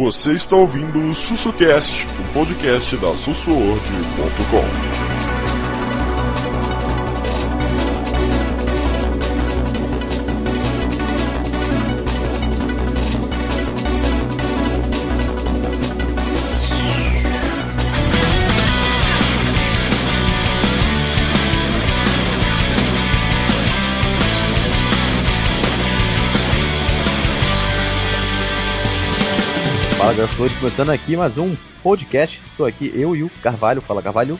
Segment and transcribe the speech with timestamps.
[0.00, 5.29] Você está ouvindo o SussuCast, o podcast da sussuorg.com.
[30.20, 32.42] Fala, Garflores, começando aqui mais um podcast.
[32.50, 33.80] Estou aqui, eu e o Carvalho.
[33.80, 34.38] Fala, Carvalho.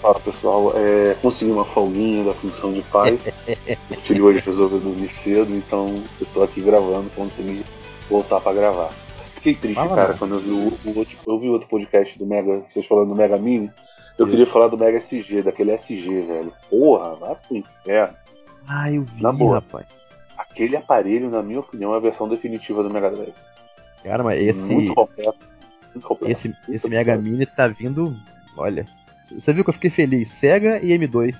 [0.00, 3.18] Fala pessoal, é, consegui uma folguinha da função de pai.
[3.90, 7.64] o filho hoje resolveu dormir cedo, então eu tô aqui gravando, consegui
[8.08, 8.90] voltar para gravar.
[9.34, 10.18] Fiquei triste, Fala, cara, mano.
[10.18, 13.16] quando eu vi o, o outro, eu vi outro podcast do Mega, vocês falando do
[13.16, 13.70] Mega Mini.
[14.16, 14.30] Eu Isso.
[14.30, 16.52] queria falar do Mega SG, daquele SG, velho.
[16.70, 18.14] Porra, vai pro inferno.
[18.68, 19.56] Ah, eu vi, Na boa.
[19.56, 19.86] rapaz.
[20.38, 23.34] Aquele aparelho, na minha opinião, é a versão definitiva do Mega Drive.
[24.06, 25.36] Cara, mas esse, Muito completo.
[25.94, 26.30] Muito completo.
[26.32, 27.16] esse, Muito esse Mega.
[27.16, 28.16] Mini tá vindo.
[28.56, 28.86] Olha,
[29.22, 30.28] você viu que eu fiquei feliz?
[30.28, 31.34] Sega e M2.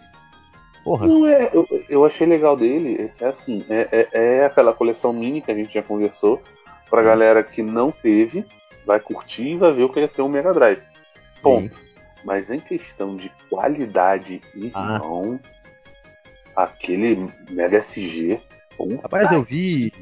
[0.83, 5.13] Porra, Não é, eu, eu achei legal dele, é assim, é, é, é aquela coleção
[5.13, 6.41] mini que a gente já conversou,
[6.89, 8.45] pra galera que não teve,
[8.87, 10.81] vai curtir e vai ver o que é ter um Mega Drive.
[11.43, 11.75] Ponto.
[11.75, 11.83] sim.
[12.25, 14.41] Mas em questão de qualidade,
[14.75, 14.95] Ah.
[14.95, 15.41] irmão,
[16.55, 18.41] aquele Mega SG,
[18.77, 19.93] puta Rapaz, eu vi.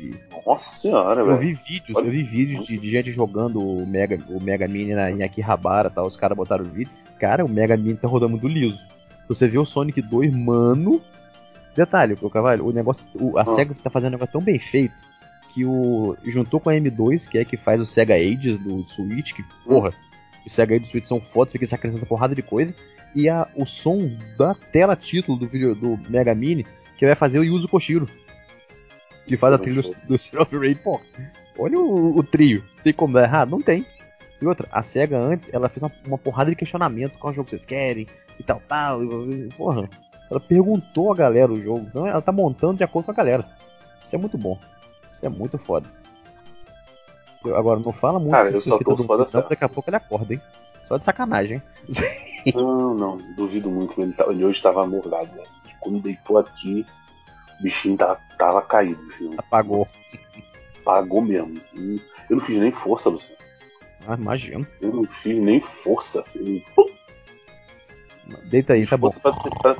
[0.46, 1.38] Nossa senhora, Eu velho.
[1.38, 2.06] vi vídeos, Olha.
[2.06, 5.88] eu vi vídeos de, de gente jogando o Mega, o Mega Mini na, em Akihabara
[5.90, 6.06] tal.
[6.06, 6.92] Os caras botaram o vídeo.
[7.18, 8.78] Cara, o Mega Mini tá rodando muito liso.
[9.28, 11.00] Você vê o Sonic 2, mano.
[11.76, 13.06] Detalhe, o Cavalho, o negócio.
[13.14, 13.44] o- a Ah.
[13.44, 14.94] SEGA tá fazendo um negócio tão bem feito
[15.52, 16.16] que o.
[16.24, 19.92] Juntou com a M2, que é que faz o Sega Ages do Switch, que, porra,
[20.46, 22.74] os Sega Ages do Switch são fodas, porque você acrescenta porrada de coisa.
[23.14, 26.66] E a, o som da tela título do vídeo do Mega Mini,
[26.98, 28.08] que vai fazer o Yuzo Koshiro.
[29.26, 31.00] Que faz a trilha do, do Rage, pô.
[31.58, 32.62] Olha o, o trio.
[32.82, 33.50] Tem como dar errado?
[33.50, 33.86] Não tem.
[34.42, 37.18] E outra, a SEGA antes, ela fez uma, uma porrada de questionamento.
[37.18, 38.06] Qual jogo vocês querem?
[38.38, 39.02] E tal, tal.
[39.02, 39.88] e- Porra.
[40.30, 41.86] Ela perguntou a galera o jogo.
[41.88, 43.46] Então ela tá montando de acordo com a galera.
[44.04, 44.58] Isso é muito bom.
[45.16, 45.88] Isso é muito foda.
[47.44, 49.48] Eu- agora, não fala muito Cara, eu só torço do não, certo.
[49.50, 50.40] daqui a pouco ele acorda, hein?
[50.88, 51.56] Só de sacanagem,
[51.88, 52.52] hein?
[52.54, 54.00] Não, não, duvido muito.
[54.02, 55.48] Ele, tá- ele hoje tava amordado, velho.
[55.80, 56.84] Quando deitou aqui,
[57.58, 59.02] o bichinho tava, tava caído.
[59.12, 59.34] Filho.
[59.38, 59.86] Apagou.
[60.84, 61.60] Pagou mesmo.
[62.28, 63.34] Eu não fiz nem força, Luciano.
[64.06, 64.66] Ah, imagino.
[64.80, 66.22] Eu não fiz nem força.
[66.24, 66.62] filho.
[68.44, 69.10] Deita aí, tá bom.
[69.10, 69.76] pra, tu- pra-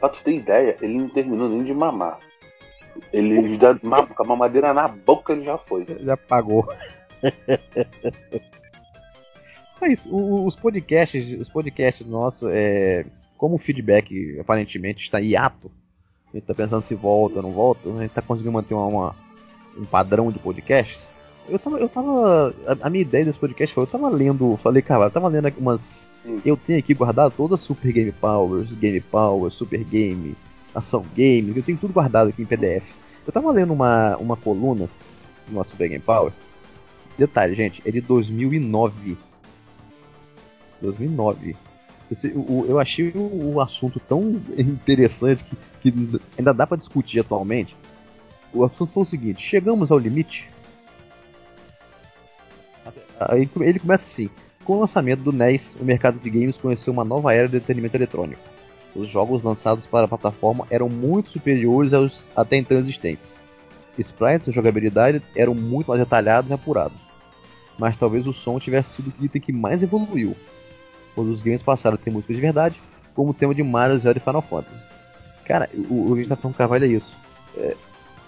[0.00, 2.18] pra tu ter ideia, ele não terminou nem de mamar.
[3.12, 5.84] Ele já, ma- com a mamadeira na boca ele já foi.
[6.00, 6.66] Já pagou.
[9.80, 10.08] é isso.
[10.14, 13.04] o- os podcasts, os podcasts nossos, é,
[13.36, 15.70] como o feedback aparentemente está hiato,
[16.36, 18.86] a gente tá pensando se volta ou não volta, a gente tá conseguindo manter uma,
[18.86, 19.16] uma-
[19.78, 21.10] um padrão de podcasts.
[21.48, 22.54] Eu tava, eu tava.
[22.66, 25.50] A, a minha ideia desse podcast foi, eu tava lendo, falei, cara, eu tava lendo
[25.58, 26.08] umas.
[26.26, 26.40] Hum.
[26.44, 30.36] Eu tenho aqui guardado todas as Super Game Powers, Game Power, Super Game,
[30.74, 32.84] Ação Game, eu tenho tudo guardado aqui em PDF.
[33.26, 34.88] Eu tava lendo uma, uma coluna
[35.48, 36.32] no Super Game Power.
[37.16, 39.16] Detalhe, gente, é de 2009.
[40.82, 41.56] 2009.
[42.68, 47.76] Eu achei o, assunto tão interessante que, que ainda dá pra discutir atualmente.
[48.52, 50.48] O assunto foi o seguinte: chegamos ao limite.
[53.18, 54.30] Aí ele começa assim:
[54.64, 57.96] com o lançamento do NES, o mercado de games conheceu uma nova era de entretenimento
[57.96, 58.42] eletrônico.
[58.94, 63.38] Os jogos lançados para a plataforma eram muito superiores aos até então existentes.
[63.98, 66.98] Sprites e jogabilidade eram muito mais detalhados e apurados.
[67.78, 70.34] Mas talvez o som tivesse sido o item que mais evoluiu,
[71.16, 72.80] pois os games passaram a ter música de verdade,
[73.14, 74.82] como o tema de Mario, Zelda e Final Fantasy.
[75.44, 77.16] Cara, o, o que a gente tá falando Carvalho é isso.
[77.56, 77.74] É,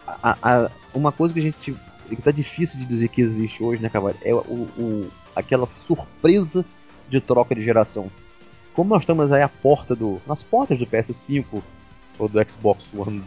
[0.06, 1.76] a- a- uma coisa que a gente.
[2.08, 4.16] que tá difícil de dizer que existe hoje, né, Carvalho?
[4.22, 6.64] É o, o- aquela surpresa
[7.08, 8.10] de troca de geração.
[8.72, 10.20] Como nós estamos aí à porta do.
[10.26, 11.44] nas portas do PS5
[12.18, 13.22] ou do Xbox One,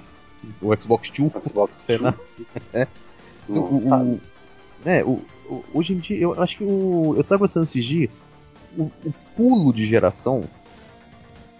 [0.61, 2.15] o Xbox Two, Xbox sei lá.
[3.47, 4.19] Não O- o-.
[4.85, 7.13] É, o, o- hoje em dia, eu acho que o.
[7.17, 8.09] Eu tava conversando esses dias,
[8.77, 10.43] o, o pulo de geração,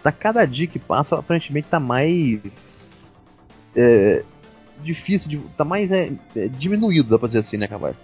[0.02, 2.96] tá cada dia que passa, aparentemente tá mais.
[3.76, 4.24] é,
[4.82, 7.96] difícil, de, tá mais é, é, diminuído, dá pra dizer assim, né, Cavalho?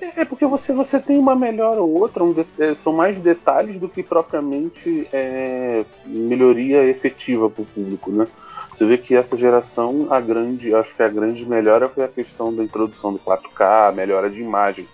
[0.00, 3.80] É porque você, você tem uma melhor ou outra, um de- é, são mais detalhes
[3.80, 8.26] do que propriamente é, melhoria efetiva para o público, né?
[8.70, 12.54] Você vê que essa geração, a grande, acho que a grande melhora foi a questão
[12.54, 14.86] da introdução do 4K, a melhora de imagem.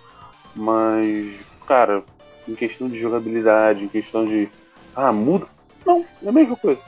[0.55, 2.01] Mas, cara,
[2.47, 4.49] em questão de jogabilidade, em questão de.
[4.95, 5.45] Ah, muda.
[5.85, 6.81] Não, é a mesma coisa.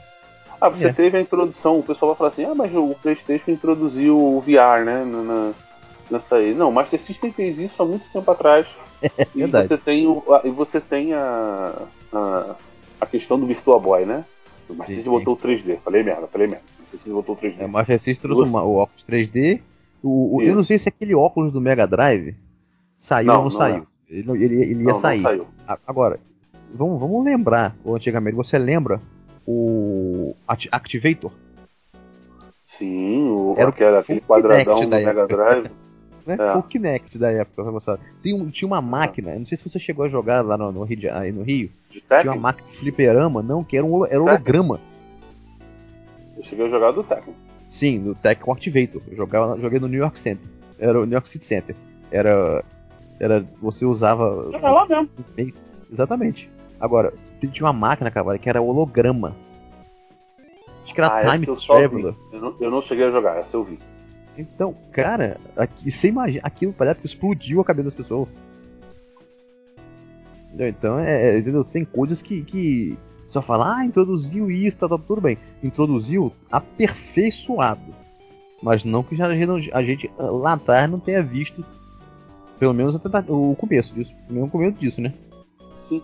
[0.60, 0.92] Ah, você É.
[0.92, 4.84] teve a introdução, o pessoal vai falar assim, ah, mas o Playstation introduziu o VR,
[4.84, 5.04] né?
[5.04, 5.52] na-
[6.10, 6.52] nessa aí.
[6.54, 8.66] Não, o Master System fez isso há muito tempo atrás.
[9.16, 9.68] É e verdade.
[9.68, 11.72] você tem, o, a, e você tem a,
[12.12, 12.56] a,
[13.00, 14.24] a questão do Virtua Boy, né?
[14.68, 15.78] O Master System botou o 3D.
[15.84, 16.64] Falei merda, falei merda.
[16.64, 17.54] O Master System botou o 3D.
[17.60, 19.60] É, o Master System trouxe Você- o óculos 3D.
[20.02, 22.34] O, o- eu não sei se aquele óculos do Mega Drive
[22.96, 23.86] saiu Não, ou não, não saiu.
[24.08, 25.24] Ele, não- ele- ele ia Não, não sair.
[25.66, 26.18] A- Agora,
[26.74, 29.00] vamos, vamos lembrar, antigamente, você lembra
[29.46, 31.30] o Act- Activator?
[32.64, 35.26] Sim, o, Era aquele Kinect quadradão do Mega.
[35.26, 35.70] Drive.
[36.28, 36.34] Né?
[36.38, 36.52] É.
[36.52, 38.00] Foi o Kinect da época, moçada.
[38.22, 40.70] Tem um- tinha uma máquina, eu não sei se você chegou a jogar lá no,
[40.70, 41.70] no Rio, de- aí no Rio.
[41.90, 44.78] De Tinha uma máquina de fliperama, não, que era um era holograma.
[46.36, 47.32] Eu cheguei a jogar do Tekken.
[47.70, 49.00] Sim, no Tekken Activator.
[49.10, 50.46] Eu jogava, joguei no New York Center.
[50.78, 51.74] Era o New York City Center.
[52.10, 52.62] Era.
[53.18, 53.44] Era.
[53.60, 54.50] Você usava.
[54.52, 55.08] Era lá mesmo.
[55.90, 56.50] Exatamente.
[56.80, 59.34] Agora, tinha uma máquina, cara, que era holograma.
[60.84, 61.56] Acho que era Ah, Time eu.
[61.56, 62.14] Traveler.
[62.32, 63.78] Eu não, eu não cheguei a jogar, essa eu vi.
[64.36, 68.28] Então, cara, aqui, você imagina, aquilo parece que explodiu a cabeça das pessoas.
[70.56, 71.62] Então, é, é, entendeu?
[71.64, 72.98] Tem coisas que, que
[73.28, 75.38] só fala, ah, introduziu isso, tá, tá tudo bem.
[75.62, 77.94] Introduziu aperfeiçoado.
[78.62, 81.64] Mas não que já a gente, a gente lá atrás não tenha visto,
[82.58, 82.94] pelo menos
[83.28, 85.12] o começo disso, o começo disso, né?
[85.88, 86.02] Sim.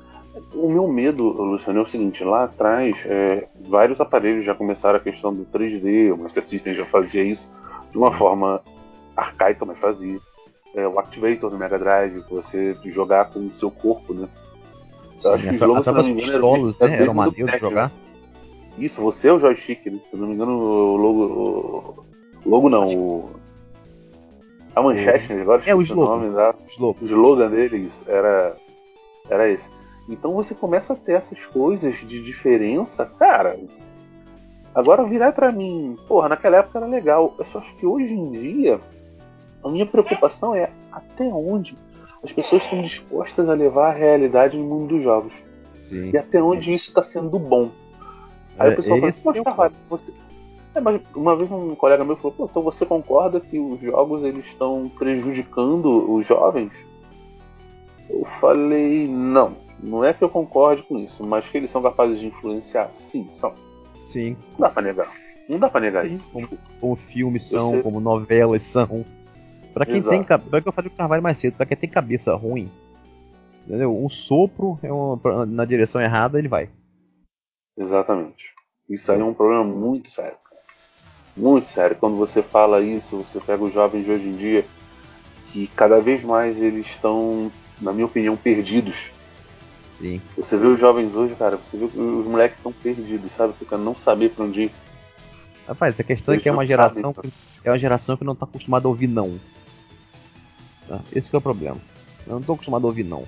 [0.54, 5.00] O meu medo, Luciano, é o seguinte: lá atrás, é, vários aparelhos já começaram a
[5.02, 7.50] questão do 3D, o Master System já fazia isso
[7.90, 8.60] de uma forma
[9.16, 10.18] arcaica, mas fazia.
[10.74, 14.28] É, o Activator do Mega Drive, você jogar com o seu corpo, né?
[15.22, 16.94] Eu acho que o Essa- jogo, as se não me engano, pistolas, né?
[16.96, 17.92] Era de jogar.
[18.76, 20.00] Isso, você é o joystick, né?
[20.10, 22.04] Se não me engano, o logo.
[22.44, 23.30] O logo não, o.
[24.74, 25.42] A manchete, né?
[25.42, 26.10] agora É, o slogan.
[26.26, 26.96] nome da, Slow.
[27.00, 28.56] o slogan deles era,
[29.30, 29.70] era esse.
[30.08, 33.58] Então você começa a ter essas coisas de diferença, cara.
[34.74, 37.34] Agora virar pra mim, porra, naquela época era legal.
[37.38, 38.80] Eu só acho que hoje em dia
[39.62, 41.78] a minha preocupação é até onde
[42.22, 45.32] as pessoas estão dispostas a levar a realidade no mundo dos jogos.
[45.88, 46.10] Sim.
[46.12, 47.70] E até onde isso está sendo bom.
[48.58, 50.12] Aí É, o pessoal fala, é o Carvalho, você...
[50.74, 54.22] É, mas uma vez um colega meu falou, pô, então você concorda que os jogos
[54.24, 56.74] eles estão prejudicando os jovens?
[58.10, 62.18] Eu falei, não, não é que eu concorde com isso, mas que eles são capazes
[62.18, 62.90] de influenciar?
[62.92, 63.54] Sim, são.
[64.04, 64.36] Sim.
[64.52, 65.08] Não dá pra negar.
[65.48, 66.30] Não dá pra negar Sim, isso.
[66.32, 66.48] como,
[66.80, 67.82] como filmes são, sei.
[67.82, 69.04] como novelas são.
[69.72, 70.10] Pra quem Exato.
[70.16, 70.60] tem cabeça.
[70.62, 72.70] Que eu falei com o Carvalho mais cedo, pra quem tem cabeça ruim,
[73.66, 73.96] entendeu?
[73.96, 76.68] Um sopro é uma- na direção errada, ele vai.
[77.76, 78.52] Exatamente.
[78.88, 80.36] Isso aí é um problema muito sério.
[81.36, 81.96] Muito sério.
[81.96, 84.64] Quando você fala isso, você pega os jovens de hoje em dia,
[85.52, 87.50] que cada vez mais eles estão,
[87.80, 89.10] na minha opinião, perdidos.
[89.98, 90.20] Sim.
[90.36, 93.54] Você vê os jovens hoje, cara, você vê que os moleques estão perdidos, sabe?
[93.58, 94.70] Fica não saber pra onde ir.
[95.66, 97.30] Rapaz, a questão é Eles que é uma geração sabem,
[97.62, 99.40] que, é uma geração que não tá acostumada a ouvir não.
[100.86, 101.00] Tá?
[101.12, 101.78] Esse que é o problema.
[102.26, 103.26] Eu não tô acostumado a ouvir não.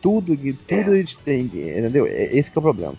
[0.00, 0.98] Tudo que tudo É.
[0.98, 2.06] eles têm, entendeu?
[2.06, 2.94] É- Esse que é o problema.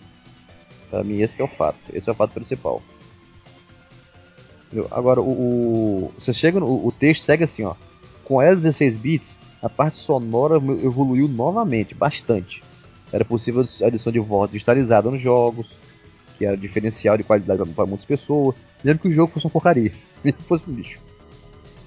[0.90, 1.78] Pra mim esse que é o fato.
[1.92, 2.82] Esse é o fato principal.
[4.68, 4.88] Entendeu?
[4.90, 7.74] Agora o, o- você chega no o texto segue assim, ó.
[8.24, 12.62] Com a era 16 bits, a parte sonora evoluiu novamente, bastante.
[13.12, 15.76] Era possível a adição de voz digitalizada nos jogos,
[16.36, 18.54] que era diferencial de qualidade para muitas pessoas.
[18.84, 19.92] Mesmo que o jogo fosse uma porcaria,
[20.22, 20.98] mesmo que fosse um lixo.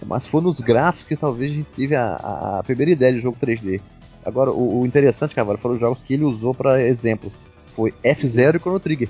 [0.06, 3.19] Mas foi nos gráficos que talvez a gente teve a, a- a primeira ideia de
[3.19, 3.80] jogo 3D.
[4.25, 7.32] Agora, o, o interessante, Cavalo, foram os jogos que ele usou para exemplo.
[7.75, 9.10] Foi F-Zero e Chrono Trigger.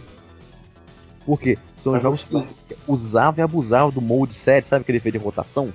[1.26, 1.58] Por quê?
[1.76, 5.72] São Mas jogos que usavam e abusavam do mode set, sabe aquele efeito de rotação?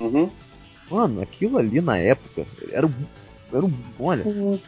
[0.00, 0.30] Uhum.
[0.90, 2.92] Mano, aquilo ali na época era um.
[3.52, 4.60] Era um olha, Sim.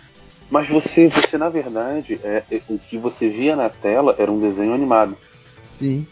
[0.50, 4.38] Mas você, você na verdade, é, é, o que você via na tela era um
[4.38, 5.16] desenho animado.
[5.68, 6.06] sim,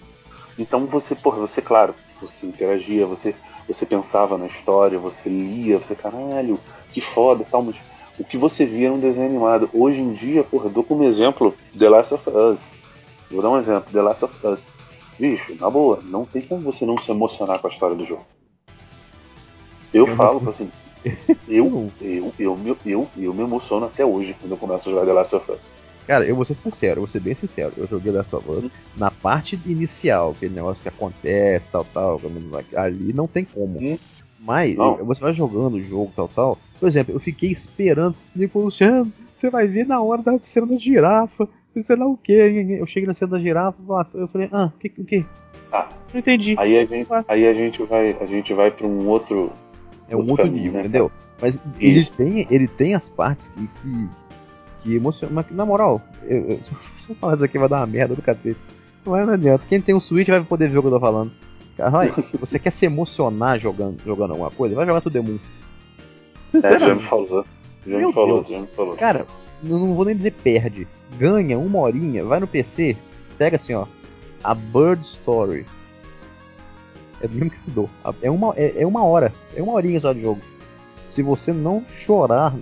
[0.58, 3.34] Então você, porra, você, claro, você interagia, você,
[3.68, 6.58] você pensava na história, você lia, você, caralho,
[6.90, 7.76] que foda tal, mas
[8.18, 9.68] o que você via era um desenho animado.
[9.74, 12.72] Hoje em dia, porra, eu dou como exemplo The Last of Us.
[13.30, 14.66] Vou dar um exemplo, The Last of Us.
[15.18, 18.24] Bicho, na boa, não tem como você não se emocionar com a história do jogo.
[19.92, 20.70] Eu Eu falo, não- assim,
[21.48, 25.06] eu, eu, eu, eu, eu, eu me emociono até hoje quando eu começo a jogar
[25.06, 25.74] The Last of Us.
[26.06, 27.72] Cara, eu vou ser sincero, eu vou ser bem sincero.
[27.76, 28.64] Eu joguei Last of Us
[28.96, 32.20] na parte inicial, aquele negócio que acontece, tal, tal.
[32.74, 33.78] Ali não tem como.
[33.78, 33.96] Hum.
[34.40, 34.96] Mas Não.
[35.04, 36.58] você vai jogando o jogo, tal, tal.
[36.80, 38.16] Por exemplo, eu fiquei esperando.
[38.34, 41.46] Ele falou, Luciano, você vai ver na hora da cena da girafa.
[41.76, 42.32] Sei lá o que.
[42.32, 43.78] Eu cheguei na cena da girafa,
[44.14, 44.92] eu falei, ah, o que?
[44.98, 45.24] O que?
[45.72, 46.56] Ah, Não entendi.
[46.58, 49.52] aí a gente, aí a gente vai, a gente vai para um outro.
[50.08, 51.12] É um outro outro caminho, nível, né, entendeu?
[51.40, 51.62] Mas Isso.
[51.80, 54.08] ele tem, ele tem as partes que, que,
[54.82, 55.34] que emocionam.
[55.34, 56.72] Mas na moral, eu, eu, se
[57.08, 58.58] eu falar isso aqui vai dar uma merda do cacete.
[59.06, 59.64] Mas não adianta.
[59.66, 61.30] Quem tem um Switch vai poder ver o que eu tô falando.
[61.78, 64.74] Vai, você quer se emocionar jogando, jogando alguma coisa?
[64.74, 65.38] Vai jogar The Moon.
[66.52, 67.44] É, já me falou.
[67.86, 68.94] Já me falou, já me falou.
[68.96, 69.26] Cara,
[69.62, 70.86] não vou nem dizer perde.
[71.18, 72.96] Ganha uma horinha, vai no PC,
[73.38, 73.86] pega assim, ó.
[74.42, 75.66] A Bird Story.
[77.20, 77.88] É do mesmo criador.
[78.22, 79.32] É uma, é, é uma hora.
[79.54, 80.40] É uma horinha só de jogo.
[81.08, 82.54] Se você não chorar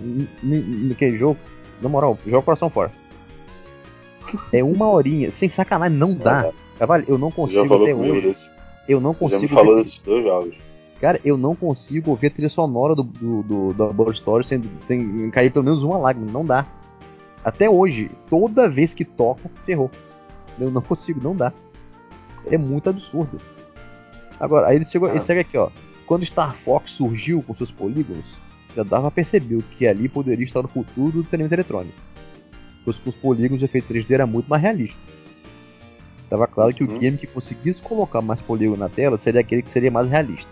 [0.43, 1.39] naquele jogo,
[1.81, 2.91] na moral, joga o coração fora.
[4.53, 6.51] É uma horinha, sem sacanagem, não dá.
[6.77, 8.27] Carvalho, eu não consigo até hoje.
[8.27, 8.49] desse.
[8.87, 9.53] Eu não Você já me consigo.
[9.53, 10.55] falou ver- desses dois jogos.
[11.01, 14.61] Cara, eu não consigo ouvir a trilha sonora do, do, do, da Bird Story sem,
[14.85, 16.29] sem cair pelo menos uma lágrima.
[16.31, 16.65] Não dá.
[17.43, 19.89] Até hoje, toda vez que toca, ferrou.
[20.59, 21.53] Eu não consigo, não dá.
[22.45, 23.39] É muito absurdo.
[24.39, 25.21] Agora, aí ele chegou, ele Ah.
[25.21, 25.69] segue aqui, ó.
[26.05, 28.25] Quando Star Fox surgiu com seus polígonos,
[28.75, 31.97] já dava a perceber que ali poderia estar o futuro do entretenimento eletrônico.
[32.83, 34.97] Pois com os polígonos de efeito 3D era muito mais realista.
[36.29, 36.97] Tava claro que o Uhum.
[36.99, 40.49] game que conseguisse colocar mais polígono na tela seria aquele que seria mais realista.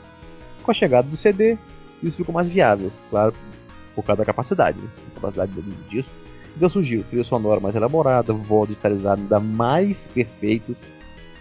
[0.64, 1.58] Com a chegada do CD,
[2.02, 3.34] isso ficou mais viável, claro,
[3.96, 4.88] por causa da capacidade, né?
[5.12, 6.12] A capacidade do disco.
[6.58, 10.92] Então surgiu trilha sonora mais elaborada, voz digitalizada ainda mais perfeitas,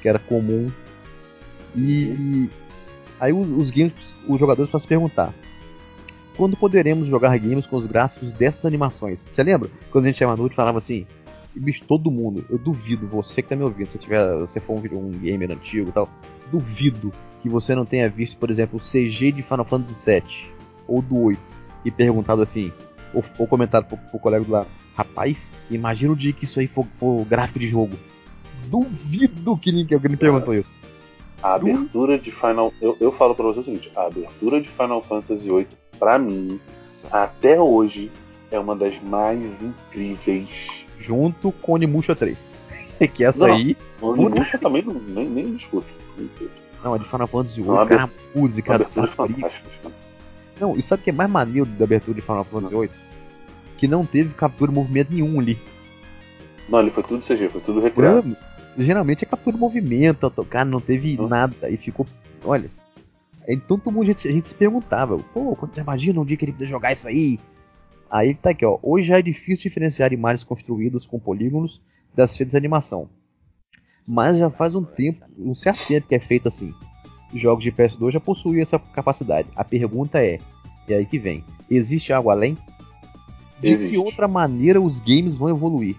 [0.03, 0.71] que era comum.
[1.75, 2.51] E
[3.19, 5.33] aí os, games, os jogadores podem se perguntar:
[6.37, 9.27] quando poderemos jogar games com os gráficos dessas animações?
[9.29, 9.71] Você lembra?
[9.91, 11.07] Quando a gente chamava noite falava assim,
[11.55, 14.99] bicho, todo mundo, eu duvido, você que tá me ouvindo, se tiver, você for um,
[14.99, 16.11] um gamer antigo e tal,
[16.53, 20.51] duvido que você não tenha visto, por exemplo, o CG de Final Fantasy VII
[20.87, 21.41] ou do 8
[21.87, 22.71] e perguntado assim,
[23.15, 26.67] ou, ou comentado pro, pro colega do lado, rapaz, imagina o dia que isso aí
[26.67, 27.97] for, for gráfico de jogo.
[28.69, 30.77] Duvido que ninguém, alguém me perguntou isso.
[31.43, 32.73] A abertura de Final.
[32.81, 36.59] Eu, eu falo pra você o seguinte: a abertura de Final Fantasy VIII, pra mim,
[37.13, 38.11] até hoje,
[38.51, 40.49] é uma das mais incríveis.
[40.99, 42.47] Junto com Onimusha 3.
[43.15, 43.55] que essa Não.
[43.55, 45.87] aí, O Onimusha também não, nem, nem discuto.
[46.83, 49.41] não, é de Final Fantasy VIII, a cara, a A música, a abertura é briga,
[49.41, 49.71] fantástica.
[49.83, 49.95] cara.
[50.61, 52.91] Não, e sabe o que é mais maneiro da abertura de Final Fantasy VIII?
[53.77, 55.59] Que não teve captura de movimento nenhum ali.
[56.69, 58.37] Não, ali foi tudo CG, foi tudo recriado.
[58.79, 61.29] Geralmente é captura de movimento, tal, cara, não teve Hum.
[61.29, 61.69] nada.
[61.71, 62.07] E ficou.
[62.45, 62.71] Olha.
[63.49, 66.37] Então todo mundo a gente, a gente se perguntava, pô, quando você imagina um dia
[66.37, 67.39] que ele podia jogar isso aí?
[68.11, 68.79] Aí tá aqui, ó.
[68.83, 71.81] Hoje já é difícil diferenciar imagens construídas com polígonos
[72.15, 73.09] das feitas de animação.
[74.07, 76.73] Mas já faz um tempo, um certo tempo que é feito assim.
[77.37, 79.49] Jogos de PS2 já possuíam essa capacidade.
[79.55, 80.39] A pergunta é,
[80.89, 82.57] e aí que vem, existe algo além?
[83.61, 83.93] De Existe.
[83.93, 85.97] que outra maneira os games vão evoluir?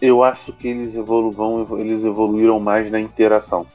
[0.00, 3.66] Eu acho que eles, evolu vão- eles evoluíram mais na interação.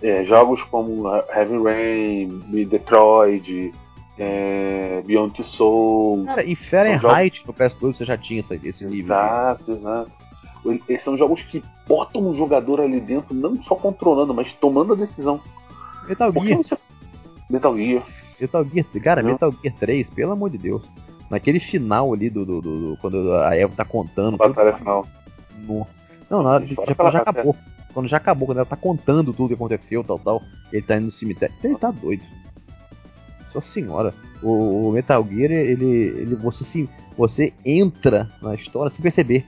[0.00, 3.72] É, jogos como Heavy Rain, Detroit,
[4.18, 6.26] é, Beyond Two Souls.
[6.26, 9.00] Cara, em Fahrenheit no PS2 você já tinha esse, esse nível.
[9.00, 10.10] Exato, exato.
[10.88, 14.96] Eles são jogos que botam o jogador ali dentro, não só controlando, mas tomando a
[14.96, 15.40] decisão.
[16.06, 16.76] Metal Gear, você.
[17.50, 18.02] Metal Gear.
[18.40, 19.30] Metal Gear, cara, Não.
[19.32, 20.82] Metal Gear 3, pelo amor de Deus.
[21.30, 24.36] Naquele final ali do, do, do- do- quando a Eva tá contando.
[24.36, 25.06] Batalha tudo, final.
[25.66, 25.90] Nossa.
[26.30, 27.56] Não, na hora de, já, já acabou.
[27.92, 30.42] Quando já acabou, quando ela tá contando tudo que aconteceu, tal, tal.
[30.72, 31.54] Ele tá indo no cemitério.
[31.64, 32.22] Ele tá doido.
[33.42, 34.14] Nossa senhora.
[34.42, 36.34] O, o Metal Gear, ele, ele.
[36.36, 36.88] Você se.
[37.16, 39.44] Você entra na história sem perceber.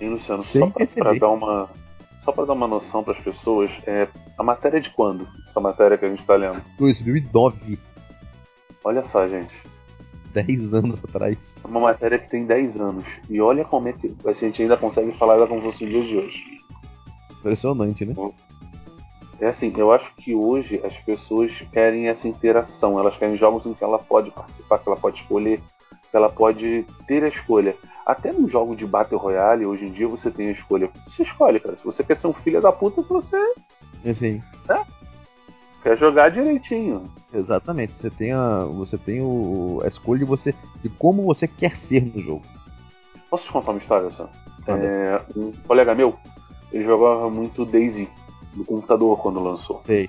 [0.00, 1.68] E Luciano, Sem só pra dar uma.
[2.20, 5.26] Só pra dar uma noção pras pessoas, é, a matéria é de quando?
[5.46, 6.62] Essa matéria que a gente tá lendo.
[6.78, 7.78] 2009,
[8.84, 9.54] Olha só, gente.
[10.32, 11.56] 10 anos atrás.
[11.62, 13.04] É uma matéria que tem 10 anos.
[13.28, 15.90] E olha como é que a gente ainda consegue falar dela como se fosse no
[15.90, 16.44] dia de hoje.
[17.38, 18.14] Impressionante, né?
[19.40, 22.98] É assim, eu acho que hoje as pessoas querem essa interação.
[22.98, 25.60] Elas querem jogos em que ela pode participar, que ela pode escolher,
[26.16, 27.74] ela pode ter a escolha.
[28.06, 30.88] Até num jogo de Battle Royale, hoje em dia você tem a escolha.
[31.06, 31.76] Você escolhe, cara.
[31.76, 33.36] Se você quer ser um filho da puta, se você
[34.06, 34.42] Assim,
[35.82, 37.10] quer jogar direitinho.
[37.32, 41.76] Exatamente, você tem a, você tem o, a escolha de você de como você quer
[41.76, 42.42] ser no jogo.
[43.28, 44.28] Posso te contar uma história só?
[44.66, 46.14] É, um colega meu,
[46.72, 48.08] ele jogava muito Daisy
[48.54, 49.80] no computador quando lançou.
[49.82, 50.08] Sei.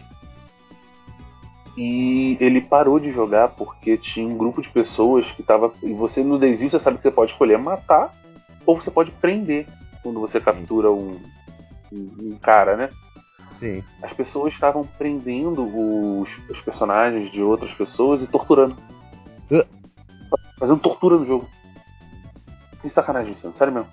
[1.81, 5.73] E ele parou de jogar porque tinha um grupo de pessoas que tava.
[5.81, 8.13] E você no Daisy você sabe que você pode escolher matar
[8.65, 9.65] ou você pode prender
[10.03, 11.17] quando você captura um,
[11.89, 12.89] um, um cara, né?
[13.51, 13.81] Sim.
[14.03, 18.75] As pessoas estavam prendendo os, os personagens de outras pessoas e torturando.
[19.49, 19.65] Ah.
[20.59, 21.47] Fazendo tortura no jogo.
[22.81, 23.87] Que sacanagem, isso, sério mesmo.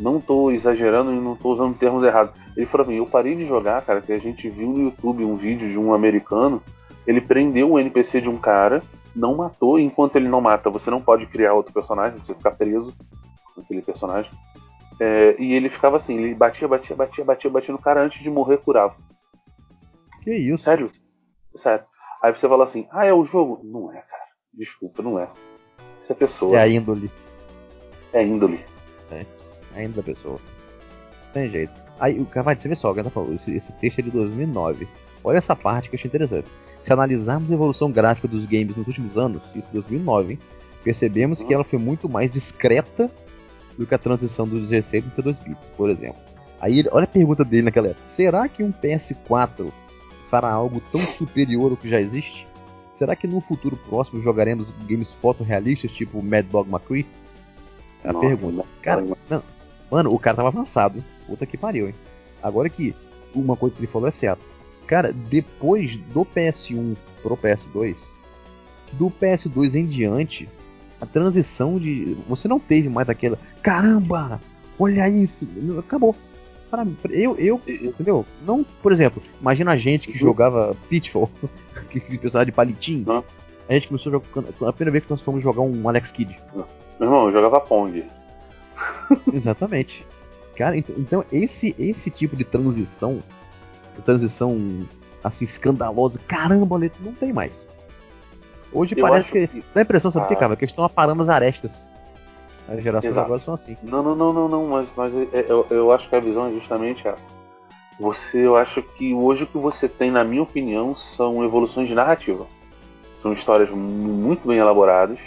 [0.00, 2.34] Não tô exagerando e não tô usando termos errados.
[2.56, 5.24] Ele falou pra mim, eu parei de jogar, cara, que a gente viu no YouTube
[5.24, 6.62] um vídeo de um americano.
[7.06, 8.82] Ele prendeu o NPC de um cara,
[9.14, 12.50] não matou, e enquanto ele não mata, você não pode criar outro personagem, você fica
[12.50, 12.96] preso
[13.54, 14.30] com aquele personagem.
[14.98, 18.30] É, e ele ficava assim, ele batia, batia, batia, batia, batia no cara antes de
[18.30, 18.94] morrer, curava.
[20.22, 20.64] Que isso?
[20.64, 20.90] Sério?
[21.54, 21.84] Sério.
[22.22, 23.60] Aí você fala assim, ah, é o jogo?
[23.64, 24.24] Não é, cara.
[24.52, 25.28] Desculpa, não é.
[26.00, 26.56] Essa pessoa.
[26.56, 27.10] É a índole.
[28.12, 28.60] É índole.
[29.10, 29.24] É,
[29.74, 30.38] a índole da pessoa.
[31.26, 31.72] Não tem jeito.
[31.98, 34.88] Aí o vai você vê só, o cara falou, esse, esse texto é de 2009.
[35.22, 36.48] Olha essa parte que eu achei interessante.
[36.80, 40.38] Se analisarmos a evolução gráfica dos games nos últimos anos, isso em 2009, hein,
[40.82, 43.10] percebemos que ela foi muito mais discreta
[43.76, 46.20] do que a transição do 16 para 32 bits, por exemplo.
[46.60, 49.70] Aí, olha a pergunta dele naquela época: será que um PS4
[50.26, 52.46] fará algo tão superior ao que já existe?
[52.94, 57.06] Será que no futuro próximo jogaremos games fotorrealistas tipo Mad Dog McCree?
[58.04, 58.64] É a Nossa, pergunta.
[58.82, 59.42] Cara, não,
[59.90, 61.04] mano, o cara tava avançado, hein?
[61.26, 61.94] Puta que pariu, hein?
[62.42, 62.94] Agora que
[63.34, 64.42] uma coisa que ele falou é certa.
[64.86, 68.10] Cara, depois do PS1 pro PS2,
[68.94, 70.48] do PS2 em diante,
[71.00, 72.16] a transição de.
[72.28, 73.38] Você não teve mais aquela.
[73.62, 74.40] Caramba!
[74.78, 75.46] Olha isso!
[75.78, 76.14] Acabou.
[76.70, 78.24] Para mim, eu, eu, entendeu?
[78.46, 81.28] Não, por exemplo, imagina a gente que jogava Pitfall,
[81.90, 83.04] que, que precisava de palitinho.
[83.06, 83.24] Não.
[83.68, 84.68] A gente começou a jogar.
[84.68, 86.36] A primeira vez que nós fomos jogar um Alex Kidd.
[86.54, 86.66] Meu
[87.00, 88.04] irmão, eu jogava Pong.
[89.32, 90.06] Exatamente.
[90.56, 93.20] Cara, ent- então esse esse tipo de transição,
[94.04, 94.86] transição
[95.22, 97.66] assim escandalosa, caramba, não tem mais.
[98.72, 100.38] Hoje Eu parece que que- dá a impressão, sabe o que, Ah.
[100.38, 100.56] cara?
[100.56, 101.86] Que eles estão aparando as arestas.
[102.68, 103.24] As gerações Exato.
[103.26, 103.76] agora são assim.
[103.82, 106.52] Não, não, não, não, não, mas, mas é- eu, eu acho que a visão é
[106.52, 107.26] justamente essa.
[107.98, 111.94] Você, eu acho que hoje o que você tem, na minha opinião, são evoluções de
[111.94, 112.46] narrativa.
[113.20, 115.18] São histórias mu- muito bem elaboradas,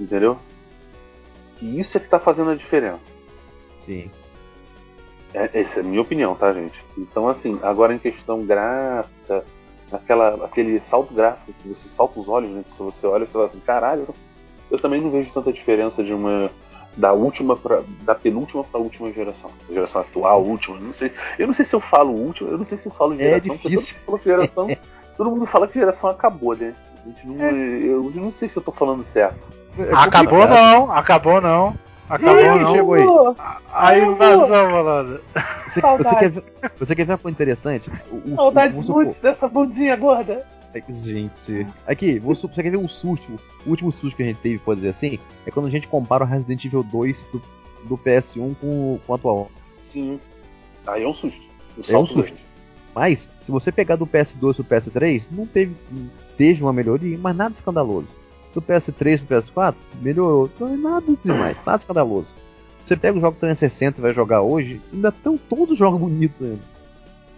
[0.00, 0.36] entendeu?
[1.60, 3.10] E isso é que tá fazendo a diferença.
[3.84, 4.10] Sim.
[5.34, 6.82] É, essa é a minha opinião, tá, gente?
[6.96, 9.44] Então, assim, agora em questão gráfica,
[9.92, 12.62] aquela, aquele salto gráfico que você salta os olhos, né?
[12.66, 14.08] Que se você olha, você fala assim, caralho,
[14.70, 16.50] eu também não vejo tanta diferença de uma
[16.96, 21.12] da última pra, da penúltima para a última geração, geração atual, última, não sei.
[21.38, 23.48] Eu não sei se eu falo última, eu não sei se eu falo É geração,
[23.48, 23.98] porque difícil.
[24.06, 24.68] todo mundo geração,
[25.16, 26.74] todo mundo fala que geração acabou, né?
[27.06, 27.52] A gente não, É.
[27.52, 29.38] eu não sei se eu tô falando certo.
[29.78, 30.50] É Acabou complicado.
[30.72, 31.78] não, acabou não.
[32.08, 32.72] Acabou Ih, não.
[32.72, 33.04] chegou aí.
[33.72, 35.20] A invasão, malandro.
[35.66, 35.80] Você,
[36.16, 36.44] quer ver,
[36.78, 37.90] você quer ver uma coisa interessante?
[38.10, 40.46] O, o, Saudades muitos dessa bundinha gorda.
[40.74, 43.38] É, Gente, aqui, você quer ver um susto?
[43.66, 46.22] O último susto que a gente teve, pode dizer assim, é quando a gente compara
[46.22, 47.42] o Resident Evil 2 do,
[47.84, 49.50] do PS1 com, o- com o atual.
[49.78, 50.20] Sim.
[50.86, 51.40] Aí é um susto.
[51.76, 52.22] Um É um susto.
[52.34, 52.45] grande.
[52.96, 55.76] Mas, se você pegar do PS2 pro PS3, não teve,
[56.34, 58.08] teve uma melhoria, mas nada escandaloso.
[58.54, 60.50] Do PS3 pro PS4, melhorou.
[60.58, 62.28] Não é nada demais, nada escandaloso.
[62.82, 66.40] Você pega o jogo 360 e vai jogar hoje, ainda estão todos os jogos bonitos
[66.40, 66.62] ainda.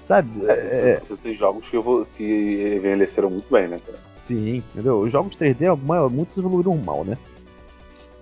[0.01, 0.31] Sabe?
[0.47, 0.53] É,
[0.91, 3.99] é, Você tem jogos que, eu vou, que envelheceram muito bem, né, cara?
[4.21, 5.01] Sim, entendeu?
[5.01, 7.19] Os jogos 3D, alguma- muitos evoluíram mal, né?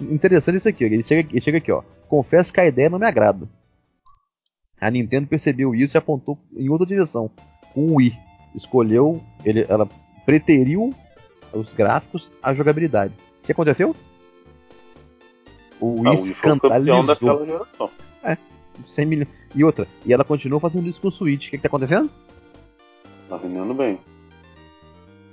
[0.00, 1.82] Interessante isso aqui, ele chega, ele chega aqui, ó.
[2.08, 3.46] Confesso que a ideia não me agrada.
[4.80, 7.30] A Nintendo percebeu isso e apontou em outra direção.
[7.72, 8.16] Com o Wii.
[8.54, 9.88] Escolheu, ele, ela
[10.24, 10.94] preteriu
[11.52, 13.12] os gráficos à jogabilidade.
[13.42, 13.94] O que aconteceu?
[15.80, 17.02] O Ah, Wii o Wii foi o escandalizou.
[17.06, 17.90] daquela geração.
[18.86, 19.28] 100 milhões.
[19.54, 21.46] E outra, e ela continuou fazendo isso com o Switch.
[21.48, 22.10] O que, que tá acontecendo?
[23.28, 23.98] Tá vendendo bem.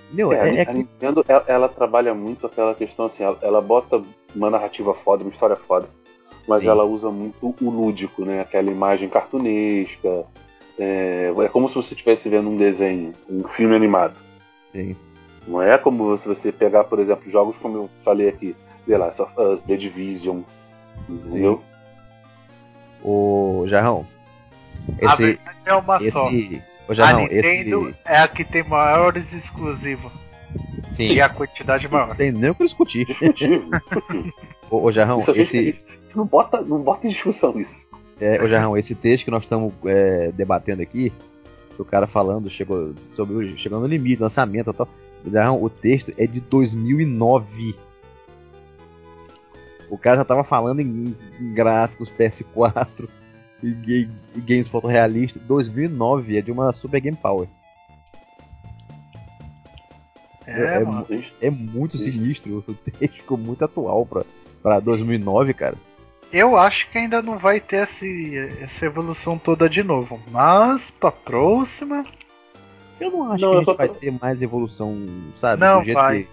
[0.07, 0.31] Entendeu?
[0.31, 3.37] É, a, É, é a que- Nintendo, ela, ela trabalha muito aquela questão assim, ela,
[3.41, 4.01] ela bota
[4.33, 5.89] uma narrativa foda, uma história foda,
[6.47, 6.69] mas Sim.
[6.69, 8.41] ela usa muito o lúdico, né?
[8.41, 10.25] Aquela imagem cartunesca.
[10.77, 14.15] É, é como se você estivesse vendo um desenho, um filme animado.
[14.71, 14.95] Sim.
[15.47, 18.55] Não é como se você pegar, por exemplo, jogos como eu falei aqui,
[18.87, 20.41] of Us, The Division,
[21.07, 21.61] entendeu?
[23.03, 24.07] Ô, Jarrão.
[25.01, 25.23] A Esse.
[25.23, 26.29] verdade é uma só.
[26.29, 26.61] Esse.
[26.87, 27.99] Ô, A Jarrão, Nintendo esse.
[28.05, 30.11] é a que tem maiores exclusivos.
[30.95, 31.13] Sim.
[31.13, 32.15] E a quantidade maior.
[32.15, 33.05] Tem nem o que discutir.
[33.05, 33.69] Discutível.
[34.69, 37.87] Ô, ô Jarrão, a esse, a não, bota, não bota em discussão isso.
[38.19, 41.11] é, ô, Jarrão, esse texto que nós estamos é, debatendo aqui,
[41.77, 44.87] o cara falando chegou sobre o, chegando no limite, lançamento e tal.
[45.31, 47.75] Jarrão, o texto é de 2009.
[49.89, 53.07] O cara já tava falando em, em gráficos PS4
[53.61, 55.41] e, ga- e games fotorrealistas.
[55.43, 57.47] 2009 é de uma Super Game Power.
[60.45, 61.05] É, é mano.
[61.09, 62.63] A gente- É muito sinistro.
[62.67, 64.23] O texto ficou muito atual pra,
[64.61, 65.75] pra 2009, cara.
[66.33, 70.19] Eu acho que ainda não vai ter esse, essa evolução toda de novo.
[70.31, 72.03] Mas pra próxima.
[72.99, 74.97] Eu não acho Não, que a eu gente tô- vai ter mais evolução,
[75.37, 75.59] sabe?
[75.61, 76.23] Não, do jeito vai.
[76.23, 76.29] que.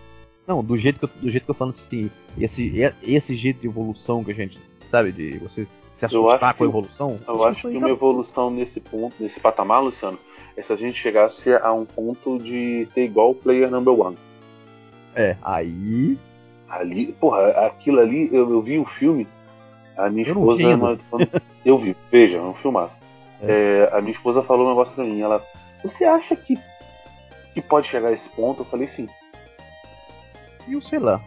[0.46, 3.66] Não, do jeito que eu, do jeito que eu falo assim, esse, esse jeito de
[3.68, 4.58] evolução que a gente,
[4.88, 7.20] sabe, de você se Eu assustar acho com a evolução.
[7.28, 10.18] Eu acho isso que aí uma tá- evolução nesse ponto, nesse patamar, Luciano,
[10.56, 14.16] é se a gente chegasse a um ponto de ter igual o player number one.
[15.14, 16.16] É, aí.
[16.68, 19.26] Ali, porra, aquilo ali, eu, eu vi o filme,
[20.06, 20.76] a minha Eu vi esposa.
[20.76, 22.98] uma- quando- eu vi, veja, é um filmaço.
[23.42, 25.42] É, a minha esposa falou um negócio pra mim, ela.
[25.82, 26.58] Você acha que
[27.54, 28.60] que pode chegar a esse ponto?
[28.60, 29.08] Eu falei sim.
[30.68, 31.20] E eu sei lá.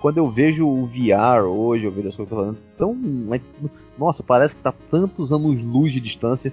[0.00, 2.96] Quando eu vejo o VR hoje, eu vejo as coisas falando tão.
[3.98, 6.52] Nossa, parece que tá tantos anos luz de distância.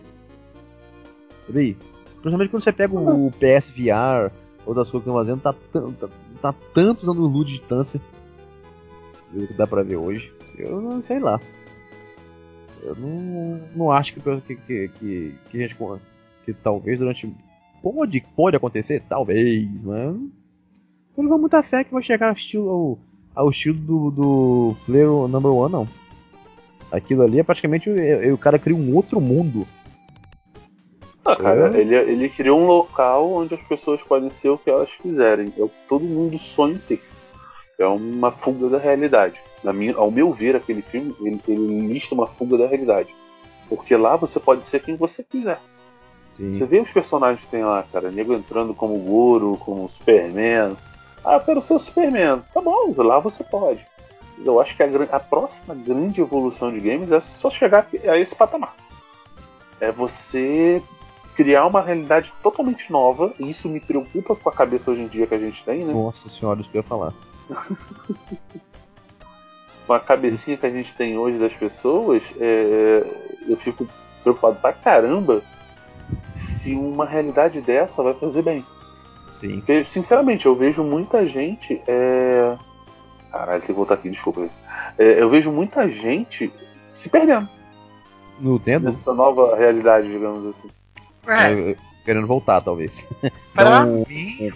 [1.47, 1.77] Peraí.
[2.21, 4.31] Principalmente quando você pega o PS VR
[4.65, 6.09] ou das coisas que estão fazendo, tá, tá,
[6.41, 8.01] tá tantos anos luz de distância.
[9.33, 10.33] O que dá pra ver hoje.
[10.57, 11.39] Eu não sei lá.
[12.83, 15.75] Eu não, não acho que, que, que, que, a gente.
[16.45, 17.33] Que talvez durante.
[17.81, 19.03] Pode, pode acontecer?
[19.09, 20.15] Talvez, mas.
[21.17, 22.99] Eu não vou muita fé que vai chegar ao estilo,
[23.33, 25.87] ao, estilo do, do Player Number One, não.
[26.91, 27.89] Aquilo ali é praticamente.
[27.89, 29.65] O, o cara cria um outro mundo.
[31.23, 31.81] Ah, cara, é.
[31.81, 35.51] ele, ele criou um local onde as pessoas podem ser o que elas quiserem.
[35.57, 37.01] É o que todo mundo sonha ter.
[37.79, 39.39] É uma fuga da realidade.
[39.73, 43.13] Minha, ao meu ver, aquele filme, ele, ele lista uma fuga da realidade.
[43.67, 45.59] Porque lá você pode ser quem você quiser.
[46.35, 46.55] Sim.
[46.55, 48.11] Você vê os personagens que tem lá, cara.
[48.11, 50.75] Nego entrando como Goro, como Superman.
[51.23, 52.41] Ah, eu quero ser o Superman.
[52.53, 53.85] Tá bom, lá você pode.
[54.43, 58.35] Eu acho que a, a próxima grande evolução de games é só chegar a esse
[58.35, 58.75] patamar.
[59.79, 60.81] É você
[61.35, 65.27] criar uma realidade totalmente nova, e isso me preocupa com a cabeça hoje em dia
[65.27, 65.93] que a gente tem, né?
[65.93, 67.13] Nossa senhora, isso que eu ia falar.
[69.85, 73.03] com a cabecinha que a gente tem hoje das pessoas, é,
[73.47, 73.87] eu fico
[74.23, 75.41] preocupado pra caramba
[76.35, 78.65] se uma realidade dessa vai fazer bem.
[79.39, 79.57] Sim.
[79.57, 81.81] Porque, sinceramente, eu vejo muita gente.
[81.87, 82.55] É...
[83.31, 84.47] Caralho, tem que voltar aqui, desculpa.
[84.97, 86.51] É, eu vejo muita gente
[86.93, 87.47] se perdendo.
[88.39, 88.85] No tempo?
[88.85, 90.69] Nessa nova realidade, digamos assim.
[91.27, 91.75] É.
[92.03, 93.07] Querendo voltar, talvez.
[93.53, 94.51] Pra então, mim.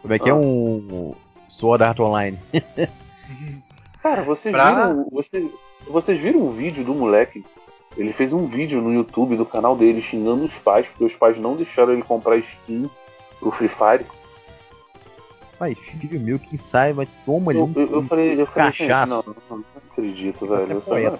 [0.00, 0.36] Como é que é ah.
[0.36, 1.14] é um
[1.48, 2.38] Sword Art Online?
[4.02, 4.70] Cara, vocês pra...
[4.70, 5.08] viram.
[5.10, 5.50] Vocês,
[5.86, 7.44] vocês viram o vídeo do moleque?
[7.96, 11.38] Ele fez um vídeo no YouTube do canal dele xingando os pais, porque os pais
[11.38, 12.90] não deixaram ele comprar skin
[13.38, 14.06] pro Free Fire.
[15.58, 19.06] Pai, filho meu, quem saiba, toma ali um, eu, eu falei, eu falei, cachaço.
[19.08, 20.82] Não, não, não acredito, velho.
[20.86, 21.18] Eu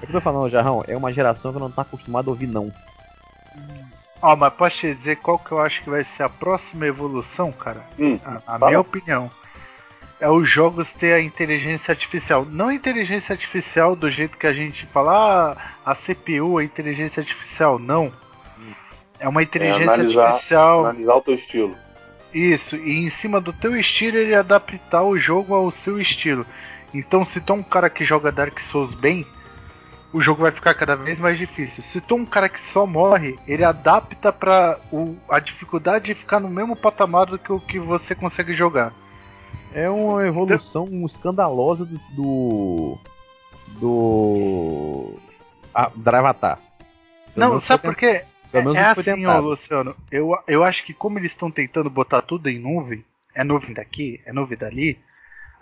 [0.00, 2.46] é que eu tô falando, Jarrão, é uma geração que não tá acostumada a ouvir
[2.46, 2.72] não.
[4.20, 6.86] Ó, oh, mas posso te dizer qual que eu acho que vai ser a próxima
[6.86, 7.84] evolução, cara?
[7.98, 9.30] Hum, a, a minha opinião.
[10.20, 12.44] É os jogos ter a inteligência artificial.
[12.44, 17.20] Não a inteligência artificial do jeito que a gente fala, ah, a CPU, a inteligência
[17.20, 18.12] artificial, não.
[19.20, 20.86] É uma inteligência é analisar, artificial.
[20.86, 21.76] Analisar o teu estilo.
[22.32, 26.44] Isso, e em cima do teu estilo ele adaptar o jogo ao seu estilo.
[26.92, 29.26] Então, se tu é um cara que joga Dark Souls bem,
[30.12, 31.82] o jogo vai ficar cada vez mais difícil.
[31.82, 34.78] Se tu é um cara que só morre, ele adapta para
[35.28, 38.92] a dificuldade de ficar no mesmo patamar do que o que você consegue jogar.
[39.74, 41.06] É uma evolução então...
[41.06, 41.98] escandalosa do.
[42.12, 42.98] do.
[43.80, 45.18] do
[45.74, 46.58] a, Avatar.
[47.36, 48.24] Não, sabe por quê?
[48.52, 49.94] É, é assim, ó, Luciano.
[50.10, 53.04] Eu, eu acho que como eles estão tentando botar tudo em nuvem,
[53.34, 54.98] é nuvem daqui, é nuvem dali,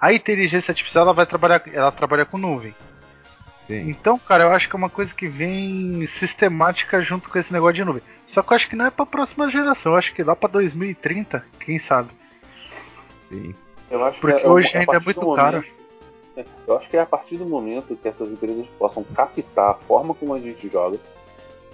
[0.01, 2.75] a inteligência artificial ela vai trabalhar, ela trabalha com nuvem.
[3.63, 3.91] Sim.
[3.91, 7.75] Então, cara, eu acho que é uma coisa que vem sistemática junto com esse negócio
[7.75, 8.03] de nuvem.
[8.25, 10.49] Só que eu acho que não é pra próxima geração, eu acho que lá pra
[10.49, 12.11] 2030, quem sabe.
[13.29, 13.55] Sim.
[13.91, 15.65] Eu acho Porque que é, hoje ainda é muito caro.
[16.37, 19.75] É, eu acho que é a partir do momento que essas empresas possam captar a
[19.75, 20.99] forma como a gente joga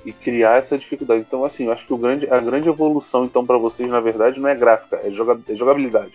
[0.05, 1.20] e criar essa dificuldade.
[1.20, 4.40] Então, assim, eu acho que o grande, a grande evolução, então, para vocês, na verdade,
[4.40, 6.12] não é gráfica, é, é jogabilidade.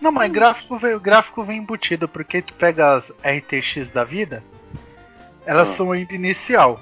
[0.00, 4.44] Não, mas gráfico, gráfico vem embutido, porque tu pega as RTX da vida,
[5.44, 5.74] elas ah.
[5.74, 6.80] são ainda inicial.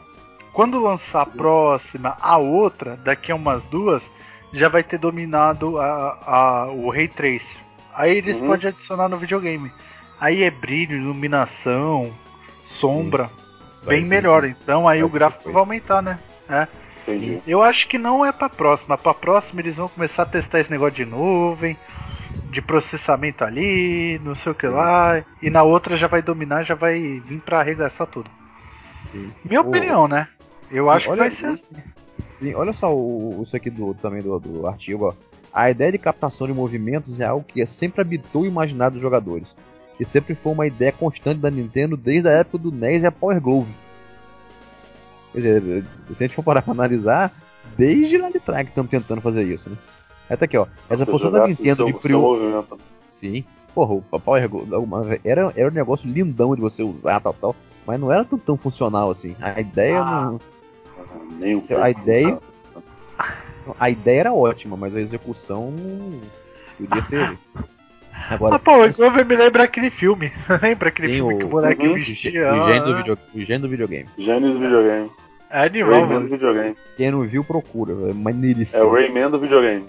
[0.52, 4.08] Quando lançar a próxima, a outra, daqui a umas duas,
[4.52, 7.63] já vai ter dominado a, a, o Ray Trace.
[7.94, 8.48] Aí eles uhum.
[8.48, 9.72] podem adicionar no videogame.
[10.20, 12.12] Aí é brilho, iluminação,
[12.62, 13.30] sombra,
[13.86, 14.44] bem melhor.
[14.44, 16.18] Então aí vai o gráfico vai aumentar, né?
[16.48, 16.66] É.
[17.06, 17.42] Entendi.
[17.46, 18.96] Eu acho que não é pra próxima.
[18.96, 21.76] Pra próxima eles vão começar a testar esse negócio de nuvem,
[22.50, 25.22] de processamento ali, não sei o que lá.
[25.42, 28.30] E na outra já vai dominar, já vai vir pra arregaçar tudo.
[29.12, 29.30] Sim.
[29.44, 30.28] Minha opinião, né?
[30.70, 31.82] Eu acho olha, que vai ser assim.
[32.30, 35.33] Sim, olha só o, isso aqui do, também do, do artigo, ó.
[35.54, 39.46] A ideia de captação de movimentos é algo que sempre habitou o imaginário dos jogadores.
[39.96, 43.12] Que sempre foi uma ideia constante da Nintendo desde a época do NES e a
[43.12, 43.72] Power Glove.
[45.32, 47.32] Quer dizer, se a gente for parar pra analisar,
[47.76, 49.76] desde lá de trás que estamos tentando fazer isso, né?
[50.28, 50.66] Até aqui, ó.
[50.90, 52.66] Essa função da Nintendo de prior...
[53.08, 53.44] Sim.
[53.72, 57.56] Porra, o Power Glove era, era um negócio lindão de você usar, tal, tal.
[57.86, 59.36] Mas não era tão, tão funcional assim.
[59.40, 60.40] A ideia ah, não.
[61.38, 62.38] Nem um a ideia.
[63.78, 65.72] A ideia era ótima, mas a execução
[66.78, 67.38] podia ser.
[68.30, 70.32] Agora, ah, pô, o me lembra aquele filme.
[70.62, 72.54] lembra aquele filme o, que o moleque uhum, vestia?
[72.54, 74.08] O gênio, do video, o gênio do videogame.
[74.16, 75.10] Gênio do videogame.
[75.50, 76.76] É animal, Rayman do videogame.
[76.96, 77.92] Quem não viu, procura.
[78.06, 78.84] É É maneiríssimo.
[78.84, 79.84] o Rayman do videogame.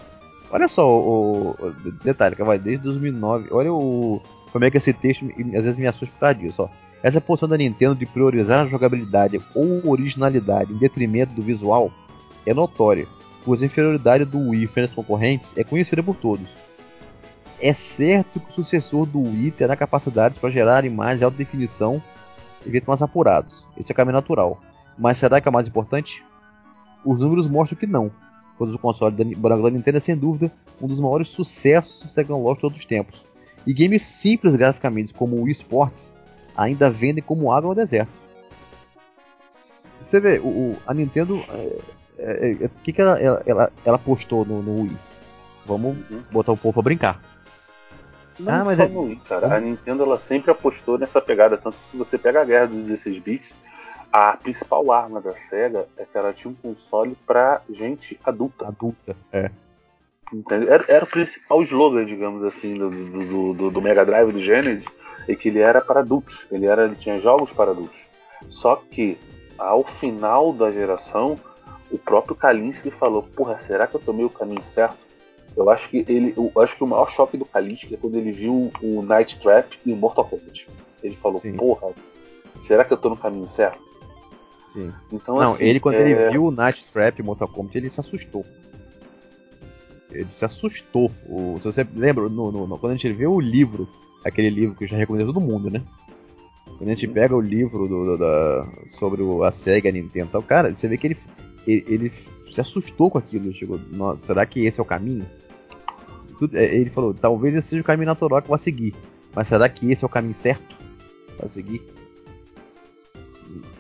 [0.52, 1.72] Olha só o, o-
[2.04, 3.48] detalhe, que vai desde 2009.
[3.52, 6.64] Olha o como é que esse texto às vezes me assusta por causa disso.
[6.64, 6.70] Ó.
[7.04, 11.92] Essa posição da Nintendo de priorizar a jogabilidade ou originalidade em detrimento do visual
[12.46, 13.08] é notória,
[13.54, 16.48] a inferioridade do Wii frente aos concorrentes é conhecida por todos.
[17.62, 22.02] É certo que o sucessor do Wii terá capacidades para gerar imagens de alta definição
[22.66, 23.66] e vídeos mais apurados.
[23.78, 24.62] Esse é o caminho natural.
[24.98, 26.24] Mas será que é o mais importante?
[27.06, 28.12] Os números mostram que não
[28.58, 32.62] pois o console branco da Nintendo é sem dúvida um dos maiores sucessos tecnológicos de
[32.62, 33.26] todos os tempos.
[33.66, 36.14] E games simples graficamente como o Wii Sports
[36.56, 38.12] ainda vendem como água no deserto.
[40.04, 41.78] Você vê, o, a Nintendo, é,
[42.18, 44.98] o que, que ela, ela, ela, postou no, no Wii?
[45.66, 46.22] Vamos Uhum.
[46.32, 47.20] botar o povo pra brincar.
[48.40, 49.56] Não Ah, mas só é- no Wii, cara.
[49.56, 52.84] A Nintendo ela sempre apostou nessa pegada, tanto que se você pega a guerra dos
[52.86, 53.56] 16 bits,
[54.12, 58.68] a principal arma da SEGA é que ela tinha um console pra gente adulta.
[58.68, 59.16] Adulta.
[59.32, 59.50] É.
[60.50, 64.42] Era, era o principal slogan, digamos assim, do, do, do- do- do Mega Drive do
[64.42, 64.86] Genesis,
[65.28, 66.48] é que ele era para adultos.
[66.52, 68.08] Ele, era, ele tinha jogos para adultos.
[68.50, 69.18] Só que,
[69.58, 71.40] ao final da geração,
[71.92, 75.06] o próprio Kalinske falou: Porra, será que eu tomei o caminho certo?
[75.56, 78.32] Eu acho que ele, eu acho que o maior choque do Kalinske é quando ele
[78.32, 80.68] viu o Night Trap e o Mortal Kombat.
[81.02, 81.54] Ele falou: Sim.
[81.54, 81.94] Porra,
[82.60, 83.80] será que eu tô no caminho certo?
[84.74, 84.92] Sim.
[85.12, 87.78] Então, Não, assim, ele quando é, ele viu o Night Trap e o Mortal Kombat,
[87.78, 88.46] ele se assustou.
[90.12, 91.12] Ele se assustou.
[91.28, 93.88] O- se você lembra, no- no- quando a gente vê o livro,
[94.24, 95.82] aquele livro que eu já recomendei a todo mundo, né?
[96.78, 100.30] Quando a gente pega o livro do- do- da- sobre o- a SEGA, a Nintendo
[100.32, 101.18] tal, cara, você vê que ele,
[101.68, 102.14] ele, ele
[102.52, 103.54] se assustou com aquilo.
[103.54, 105.26] Chegou, "Nossa, será que esse é o caminho?
[106.40, 108.94] Tudo- é, ele falou, talvez esse seja o caminho natural que eu vou seguir.
[109.34, 110.76] Mas será que esse é o caminho certo
[111.38, 111.82] pra seguir?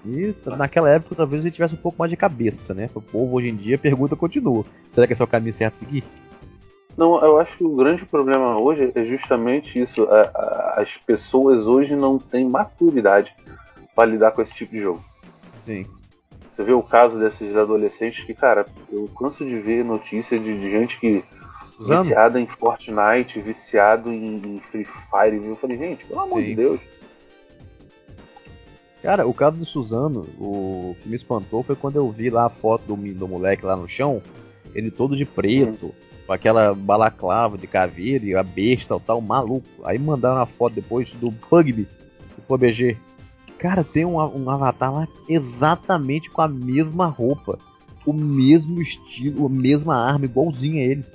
[0.05, 2.89] E naquela época talvez ele tivesse um pouco mais de cabeça, né?
[2.93, 4.63] O povo hoje em dia a pergunta continua.
[4.89, 6.03] Será que esse é o caminho certo a seguir?
[6.95, 10.03] Não, eu acho que o grande problema hoje é justamente isso.
[10.05, 13.33] A- a- As pessoas hoje não têm maturidade
[13.95, 15.01] para lidar com esse tipo de jogo.
[15.65, 15.85] Sim.
[16.55, 20.71] Você vê o caso desses adolescentes que, cara, eu canso de ver notícia de, de
[20.71, 21.21] gente que
[21.77, 22.03] Usando?
[22.03, 25.45] viciada em Fortnite, viciado em, em Free Fire.
[25.45, 26.45] Eu falei, gente, pelo amor Sim.
[26.45, 26.79] de Deus.
[29.01, 32.49] Cara, o caso do Suzano, o que me espantou foi quando eu vi lá a
[32.49, 34.21] foto do, do moleque lá no chão,
[34.73, 35.93] ele todo de preto,
[36.25, 39.67] com aquela balaclava de caveira e a besta e tal, maluco.
[39.83, 41.85] Aí mandaram a foto depois do Pugby,
[42.37, 42.97] do PUBG.
[43.57, 47.57] Cara, tem um, um avatar lá exatamente com a mesma roupa,
[48.05, 51.05] o mesmo estilo, a mesma arma, igualzinho a ele.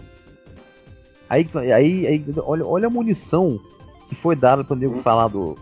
[1.29, 3.61] Aí, aí, aí olha, olha a munição
[4.09, 5.01] que foi dada pro nego Hum.
[5.01, 5.57] falar do,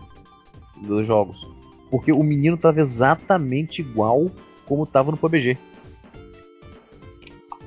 [0.81, 1.45] dos jogos.
[1.91, 4.31] Porque o menino tava exatamente igual
[4.65, 5.57] como tava no PUBG.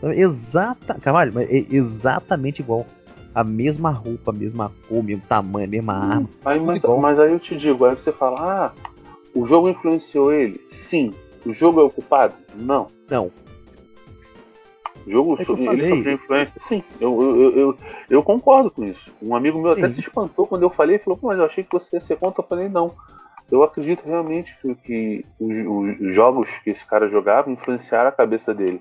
[0.03, 2.87] Exata, Carvalho, mas é exatamente igual.
[3.35, 6.29] A mesma roupa, a mesma cor, o mesmo tamanho, a mesma arma.
[6.44, 8.72] Aí, mas, mas aí eu te digo, aí você fala, ah,
[9.35, 10.61] o jogo influenciou ele?
[10.73, 11.14] Sim.
[11.45, 12.35] O jogo é o culpado?
[12.55, 12.88] Não.
[13.11, 13.31] Não.
[15.07, 16.61] O jogo É so- ele sofreu influência?
[16.61, 17.77] Sim, eu, eu, eu,
[18.09, 19.12] eu, concordo com isso.
[19.21, 19.95] Um amigo meu até Sim.
[19.95, 22.16] se espantou quando eu falei, ele falou, Pô, mas eu achei que você ia ser
[22.16, 22.42] contra.
[22.42, 22.95] Eu falei, não.
[23.51, 25.57] Eu acredito realmente que, que os,
[26.01, 28.81] os jogos que esse cara jogava influenciaram a cabeça dele.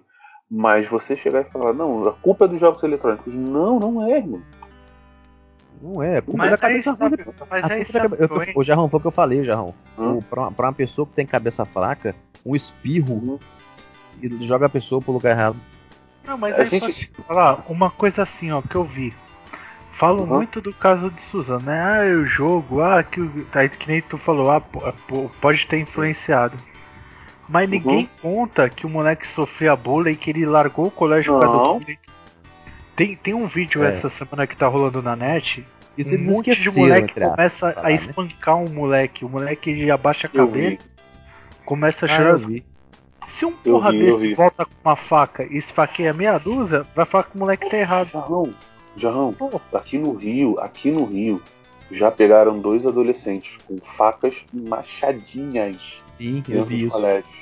[0.49, 3.33] Mas você chegar e falar, não, a culpa é dos jogos eletrônicos.
[3.33, 4.41] Não, não é, irmão.
[5.81, 6.97] Não é, é culpa da Mas aí cabeça ruim.
[6.97, 8.53] sabe, mas A culpa da cabe- eu- é?
[8.55, 9.73] O Jarrão, foi o que eu falei, Jarrão.
[9.97, 10.19] Hum?
[10.21, 12.15] Pra, uma- pra uma pessoa que tem cabeça fraca,
[12.45, 13.39] um espirro Uhum.
[14.21, 15.57] e joga a pessoa pro lugar errado.
[16.25, 19.13] Não, mas A aí gente- posso falar uma coisa assim, ó, que eu vi.
[19.93, 20.35] Falam Uhum.
[20.37, 21.79] muito do caso de Suzano, né?
[21.81, 25.65] Ah, o jogo, ah, que, o- aí que nem tu falou, ah, po- po- pode
[25.67, 26.55] ter influenciado.
[27.49, 27.71] Mas Uhum.
[27.71, 31.63] ninguém conta que o moleque sofria bullying, que ele largou o colégio por causa Não.
[31.63, 31.97] do bullying.
[32.95, 33.88] Tem, tem um vídeo É.
[33.88, 35.65] essa semana que tá rolando na net.
[35.97, 37.95] Isso um monte de moleque começa falar, a né?
[37.95, 39.25] espancar um moleque.
[39.25, 40.84] O moleque ele abaixa a cabeça,
[41.65, 42.38] começa a Ah, chorar.
[42.38, 42.65] vi.
[43.27, 47.25] Se um porra vi, desse volta com uma faca e esfaqueia meia dúzia, vai falar
[47.25, 48.08] que o moleque tá errado.
[48.12, 48.54] Jarrão,
[48.95, 49.36] Jarrão,
[49.73, 51.41] aqui no Rio, aqui no Rio,
[51.91, 55.77] já pegaram dois adolescentes com facas e machadinhas
[56.17, 56.89] Sim, eu vi isso.
[56.91, 57.40] colégios.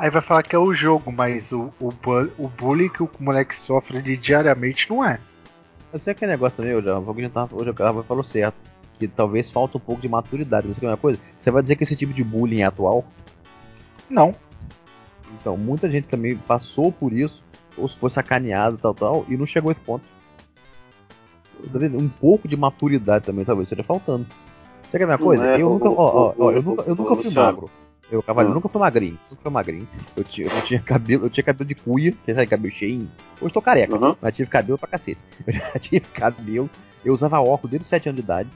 [0.00, 1.92] Aí vai falar que é o jogo, mas o, o,
[2.38, 5.20] o bullying que o moleque sofre de diariamente não é.
[5.92, 8.24] Mas é aquele negócio também, já, o que a gente tava, hoje o cara falou
[8.24, 8.56] certo.
[8.98, 10.66] Que talvez falta um pouco de maturidade.
[10.66, 11.20] Você quer uma coisa?
[11.38, 13.04] Você vai dizer que esse tipo de bullying é atual?
[14.08, 14.34] Não.
[15.38, 17.44] Então, muita gente também passou por isso,
[17.76, 20.04] ou se foi sacaneado, tal, tal, e não chegou a esse ponto.
[21.70, 24.26] Talvez Um pouco de maturidade também, talvez, esteja faltando.
[24.82, 25.46] Você quer ver uma coisa?
[25.46, 27.70] é, eu nunca, ó, ó, eu nunca, eu nunca fui magro.
[28.10, 28.54] Eu, cavaleiro, Hum.
[28.56, 29.18] nunca fui magrinho.
[29.30, 29.88] Nunca fui magrinho.
[30.16, 33.08] Eu tinha, eu tinha cabelo, eu tinha cabelo de cuia, que sabe, cabelo cheinho.
[33.40, 34.16] Hoje tô careca, Uhum.
[34.20, 35.20] mas tive cabelo pra cacete.
[35.46, 36.68] Eu já tive cabelo.
[37.04, 38.48] Eu usava óculos desde os 7 anos de idade.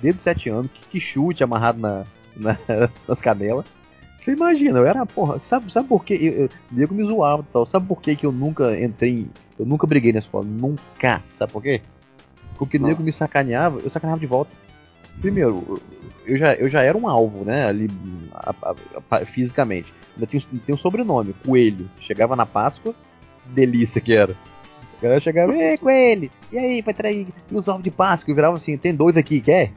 [0.00, 2.04] Desde os 7 anos, que, que chute amarrado na,
[2.36, 2.58] na-
[3.08, 3.64] nas canelas.
[4.18, 7.66] Você imagina, eu era, porra, sabe, sabe por que eu, nego me zoava e tal.
[7.66, 9.26] Sabe por que que eu nunca entrei,
[9.58, 11.20] eu nunca briguei na escola, nunca.
[11.32, 11.82] Sabe por quê?
[12.56, 14.52] Porque o nego me sacaneava, eu sacaneava de volta.
[15.20, 15.80] Primeiro,
[16.26, 17.88] eu já, eu já era um alvo, né, ali
[18.32, 18.74] a- a-
[19.18, 19.92] a- fisicamente.
[20.14, 21.88] Ainda tinha, tem um sobrenome, Coelho.
[22.00, 22.94] Chegava na Páscoa,
[23.46, 24.32] delícia que era.
[24.98, 28.30] O cara chegava, ei, Coelho, e aí, vai trair e os ovos de Páscoa?
[28.30, 29.72] Eu virava assim, tem dois aqui, quer?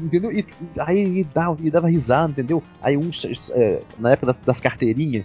[0.00, 0.30] Entendeu?
[0.32, 2.62] E, e- aí e dava, e dava risada, entendeu?
[2.82, 3.10] Aí um,
[3.52, 5.24] é, na época das, das carteirinhas,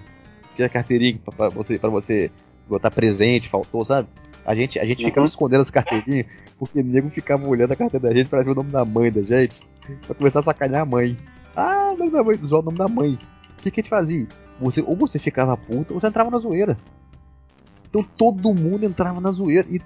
[0.56, 2.32] tinha carteirinha pra, pra você, pra você
[2.70, 4.08] botar presente, faltou, sabe?
[4.46, 5.10] A gente, a gente Uhum.
[5.10, 6.26] ficava escondendo as carteirinhas,
[6.64, 9.12] porque o nego ficava olhando a carteira da gente pra ver o nome da mãe
[9.12, 9.62] da gente,
[10.06, 11.18] pra começar a sacanear a mãe.
[11.56, 13.18] Ah, o nome da mãe, zoar o nome da mãe.
[13.60, 14.28] O que que a gente fazia?
[14.60, 16.78] Você, ou você ficava puta, ou você entrava na zoeira.
[17.90, 19.68] Então todo mundo entrava na zoeira.
[19.70, 19.80] E,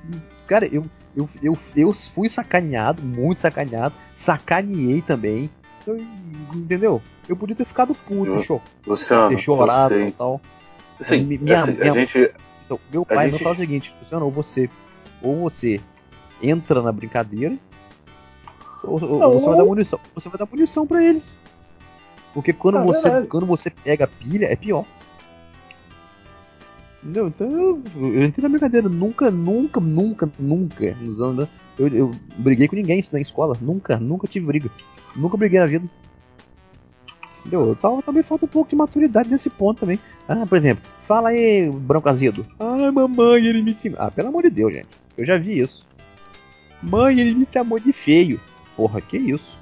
[0.48, 0.86] cara, eu,
[1.16, 5.50] eu, eu, eu fui sacaneado, muito sacaneado, sacaneei também.
[5.86, 5.98] Eu-
[6.56, 7.02] entendeu?
[7.28, 10.42] Eu podia ter ficado puto, Eu- cho- Luciano, ter chorado eu e tal.
[11.26, 12.32] Mi- minha- assim, minha- a gente.
[12.66, 14.70] Então, meu pai gente- o seguinte, Luciano, ou você,
[15.22, 15.80] ou você
[16.42, 17.58] entra na brincadeira,
[18.84, 19.34] ou, Não.
[19.34, 20.00] você vai dar munição.
[20.14, 21.38] Você vai dar munição pra eles.
[22.34, 23.28] Porque quando Ah, você verdade.
[23.28, 24.86] quando você pega pilha, é pior.
[27.04, 27.28] Entendeu?
[27.28, 28.90] Então eu, eu entrei na brincadeira.
[28.90, 30.96] Nunca, nunca, nunca, nunca.
[31.02, 31.48] Nos anos, né,
[31.78, 33.58] eu, eu briguei com ninguém na escola.
[33.62, 34.70] Nunca, nunca tive briga.
[35.16, 35.86] Nunca briguei na vida.
[37.40, 37.66] Entendeu?
[37.68, 40.00] Eu tava, também falta um pouco de maturidade nesse ponto também.
[40.28, 42.46] Ah, por exemplo, fala aí, branco azedo.
[42.60, 43.98] Ai, mamãe, ele me ensinou.
[44.02, 44.90] Ah, pelo amor de Deus, gente.
[45.18, 45.88] Eu já vi isso.
[46.82, 48.40] Mãe, ele me chamou de feio.
[48.76, 49.58] Porra, que isso?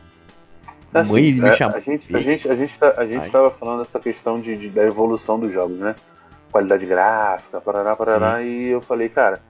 [0.94, 2.20] Assim, Mãe, ele me é, chamou a de gente, feio.
[2.20, 3.30] a gente, a gente, tá, a gente Ai.
[3.30, 5.96] tava falando dessa questão de, de- da evolução dos jogos, né?
[6.52, 9.42] Qualidade gráfica, parará, parará, e eu falei, cara,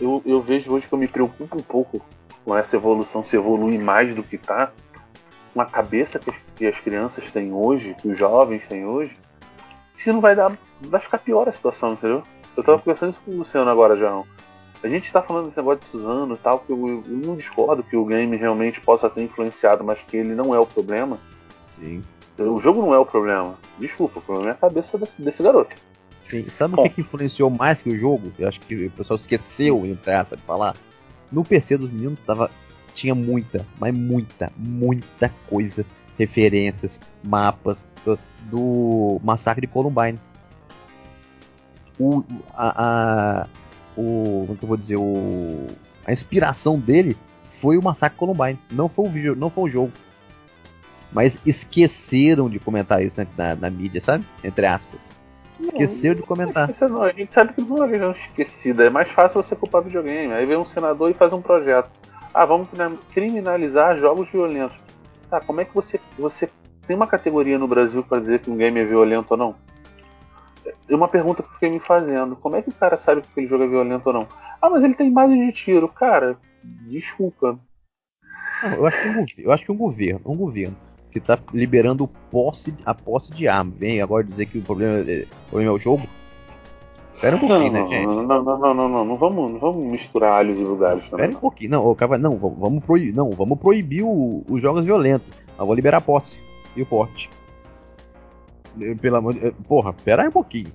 [0.00, 2.00] eu, eu vejo hoje que eu me preocupo um pouco
[2.44, 4.72] com essa evolução, se evolui mais do que tá,
[5.52, 9.14] com a cabeça que as, que as crianças têm hoje, que os jovens têm hoje,
[9.98, 10.52] se não vai dar.
[10.80, 12.22] Vai ficar pior a situação, entendeu?
[12.56, 14.24] Eu tava conversando isso com o Luciano agora, João.
[14.82, 17.82] A gente tá falando desse negócio de Suzano e tal, que eu, eu não discordo
[17.82, 21.18] que o game realmente possa ter influenciado, mas que ele não é o problema.
[21.74, 22.02] Sim.
[22.38, 23.54] O jogo não é o problema.
[23.78, 25.74] Desculpa, o problema é a cabeça desse, desse garoto.
[26.24, 26.44] Sim.
[26.48, 26.82] Sabe Bom.
[26.82, 28.30] o que, que influenciou mais que o jogo?
[28.38, 30.76] Eu acho que o pessoal esqueceu, entre aspas, de falar.
[31.32, 32.48] No PC dos meninos tava,
[32.94, 35.84] tinha muita, mas muita, muita coisa.
[36.16, 38.18] Referências, mapas do,
[38.50, 40.18] do Massacre de Columbine.
[41.98, 42.22] O,
[42.54, 43.46] a, a-
[43.98, 45.66] o, como que eu vou dizer, o,
[46.06, 47.16] a inspiração dele
[47.50, 49.92] foi o Massacre Columbine, não foi o vídeo, não foi o jogo.
[51.12, 54.24] Mas esqueceram de comentar isso na, na- na mídia, sabe?
[54.44, 55.16] Entre aspas.
[55.60, 56.70] Esqueceram de comentar.
[56.88, 58.84] Não, a gente sabe que não é uma esquecida.
[58.84, 60.32] É mais fácil você culpar videogame.
[60.32, 61.90] Aí vem um senador e faz um projeto.
[62.32, 62.68] Ah, vamos
[63.12, 64.76] criminalizar jogos violentos.
[65.28, 66.48] Tá, como é que você, você
[66.86, 69.54] tem uma categoria no Brasil para dizer que um game é violento ou não?
[70.88, 72.36] É uma pergunta que eu fiquei me fazendo.
[72.36, 74.26] Como é que o cara sabe que aquele jogo é violento ou não?
[74.60, 75.88] Ah, mas ele tem imagem de tiro.
[75.88, 77.58] Cara, desculpa.
[78.64, 80.76] Eu, acho que um, gover- eu acho que um governo, um governo
[81.12, 85.22] que tá liberando posse, a posse de arma, vem agora dizer que o problema é,
[85.22, 86.02] o problema é o jogo.
[87.14, 88.06] Espera um Não, pouquinho, né, não, gente?
[88.06, 91.26] não, não, não, não, não, não vamos, não vamos misturar alhos e lugares também.
[91.26, 91.70] Espera um pouquinho.
[91.70, 95.26] Não, cara, não, vamos, proibir, não, vamos proibir o- os jogos violentos.
[95.56, 96.40] Mas vou liberar a posse
[96.76, 97.28] e o porte.
[99.00, 99.50] Pelo amor de...
[99.66, 100.72] Porra, pera aí um pouquinho.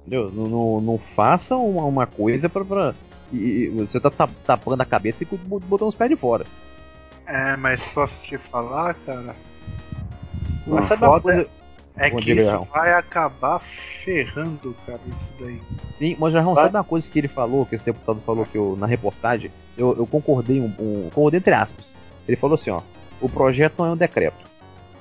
[0.00, 0.30] Entendeu?
[0.32, 2.64] Não, não, não faça uma, uma coisa pra.
[2.64, 2.94] pra-
[3.32, 6.46] e, e você tá tap- tapando a cabeça e botando os pés de fora.
[7.26, 9.36] É, mas posso te falar, cara?
[10.66, 11.48] Mas sabe foda coisa.
[11.96, 15.60] é que isso vai acabar ferrando, cara, isso daí.
[15.98, 16.64] Sim, mas Jarrão, Vai.
[16.64, 19.94] sabe uma coisa que ele falou, que esse deputado falou que eu, na reportagem, eu,
[19.96, 21.10] eu concordei um, um.
[21.12, 21.94] Concordei entre aspas.
[22.26, 22.80] Ele falou assim, ó,
[23.20, 24.48] o projeto não é um decreto.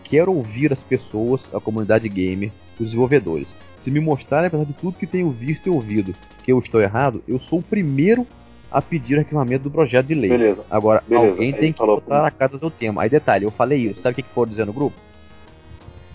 [0.10, 3.54] Quero ouvir as pessoas, a comunidade gamer, os desenvolvedores.
[3.76, 7.22] Se me mostrarem, apesar de tudo que tenho visto e ouvido, que eu estou errado,
[7.28, 8.26] eu sou o primeiro
[8.72, 10.30] a pedir arquivamento do projeto de lei.
[10.30, 10.64] Beleza.
[10.72, 13.02] Agora, Beleza, alguém aí tem que botar a casa ao tema.
[13.02, 14.96] Aí detalhe, eu falei isso, sabe o que, que foram dizer no grupo?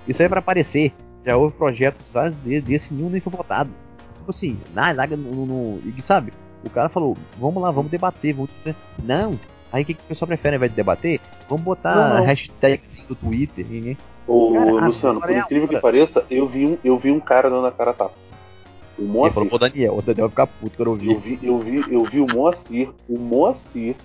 [0.09, 0.93] Isso aí é pra aparecer.
[1.25, 3.71] Já houve projetos vários de- desse nenhum nem foi votado.
[4.19, 6.33] Tipo assim, nada, nada, no, no- sabe?
[6.65, 8.51] O cara falou, vamos lá, vamos debater, vamos.
[9.03, 9.39] Não.
[9.73, 11.21] Aí o que, que o pessoal prefere, ao invés de debater?
[11.49, 12.25] Vamos botar Não, não.
[12.27, 13.65] hashtag sim do Twitter.
[13.69, 13.97] ninguém-
[14.27, 17.49] Ô, Cara, Luciano, por é incrível que pareça, eu vi um, eu vi um cara
[17.51, 18.15] dando a cara a tapa.
[18.99, 19.35] O Ele Moacir.
[19.35, 21.11] falou pro Daniel, o Daniel vai ficar puto quando eu vi.
[21.13, 23.97] Eu vi, eu vi, eu vi o Moacir, o Moacir,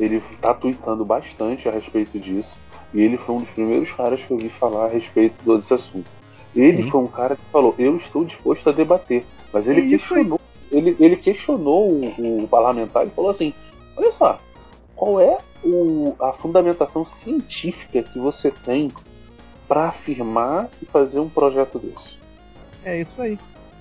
[0.00, 2.56] ele tá tweetando bastante a respeito disso.
[2.94, 6.10] E ele foi um dos primeiros caras que eu vi falar a respeito desse assunto.
[6.56, 6.90] Ele Sim.
[6.90, 9.24] foi um cara que falou: Eu estou disposto a debater.
[9.52, 9.88] Mas ele aí.
[9.90, 10.40] questionou,
[10.70, 13.54] ele, ele questionou o, o parlamentar e falou assim:
[13.96, 14.38] Olha só,
[15.02, 18.88] qual é o- a fundamentação científica que você tem
[19.66, 22.18] para afirmar e fazer um projeto desse?
[22.84, 23.36] É isso aí.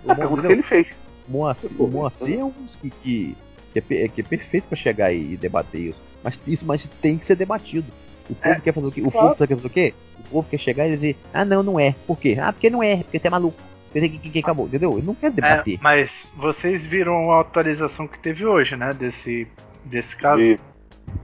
[0.07, 0.87] A pergunta que ele fez.
[1.29, 3.35] Moacir, o Moacir é um dos que, que,
[3.71, 5.99] que, é, pe- que é perfeito pra chegar e debater isso.
[6.23, 7.85] Mas isso mas tem que ser debatido.
[8.27, 9.01] O povo É, quer fazer o quê?
[9.03, 9.27] O claro.
[9.35, 9.93] povo quer fazer o quê?
[10.19, 11.93] O povo quer chegar e dizer, ah não, não é.
[12.07, 12.35] Por quê?
[12.41, 13.61] Ah, porque não é, porque você é maluco.
[13.93, 14.97] Que, que, que acabou, entendeu?
[14.97, 15.77] Ele não quer É, debater.
[15.83, 18.91] mas vocês viram a atualização que teve hoje, né?
[18.91, 19.47] Desse,
[19.85, 20.41] desse caso.
[20.41, 20.59] E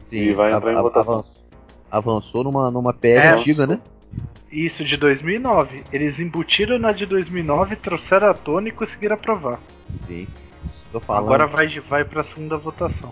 [0.09, 1.13] Sim, e vai entrar em av- votação.
[1.15, 1.43] Avançou,
[1.91, 3.83] avançou numa, numa PL É, antiga, avançou.
[3.85, 3.91] né?
[4.51, 5.83] Isso de 2009.
[5.91, 9.59] Eles embutiram na de 2009, trouxeram à tona e conseguiram aprovar.
[10.07, 10.27] Sim.
[11.09, 13.11] Agora vai, vai pra segunda votação.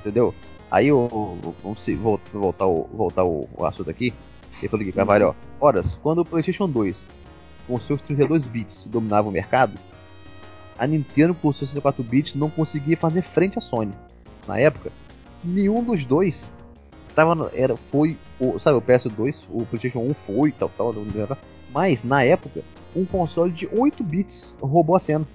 [0.00, 0.32] entendeu?
[0.70, 1.86] Aí o, o- vamos
[2.32, 4.12] voltar, o, voltar o, o assunto aqui.
[4.60, 5.28] Ele falou aqui, Carvalho,
[5.60, 5.66] ó.
[5.66, 7.04] Horas, quando o PlayStation 2,
[7.66, 9.72] com seus 32 bits, dominava o mercado,
[10.78, 13.92] a Nintendo, com seus 64 bits, não conseguia fazer frente à Sony.
[14.46, 14.90] Na época,
[15.44, 16.50] nenhum dos dois
[17.14, 21.38] tava, no- era, foi, o, sabe, o PS2, o PlayStation 1 foi, tal, tal, tal,
[21.72, 22.62] mas na época,
[22.94, 25.26] um console de 8 bits roubou a cena.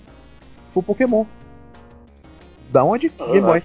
[0.74, 1.26] Foi o Pokémon.
[2.72, 3.10] Da onde?
[3.10, 3.64] Game Boy.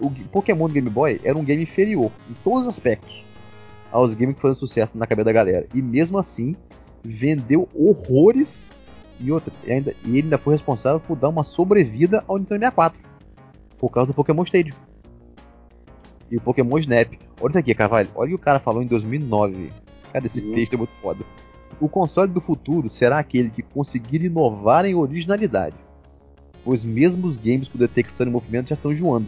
[0.00, 3.24] O Pokémon do Game Boy era um game inferior em todos os aspectos
[3.90, 5.66] aos games que foram sucesso na cabeça da galera.
[5.72, 6.56] E mesmo assim,
[7.02, 8.68] vendeu horrores
[9.20, 12.60] e, outra, e, ainda, e ele ainda foi responsável por dar uma sobrevida ao Nintendo
[12.60, 13.00] 64
[13.78, 14.74] por causa do Pokémon Stadium
[16.30, 17.12] e o Pokémon Snap.
[17.40, 18.08] Olha isso aqui, Carvalho.
[18.14, 19.70] Olha o que o cara falou em 2009.
[20.12, 20.54] Cara, esse Uhum.
[20.54, 21.24] texto é muito foda.
[21.80, 25.74] O console do futuro será aquele que conseguir inovar em originalidade,
[26.64, 29.26] pois mesmo os games com detecção de movimento já estão enjoando.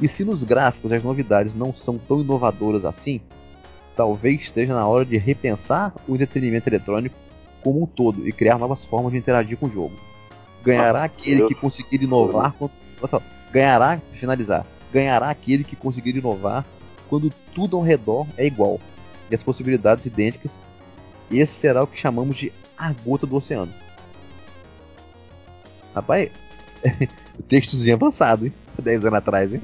[0.00, 3.20] E se nos gráficos as novidades não são tão inovadoras assim,
[3.96, 7.14] talvez esteja na hora de repensar o entretenimento eletrônico
[7.62, 9.94] como um todo e criar novas formas de interagir com o jogo.
[10.64, 12.54] Ganhará Ah, aquele eu- que conseguir inovar.
[12.60, 12.70] Olha
[13.08, 13.20] só,
[13.52, 14.64] ganhará, finalizar,
[14.94, 16.64] ganhará aquele que conseguir inovar
[17.10, 18.80] quando tudo ao redor é igual
[19.28, 20.60] e as possibilidades idênticas.
[21.28, 23.72] Esse será o que chamamos de a gota do oceano.
[25.92, 26.30] Rapaz,
[27.38, 28.54] o textozinho avançado, hein?
[28.78, 29.62] 10 anos atrás, hein?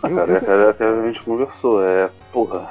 [0.00, 1.84] Cara, eu- é aquela que a gente conversou.
[1.84, 2.68] É, porra,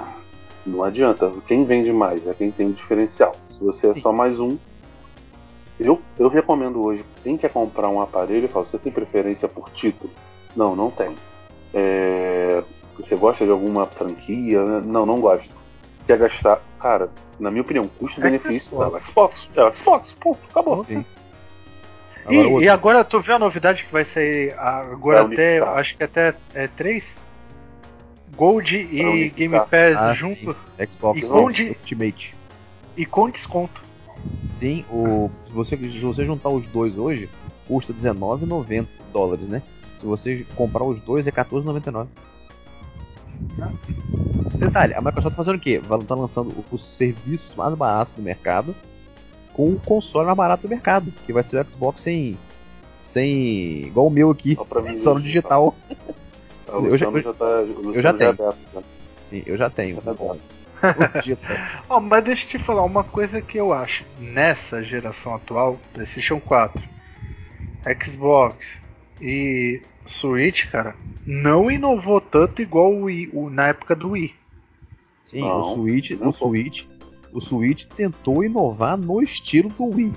[0.65, 1.31] não adianta.
[1.47, 3.33] Quem vende mais é quem tem o diferencial.
[3.49, 4.01] Se você é Sim.
[4.01, 4.57] só mais um.
[5.79, 9.69] Eu, eu recomendo hoje, quem quer comprar um aparelho, eu falo, você tem preferência por
[9.71, 10.11] título?
[10.55, 11.15] Não, não tem.
[11.73, 12.61] É,
[12.97, 14.63] você gosta de alguma franquia?
[14.81, 15.49] Não, não gosto.
[16.05, 16.61] Quer gastar?
[16.79, 19.49] Cara, na minha opinião, custo-benefício é o Xbox.
[19.55, 20.83] É o Xbox, ponto, acabou.
[20.85, 21.03] Sim.
[22.29, 22.63] E, Agora, outro.
[22.63, 25.77] e agora tu viu a novidade que vai sair agora Vai até, unificar.
[25.77, 27.15] acho que até é, 3?
[28.35, 29.29] Gold e.
[29.29, 30.55] Game Pass Ah, junto
[30.89, 32.35] Xbox e Ultimate.
[32.97, 33.81] e com desconto.
[34.59, 37.29] Sim, o, se, você, se você juntar os dois hoje,
[37.67, 39.61] custa R$19,90 dólares, né?
[40.03, 42.07] Se você comprar os dois, é R$14,99.
[44.57, 45.79] Detalhe, a Microsoft tá fazendo o quê?
[45.79, 48.75] Vai estar lançando os serviços mais baratos do mercado
[49.53, 52.37] com o console mais barato do mercado, que vai ser o Xbox sem.
[53.01, 53.85] sem.
[53.85, 55.73] igual o meu aqui, mim só no digital.
[56.65, 56.77] tá?
[56.77, 57.45] O Eu já- já, tá.
[57.45, 58.27] O Luciano já tenho.
[58.27, 58.81] é aberto, já.
[59.29, 60.03] Sim, eu já tenho.
[61.89, 64.03] Ó, mas deixa eu te falar uma coisa que eu acho.
[64.19, 66.83] Nessa geração atual, PlayStation 4,
[68.03, 68.82] Xbox
[69.21, 70.95] e Switch, cara,
[71.25, 74.33] não inovou tanto igual o Wii, o- na época do Wii.
[75.23, 76.33] Sim, Não, o Switch, não o.
[76.33, 76.85] Switch,
[77.31, 80.13] o Switch tentou inovar no estilo do Wii.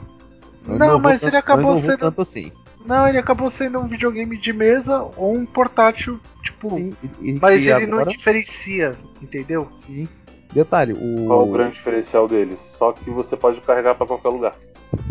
[0.67, 2.53] Não, inovou mas tanto- ele acabou não sendo- tanto assim.
[2.85, 6.71] Não, ele acabou sendo um videogame de mesa ou um portátil, tipo.
[6.71, 9.69] Sim, e- e Mas que ele não agora, diferencia, entendeu?
[9.73, 10.09] sim.
[10.53, 12.61] Detalhe, o Qual o grande diferencial deles?
[12.61, 14.57] Só que você pode carregar pra qualquer lugar.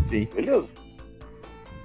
[0.05, 0.67] sim, Beleza.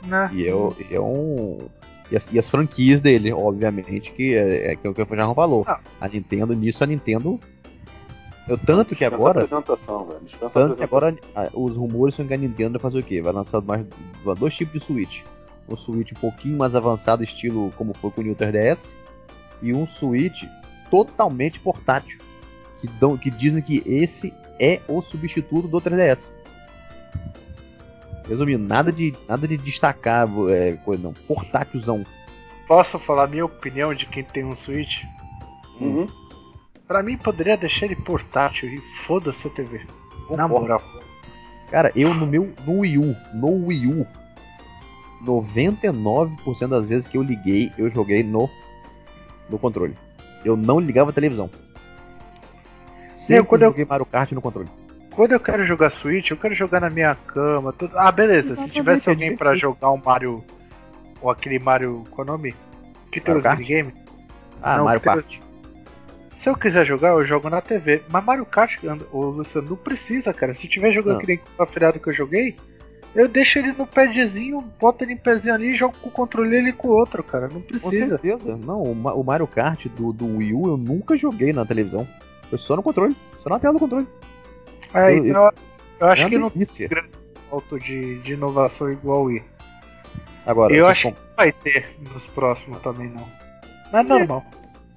[0.05, 0.31] Né?
[0.33, 0.53] e é,
[0.91, 1.69] e é um
[2.11, 5.35] e as, e as franquias dele, obviamente, que é, é que o que o Jarrão
[5.35, 5.65] falou.
[5.67, 5.81] Ah.
[6.01, 7.39] A Nintendo nisso a Nintendo
[8.49, 10.21] eu tanto que agora apresentação, velho.
[10.25, 11.25] Dispensa Tanto que apresentação.
[11.37, 13.23] agora a- os rumores são que a Nintendo vai fazer o quê?
[13.23, 13.87] Vai lançar mais
[14.39, 15.23] dois tipos de Switch.
[15.69, 18.97] Um Switch um pouquinho mais avançado, estilo como foi com o New 3DS,
[19.63, 20.43] e um Switch
[20.91, 22.19] totalmente portátil.
[22.81, 26.31] Que, dão, que dizem que esse é o substituto do 3DS.
[28.31, 31.13] Resumindo, nada de, nada de destacar é, coisa não.
[31.13, 32.07] Portátilzão.
[32.69, 35.03] Posso falar minha opinião de quem tem um Switch?
[35.81, 36.07] Uhum.
[36.87, 39.81] Pra mim, poderia deixar ele portátil e foda-se a TV.
[40.31, 40.81] Na moral.
[41.73, 44.07] Cara, eu no meu no Wii U, no Wii U,
[45.25, 48.49] 99% das vezes que eu liguei, eu joguei no,
[49.49, 49.97] no controle.
[50.45, 51.51] Eu não ligava a televisão.
[53.09, 54.69] Sempre quando eu- joguei Mario Kart no controle.
[55.15, 57.73] Quando eu quero jogar Switch, eu quero jogar na minha cama.
[57.73, 57.99] Tudo...
[57.99, 58.49] Ah, beleza.
[58.49, 59.75] Exatamente, Se tivesse alguém pra divertido.
[59.75, 60.45] jogar um Mario.
[61.21, 62.05] Ou aquele Mario.
[62.11, 62.55] Qual é o nome?
[63.11, 63.95] Que tem os minigames.
[64.63, 65.39] Ah, Não, Mario tem- Kart.
[66.37, 68.03] Se eu quiser jogar, eu jogo na TV.
[68.09, 68.79] Mas Mario Kart,
[69.13, 70.55] ô Luciano, não precisa, cara.
[70.55, 71.21] Se tiver jogando Não.
[71.21, 72.57] que nem a feriado que eu joguei,
[73.15, 76.55] eu deixo ele no padzinho, boto ele em pezinho ali e jogo com o controle
[76.55, 77.43] e ele com o outro, cara.
[77.49, 78.17] Não Com precisa.
[78.19, 78.57] certeza.
[78.57, 82.09] Não, o, o Mario Kart do, do Wii U eu nunca joguei na televisão.
[82.49, 83.15] Foi só no controle.
[83.41, 84.07] Só na tela do controle.
[84.95, 85.51] É, Eu- então,
[86.01, 86.89] eu acho é uma que não delícia.
[86.89, 87.03] tem
[87.51, 89.43] falta de, de inovação igual o Wii.
[90.47, 93.27] Agora, eu acho que não vai ter nos próximos também, não.
[93.93, 94.45] Mas é normal.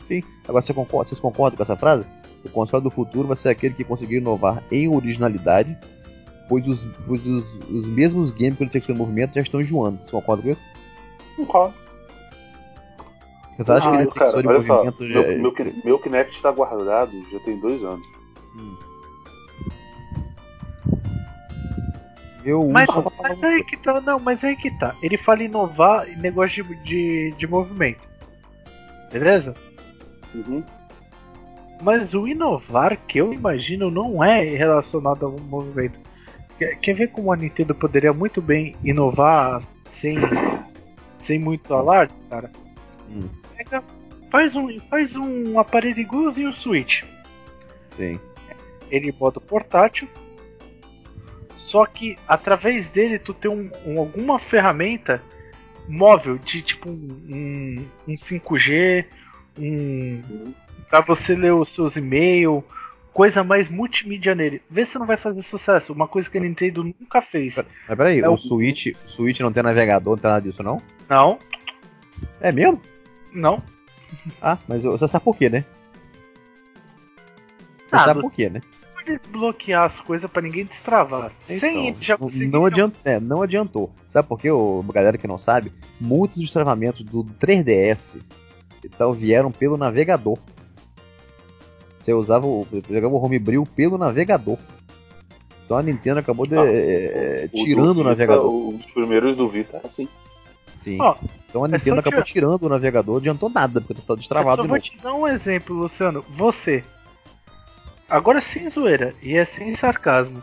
[0.07, 0.23] Sim.
[0.47, 2.05] Agora você concorda, vocês concordam com essa frase?
[2.43, 5.77] O console do futuro vai ser aquele que conseguir inovar em originalidade,
[6.49, 9.97] pois os, pois os, os mesmos games que detectam movimento já estão enjoando.
[9.99, 10.61] Vocês concordam com isso?
[11.37, 11.73] Concordo.
[13.55, 15.21] Vocês acham que Ah, ele detector cara, de olha só, movimento já.
[15.21, 18.05] meu, meu, meu Kinect está guardado já tem dois anos.
[18.57, 18.75] Hum.
[22.45, 24.95] Eu Mas, uso mas aí que tá, não, mas aí que tá.
[25.01, 28.07] Ele fala inovar em negócio de, de, de movimento.
[29.11, 29.53] Beleza?
[30.33, 30.63] Uhum.
[31.81, 35.99] Mas o inovar que eu imagino não é relacionado ao movimento.
[36.57, 40.17] Quer, quer ver como a Nintendo poderia muito bem inovar sem,
[41.17, 42.51] sem muito alarde, cara?
[43.09, 43.83] Hum, Pega,
[44.31, 47.03] faz, um, faz um aparelho igualzinho o Switch.
[47.95, 48.19] sim.
[48.89, 50.07] ele bota portátil.
[51.63, 55.21] Só que através dele tu tem um, um- alguma ferramenta
[55.87, 59.05] móvel de tipo um, um 5G,
[59.57, 60.53] um
[60.89, 62.63] para você ler os seus e-mails,
[63.13, 64.61] coisa mais multimídia nele.
[64.69, 65.91] Vê se não vai fazer sucesso.
[65.93, 67.55] Uma coisa que a Nintendo nunca fez.
[67.55, 70.79] Mas peraí, É o o- Switch, Switch não tem navegador, não tem nada disso não?
[71.09, 71.39] Não,
[72.41, 72.79] É mesmo?
[73.31, 73.63] não.
[74.41, 75.65] Ah, mas você sabe por quê, né?
[77.87, 78.61] Você Ah, sabe do- por quê, né?
[79.05, 81.31] Desbloquear as coisas pra ninguém destravar.
[81.41, 82.49] Sem Então, ele já não- conseguiu.
[82.51, 83.91] não, adiant, é, não adiantou.
[84.07, 85.71] Sabe por quê, ô, galera que não sabe?
[85.99, 88.17] Muitos dos travamentos do 3DS
[88.85, 90.37] então, vieram pelo navegador.
[91.99, 94.57] Você usava o, jogava o Homebrew pelo navegador.
[95.65, 98.67] Então a Nintendo acabou de, Ah, é, O tirando do o Vita, navegador.
[98.75, 100.07] Os primeiros do Vita, é assim.
[100.83, 100.97] Sim.
[100.99, 101.15] Ó,
[101.47, 104.17] então a é Nintendo só acabou tirar- tirando o navegador, adiantou nada, porque tá Eu
[104.17, 104.89] destravado só de vou novo.
[104.89, 106.21] te dar um exemplo, Luciano.
[106.31, 106.83] Você,
[108.17, 110.41] agora sem zoeira e é sem sarcasmo.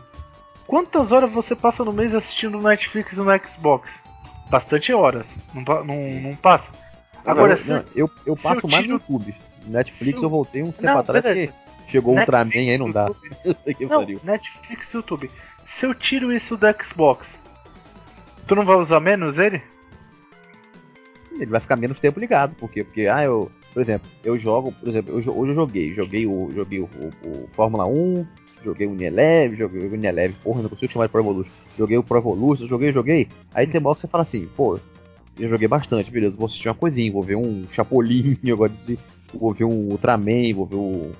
[0.67, 3.91] Quantas horas você passa no mês assistindo Netflix no Xbox?
[4.49, 6.71] Bastante horas, não, não, não passa?
[7.25, 9.35] Agora, eu, não, eu, eu se passo eu mais tiro- no YouTube.
[9.65, 11.51] Netflix eu- eu voltei um tempo Não, atrás beleza.
[11.51, 13.07] porque chegou Netflix, Ultraman aí não dá.
[13.77, 14.05] Que Não.
[14.23, 15.31] Netflix e YouTube.
[15.65, 17.39] Se eu tiro isso do Xbox,
[18.47, 19.61] tu não vai usar menos ele?
[21.33, 22.55] Ele vai ficar menos tempo ligado.
[22.55, 22.83] Por quê?
[22.83, 23.51] Porque, ah, eu.
[23.73, 25.93] Por exemplo, eu jogo, por exemplo, eu, hoje eu joguei.
[25.93, 26.49] Joguei o.
[26.53, 28.25] Joguei o, o- o Fórmula 1,
[28.63, 31.51] joguei o Unieleve, joguei o Unieleve, porra, não consigo chamar de Pro Evolution.
[31.77, 33.27] Joguei o Pro Evolution, joguei, joguei.
[33.53, 34.77] Aí tem uma que você fala assim, pô,
[35.39, 38.99] eu joguei bastante, beleza, vou assistir uma coisinha, vou ver um Chapolin, eu gosto de
[39.33, 41.11] vou ver um Ultraman, vou ver o.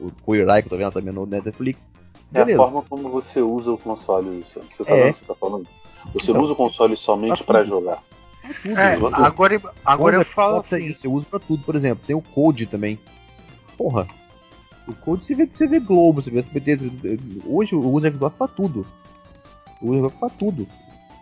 [0.00, 1.88] O Koirai que eu tô vendo também no Netflix.
[2.34, 2.58] É a Beleza.
[2.58, 4.68] forma como você usa o console, Luciano.
[4.70, 5.04] Você tá É.
[5.04, 5.66] vendo o que você tá falando?
[6.12, 7.68] Você Então, usa o console somente pra tudo.
[7.68, 8.02] jogar.
[8.62, 10.84] Tudo, É, agora, agora eu falo assim.
[10.84, 12.98] isso, eu uso pra tudo, por exemplo, tem o Code também.
[13.76, 14.06] Porra,
[14.86, 16.78] o Code você vê, você vê Globo, você vê SBT,
[17.46, 18.86] hoje eu uso o Xbox pra tudo.
[19.80, 20.68] Eu uso Xbox pra tudo.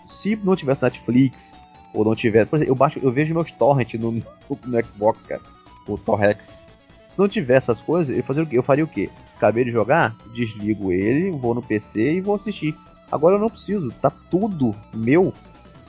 [0.06, 1.54] Se não tivesse Netflix,
[1.94, 4.22] ou não tiver, por exemplo, eu baixo, eu vejo meus torrent no, no,
[4.66, 5.42] no Xbox, cara,
[5.86, 6.64] o Torrex.
[7.08, 8.58] Se não tivesse essas coisas, eu, fazia o quê?
[8.58, 9.10] eu faria o quê?
[9.36, 12.74] Acabei de jogar, desligo ele, vou no PC e vou assistir.
[13.10, 15.32] Agora eu não preciso, tá tudo meu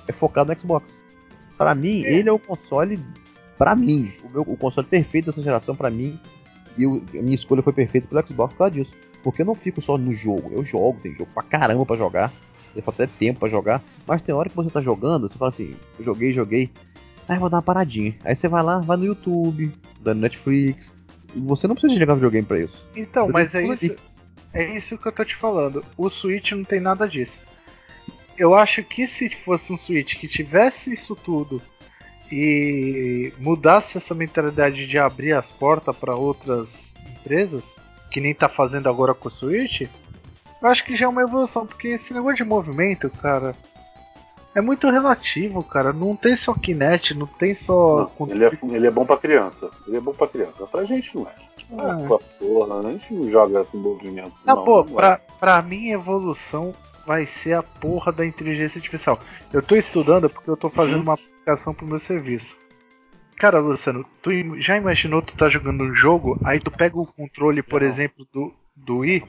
[0.08, 1.03] é focado no Xbox.
[1.58, 2.14] Pra mim, É.
[2.14, 3.00] ele é o console.
[3.58, 6.20] Pra mim, o, meu, o console perfeito dessa geração, pra mim.
[6.78, 8.94] E o- a minha escolha foi perfeita pelo Xbox por causa disso.
[9.24, 10.52] Porque eu não fico só no jogo.
[10.54, 12.32] Eu jogo, tem jogo pra caramba pra jogar.
[12.76, 13.82] Eu falta até tempo pra jogar.
[14.08, 16.72] Mas tem hora que você tá jogando, você fala assim: eu joguei, joguei.
[17.30, 18.16] Aí eu vou dar uma paradinha.
[18.26, 20.94] Aí você vai lá, vai no YouTube, vai no Netflix.
[21.36, 22.86] Você não precisa jogar videogame pra isso.
[22.96, 23.96] Então, Você mas é isso,
[24.52, 25.86] é isso que eu tô te falando.
[25.96, 27.40] O Switch não tem nada disso.
[28.38, 31.62] Eu acho que se fosse um Switch que tivesse isso tudo
[32.32, 37.76] e mudasse essa mentalidade de abrir as portas para outras empresas,
[38.10, 39.82] que nem tá fazendo agora com o Switch,
[40.62, 43.56] eu acho que já é uma evolução, porque esse negócio de movimento, cara,
[44.56, 45.92] É muito relativo, cara.
[45.92, 48.12] Não tem só Kinect, não tem só.
[48.20, 49.70] Não, ele, é, ele é bom pra criança.
[49.88, 50.68] Ele é bom pra criança.
[50.68, 51.34] Pra gente não é.
[51.76, 54.34] Ah, porra, a gente não joga com movimento.
[54.46, 56.74] Não, não pô, não pra, pra mim, evolução
[57.06, 59.20] vai ser a porra da inteligência artificial.
[59.52, 61.04] Eu tô estudando porque eu tô fazendo uhum.
[61.04, 62.58] uma aplicação pro meu serviço.
[63.36, 64.32] Cara, Luciano, tu
[64.62, 67.88] já imaginou tu tá jogando um jogo, aí tu pega o controle, por não.
[67.88, 69.24] exemplo, do, do Wii?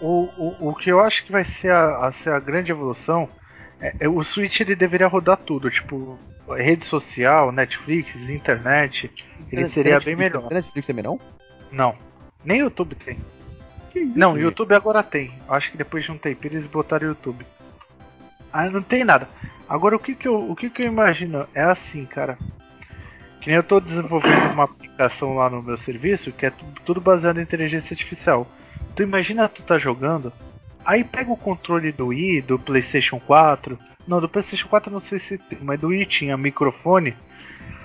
[0.00, 3.28] O, o, o que eu acho que vai ser a, a, ser a grande evolução
[3.80, 6.18] é, é, o Switch ele deveria rodar tudo, tipo
[6.48, 9.10] rede social, Netflix, internet.
[9.50, 10.50] Ele seria Netflix, bem melhor.
[10.50, 11.20] Netflix também não?
[11.70, 11.94] Não.
[12.44, 13.18] Nem YouTube tem.
[14.14, 14.42] Não, gente?
[14.42, 15.32] YouTube agora tem.
[15.48, 17.44] Acho que depois de um tempo eles botaram YouTube.
[18.52, 19.28] Ah, não tem nada.
[19.68, 22.38] Agora o que que eu, o que que eu imagino é assim, cara.
[23.40, 26.52] Que nem eu estou desenvolvendo uma aplicação lá no meu serviço que é
[26.84, 28.46] tudo baseado em inteligência artificial.
[28.94, 30.32] Tu imagina tu tá jogando,
[30.84, 33.78] aí pega o controle do Wii, do PlayStation 4.
[34.06, 37.16] Não, do PlayStation 4 não sei se tem, mas do Wii tinha microfone.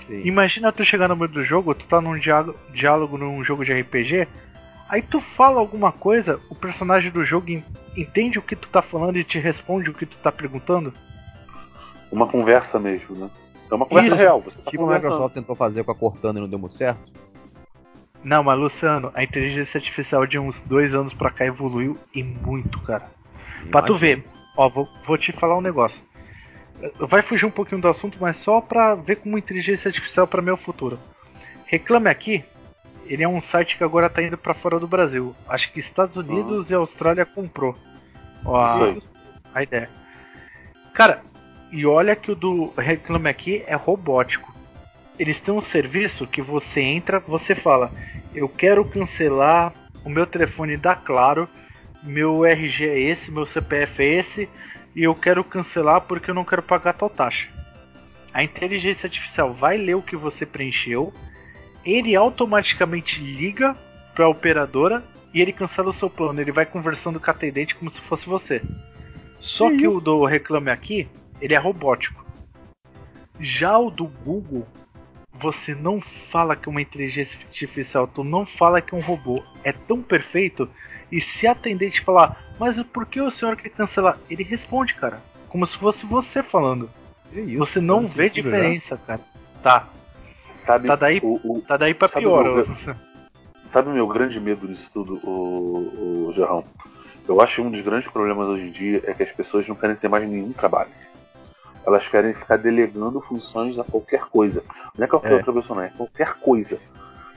[0.07, 0.21] Sim.
[0.25, 3.73] Imagina tu chegar no meio do jogo, tu tá num diálogo, diálogo num jogo de
[3.73, 4.27] RPG,
[4.89, 7.61] aí tu fala alguma coisa, o personagem do jogo
[7.95, 10.93] entende o que tu tá falando e te responde o que tu tá perguntando.
[12.11, 13.29] Uma conversa mesmo, né?
[13.69, 14.21] É uma conversa Isso.
[14.21, 14.41] real.
[14.41, 17.01] Você tá tipo o Microsoft tentou fazer com a Cortana e não deu muito certo.
[18.23, 22.79] Não, mas Luciano, a inteligência artificial de uns dois anos pra cá evoluiu e muito,
[22.81, 23.09] cara.
[23.57, 23.71] Imagina.
[23.71, 24.25] Pra tu ver,
[24.57, 26.01] ó, vou, vou te falar um negócio.
[26.99, 30.57] Vai fugir um pouquinho do assunto, mas só pra ver como inteligência artificial para meu
[30.57, 30.99] futuro.
[31.65, 32.43] Reclame aqui,
[33.05, 35.35] ele é um site que agora tá indo para fora do Brasil.
[35.47, 36.75] Acho que Estados Unidos uhum.
[36.75, 37.77] e Austrália comprou.
[38.43, 38.95] Ó, a,
[39.53, 39.89] a ideia.
[40.93, 41.21] Cara,
[41.71, 44.53] e olha que o do Reclame Aqui é robótico.
[45.17, 47.91] Eles têm um serviço que você entra, você fala:
[48.33, 51.49] Eu quero cancelar o meu telefone da Claro,
[52.03, 54.49] meu RG é esse, meu CPF é esse,
[54.95, 57.47] e eu quero cancelar porque eu não quero pagar tal taxa.
[58.33, 61.13] A inteligência artificial vai ler o que você preencheu,
[61.85, 63.75] ele automaticamente liga
[64.13, 66.41] para a operadora e ele cancela o seu plano.
[66.41, 68.61] Ele vai conversando com a atendente como se fosse você.
[69.39, 71.07] Só que o do Reclame Aqui
[71.39, 72.25] ele é robótico.
[73.39, 74.65] Já o do Google,
[75.33, 79.43] você não fala que é uma inteligência artificial, tu não fala que é um robô.
[79.63, 80.69] É tão perfeito.
[81.11, 84.17] E se a atendente falar, mas por que o senhor quer cancelar?
[84.29, 85.21] Ele responde, cara.
[85.49, 86.89] Como se fosse você falando.
[87.31, 89.21] Isso, você não vê diferença, cara.
[89.61, 89.87] Tá.
[90.65, 92.43] Sabe, tá daí, o, o, tá daí pra pior.
[92.43, 92.95] Meu,
[93.67, 96.63] sabe o meu grande medo nisso tudo, o, o Jarrão?
[97.27, 99.75] Eu acho que um dos grandes problemas hoje em dia é que as pessoas não
[99.75, 100.89] querem ter mais nenhum trabalho.
[101.85, 104.63] Elas querem ficar delegando funções a qualquer coisa.
[104.97, 105.35] Não é qualquer é.
[105.35, 106.79] outra pessoa, não é qualquer coisa.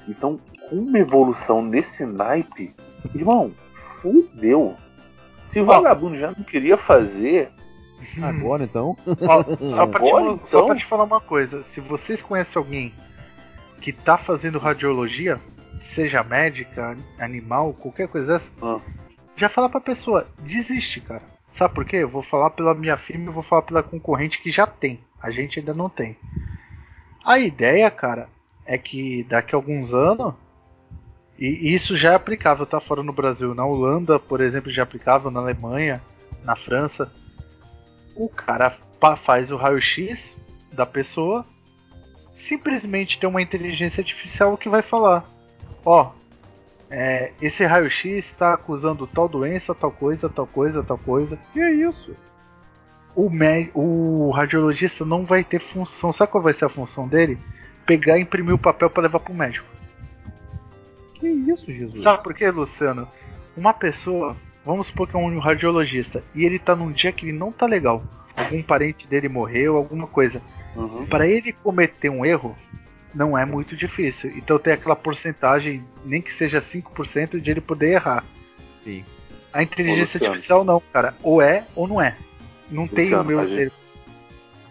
[0.09, 2.75] Então, com uma evolução nesse naipe,
[3.15, 4.75] irmão, fudeu.
[5.51, 7.51] Se o vagabundo já não queria fazer.
[8.23, 8.97] Agora então?
[9.07, 9.45] Ó,
[9.77, 10.47] só, pra Agora, te, então?
[10.47, 12.95] só pra te falar uma coisa: se vocês conhecem alguém
[13.81, 15.41] que tá fazendo radiologia,
[15.81, 18.81] seja médica, animal, qualquer coisa dessa, ah.
[19.37, 21.23] já fala pra pessoa, desiste, cara.
[21.51, 21.97] Sabe por quê?
[21.97, 25.01] Eu vou falar pela minha firma e vou falar pela concorrente que já tem.
[25.21, 26.17] A gente ainda não tem.
[27.25, 28.29] A ideia, cara,
[28.67, 30.35] é que daqui a alguns anos.
[31.39, 33.55] E isso já é aplicável, tá fora no Brasil.
[33.55, 36.03] Na Holanda, por exemplo, já é aplicável, na Alemanha,
[36.45, 37.11] na França.
[38.15, 38.77] O cara
[39.17, 40.37] faz o raio-x
[40.73, 41.47] da pessoa,
[42.39, 45.29] simplesmente tem uma inteligência artificial que vai falar:
[45.85, 46.13] Ó,
[46.91, 51.39] é, esse raio-x está acusando tal doença, tal coisa, tal coisa, tal coisa.
[51.53, 52.17] Que é isso?
[53.15, 53.29] O,
[53.75, 56.13] o radiologista não vai ter função.
[56.13, 57.39] Sabe qual vai ser a função dele?
[57.85, 59.67] Pegar e imprimir o papel para levar para o médico.
[61.15, 62.03] Que isso, Jesus?
[62.03, 63.09] Sabe por quê, Luciano?
[63.57, 67.37] Uma pessoa, vamos supor que é um radiologista, e ele tá num dia que ele
[67.37, 68.05] não tá legal.
[68.39, 70.41] Algum parente dele morreu, alguma coisa.
[70.77, 71.07] Uhum.
[71.07, 72.57] Para ele cometer um erro,
[73.15, 74.33] não é muito difícil.
[74.37, 78.25] Então tem aquela porcentagem, nem que seja 5% de ele poder errar.
[78.77, 79.05] Sim.
[79.53, 81.15] A inteligência Ô, artificial não, cara.
[81.23, 82.17] Ou é ou não é.
[82.71, 83.47] Não Luciano, tem o meu.
[83.47, 83.73] Gente...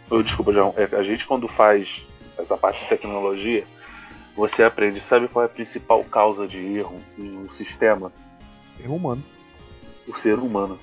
[0.10, 0.74] Oh, desculpa, João.
[0.78, 2.06] É, a gente quando faz
[2.38, 3.66] essa parte de tecnologia,
[4.36, 8.14] você aprende, sabe qual é a principal causa de erro em um sistema?
[8.80, 9.24] Erro humano.
[10.08, 10.80] O ser humano.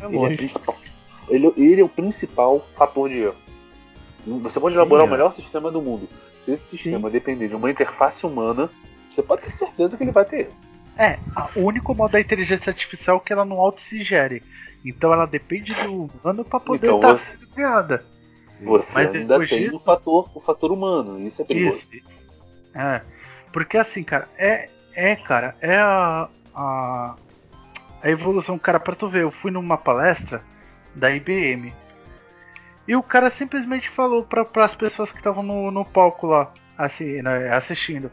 [0.00, 0.76] É ele, é principal,
[1.28, 3.36] ele, ele é o principal fator de erro.
[4.26, 5.08] Você pode elaborar Sim, é.
[5.08, 6.08] o melhor sistema do mundo.
[6.38, 7.12] Se esse sistema Sim.
[7.12, 8.70] depender de uma interface humana,
[9.10, 10.50] você pode ter certeza que ele vai ter.
[10.96, 11.18] É,
[11.56, 14.42] o único modo da inteligência artificial é que ela não auto-se-gere.
[14.84, 18.04] Então ela depende do humano para poder então, estar você, sendo criada.
[18.60, 21.78] Você Mas ainda tem disso, o, fator, o fator humano, isso é perigoso.
[21.92, 22.06] Isso.
[22.74, 23.02] É.
[23.52, 27.16] Porque assim, cara, é, é cara, é a, a,
[28.02, 30.42] a evolução, cara, pra tu ver, eu fui numa palestra
[30.94, 31.72] da IBM
[32.86, 37.22] E o cara simplesmente falou para as pessoas que estavam no, no palco lá, assim,
[37.22, 38.10] né, assistindo.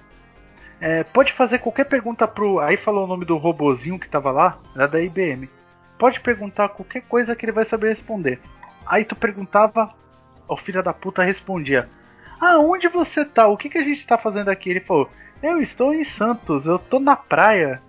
[0.82, 2.60] É, pode fazer qualquer pergunta pro.
[2.60, 5.50] Aí falou o nome do robozinho que tava lá, era da IBM.
[5.98, 8.40] Pode perguntar qualquer coisa que ele vai saber responder.
[8.86, 9.94] Aí tu perguntava,
[10.48, 11.90] o filho da puta respondia:
[12.40, 13.48] Ah, onde você tá?
[13.48, 14.70] O que, que a gente tá fazendo aqui?
[14.70, 15.10] Ele falou:
[15.44, 17.82] Eu estou em Santos, eu tô na praia.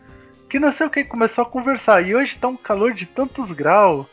[0.49, 2.03] Que não sei o que, começou a conversar.
[2.03, 4.05] E hoje tá um calor de tantos graus.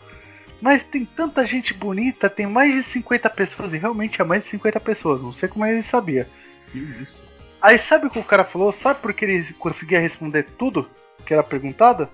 [0.61, 4.49] Mas tem tanta gente bonita, tem mais de 50 pessoas, e realmente é mais de
[4.49, 6.27] 50 pessoas, não sei como ele sabia.
[6.73, 7.25] Isso?
[7.61, 8.71] Aí sabe o que o cara falou?
[8.71, 10.89] Sabe por que ele conseguia responder tudo
[11.25, 12.07] que era perguntado?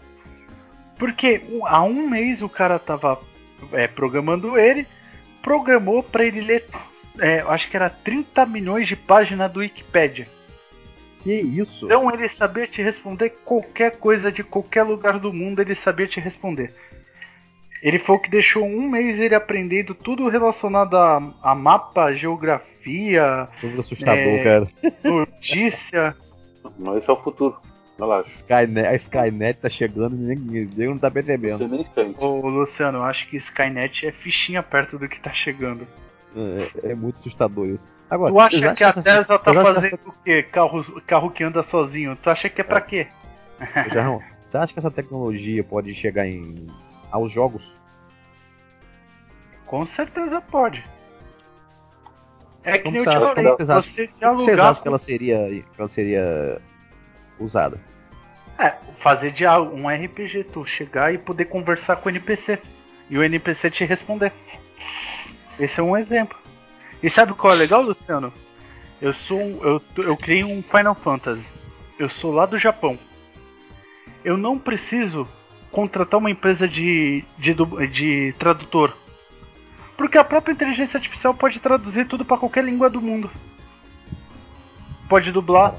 [0.98, 3.20] Porque há um mês o cara tava
[3.72, 4.88] é, programando ele,
[5.42, 6.66] programou para ele ler,
[7.20, 10.28] é, acho que era 30 milhões de páginas do Wikipedia.
[11.22, 11.86] Que isso?
[11.86, 16.20] Então ele sabia te responder qualquer coisa de qualquer lugar do mundo, ele sabia te
[16.20, 16.74] responder.
[17.84, 23.50] Ele foi o que deixou um mês ele aprendendo tudo relacionado a, a mapa, geografia.
[23.60, 24.68] Tudo assustador, é, cara.
[25.04, 26.16] Notícia.
[26.80, 27.58] Mas esse é o futuro.
[28.26, 31.58] Skynet, a Skynet tá chegando e ninguém não tá percebendo.
[31.58, 32.24] Você nem sente.
[32.24, 35.86] Ô, Luciano, eu acho que Skynet é fichinha perto do que tá chegando.
[36.36, 37.90] É, é muito assustador isso.
[38.10, 40.00] Agora, tu acha que a Tesla tá fazendo essa...
[40.06, 40.42] o quê?
[40.42, 42.16] Carro, carro que anda sozinho.
[42.16, 42.82] Tu acha que é pra é.
[42.82, 43.08] quê?
[43.94, 46.66] Jarrão, você acha que essa tecnologia pode chegar em
[47.14, 47.76] aos jogos?
[49.68, 50.84] Com certeza pode.
[52.64, 55.88] É que Como nem eu te falei, você vocês acham que ela seria, que ela
[55.88, 56.62] seria
[57.40, 57.80] usada?
[58.58, 62.60] É, fazer de um RPG, tu chegar e poder conversar com o NPC.
[63.10, 64.32] E o NPC te responder.
[65.60, 66.38] Esse é um exemplo.
[67.02, 68.34] E sabe qual é legal, Luciano?
[69.02, 71.46] Eu sou eu, eu criei um Final Fantasy.
[72.00, 72.98] Eu sou lá do Japão.
[74.24, 75.28] Eu não preciso
[75.74, 77.54] contratar uma empresa de, de,
[77.92, 78.96] de tradutor.
[79.98, 83.30] Porque a própria inteligência artificial pode traduzir tudo para qualquer língua do mundo.
[85.10, 85.76] Pode dublar.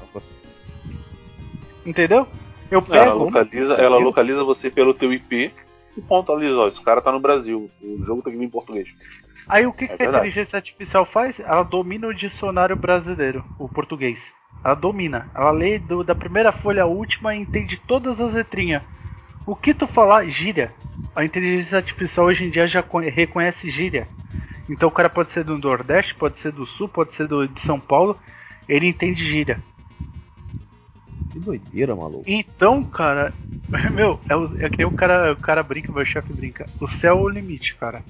[1.85, 2.27] Entendeu?
[2.69, 2.95] Eu pego.
[2.95, 5.53] Ela localiza, ela localiza você pelo teu IP
[5.95, 8.89] e pontualiza, ó, esse cara tá no Brasil, o jogo tem que vir em português.
[9.47, 11.39] Aí o que, é que a inteligência artificial faz?
[11.39, 14.33] Ela domina o dicionário brasileiro, o português.
[14.63, 15.29] Ela domina.
[15.33, 18.81] Ela lê do, da primeira folha à última e entende todas as letrinhas.
[19.45, 20.73] O que tu falar, gíria.
[21.15, 22.83] A inteligência artificial hoje em dia já
[23.13, 24.07] reconhece gíria.
[24.67, 27.61] Então o cara pode ser do Nordeste, pode ser do Sul, pode ser do, de
[27.61, 28.19] São Paulo.
[28.67, 29.59] Ele entende gíria.
[31.31, 32.23] Que doideira, maluco.
[32.25, 33.31] Então, cara,
[33.93, 36.65] meu, é, o, é que nem o cara, o cara brinca, meu chefe brinca.
[36.79, 38.03] O céu é o limite, cara.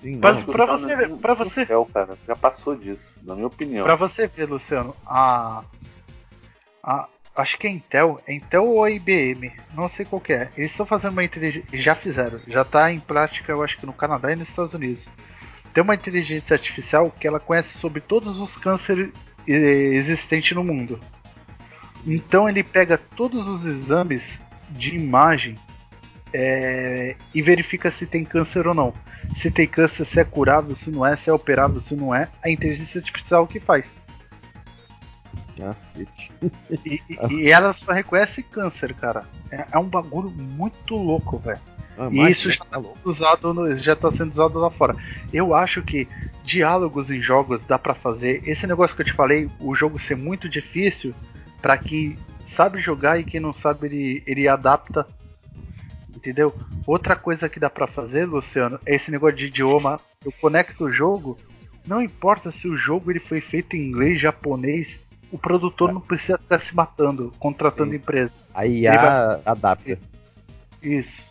[0.00, 1.64] Sim, pra, pra você ver, pra você.
[1.64, 3.82] Céu, cara, já passou disso, na minha opinião.
[3.82, 5.64] Pra você ver, Luciano, a,
[6.82, 10.48] a acho que é Intel, é Intel ou IBM, não sei qual é.
[10.56, 13.92] Eles estão fazendo uma inteligência, já fizeram, já está em prática, eu acho que no
[13.92, 15.08] Canadá e nos Estados Unidos.
[15.72, 19.10] Tem uma inteligência artificial que ela conhece sobre todos os cânceres
[19.46, 20.98] existentes no mundo.
[22.06, 25.58] Então ele pega todos os exames de imagem
[26.32, 28.94] é, e verifica se tem câncer ou não.
[29.34, 32.28] Se tem câncer, se é curável, se não é, se é operável, se não é.
[32.42, 33.92] A inteligência artificial que faz.
[35.56, 36.32] Cacete.
[36.84, 39.24] E, e, e, ela só reconhece câncer, cara.
[39.50, 41.60] É, é um bagulho muito louco, velho.
[41.98, 44.94] Ah, e isso já está usado no, já tá sendo usado lá fora.
[45.32, 46.06] Eu acho que
[46.44, 48.42] diálogos em jogos dá para fazer.
[48.46, 51.14] Esse negócio que eu te falei, o jogo ser muito difícil,
[51.62, 55.06] para quem sabe jogar e quem não sabe ele, ele adapta.
[56.14, 56.54] Entendeu?
[56.86, 59.98] Outra coisa que dá para fazer, Luciano, é esse negócio de idioma.
[60.24, 61.38] Eu conecto o jogo,
[61.86, 65.00] não importa se o jogo ele foi feito em inglês, japonês,
[65.30, 65.92] o produtor é.
[65.92, 67.96] não precisa estar se matando, contratando Sim.
[67.96, 68.32] empresa.
[68.54, 69.40] A IA vai...
[69.44, 69.98] adapta.
[70.82, 71.24] Isso.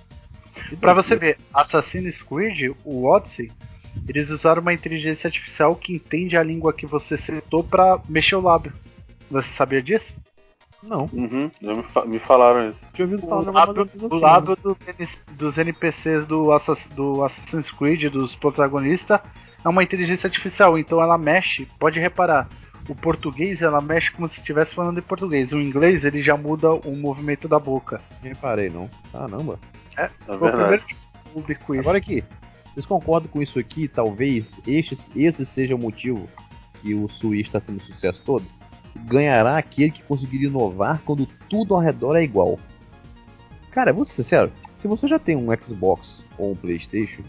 [0.80, 3.52] Para você ver, Assassin's Creed, o Odyssey,
[4.08, 8.42] eles usaram uma inteligência artificial que entende a língua que você citou para mexer o
[8.42, 8.74] lábio.
[9.30, 10.16] Você sabia disso?
[10.84, 11.10] Não.
[11.12, 12.86] Uhum, já me, me, falaram isso.
[12.94, 14.78] Tinha ouvido falar o lábio, assim, lábio do,
[15.32, 19.20] dos NPCs do, Assass, do Assassin's Creed, dos protagonistas,
[19.64, 22.48] é uma inteligência artificial, então ela mexe, pode reparar.
[22.88, 25.52] O português ela mexe como se estivesse falando em português.
[25.52, 28.02] O inglês ele já muda o movimento da boca.
[28.22, 28.90] Reparei, não.
[29.12, 29.60] Caramba.
[29.98, 30.84] É, é foi o primeiro
[31.34, 31.82] público isso.
[31.82, 32.24] Agora aqui,
[32.74, 33.88] vocês concordam com isso aqui?
[33.88, 36.28] Talvez este, esse seja o motivo
[36.82, 38.46] que o Switch está sendo sucesso todo?
[39.04, 42.60] ganhará aquele que conseguir inovar quando tudo ao redor é igual.
[43.72, 47.24] Cara, vou ser sincero, se você já tem um Xbox ou um PlayStation,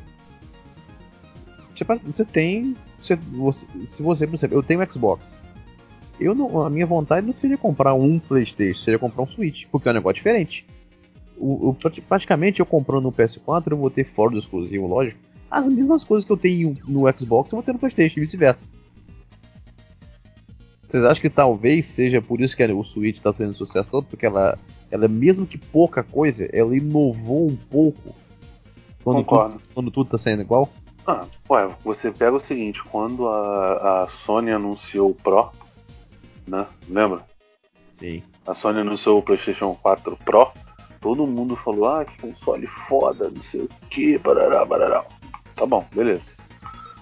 [2.03, 2.77] você tem.
[3.15, 5.41] Você, se você, por exemplo, eu tenho um Xbox.
[6.19, 9.89] Eu não, a minha vontade não seria comprar um PlayStation, seria comprar um Switch, porque
[9.89, 10.67] é um negócio diferente.
[11.37, 11.77] O, o,
[12.09, 16.25] praticamente eu comprando um PS4, eu vou ter fora do exclusivo, lógico, as mesmas coisas
[16.25, 18.71] que eu tenho no Xbox eu vou ter no PlayStation e vice-versa.
[20.89, 24.07] Vocês acham que talvez seja por isso que o Switch está tendo sucesso todo?
[24.07, 24.59] Porque ela,
[24.91, 28.15] ela, mesmo que pouca coisa, ela inovou um pouco
[29.03, 29.55] quando Concordo.
[29.55, 30.71] tudo, quando tudo tá saindo igual?
[31.07, 35.53] Ah, ué, você pega o seguinte, quando a, a Sony anunciou o Pro,
[36.47, 36.67] né?
[36.89, 37.23] Lembra?
[37.95, 38.23] Sim.
[38.45, 40.51] A Sony anunciou o PlayStation 4 Pro,
[41.01, 45.05] todo mundo falou, ah, que console foda, não sei o que, barará, barará.
[45.55, 46.33] Tá bom, beleza.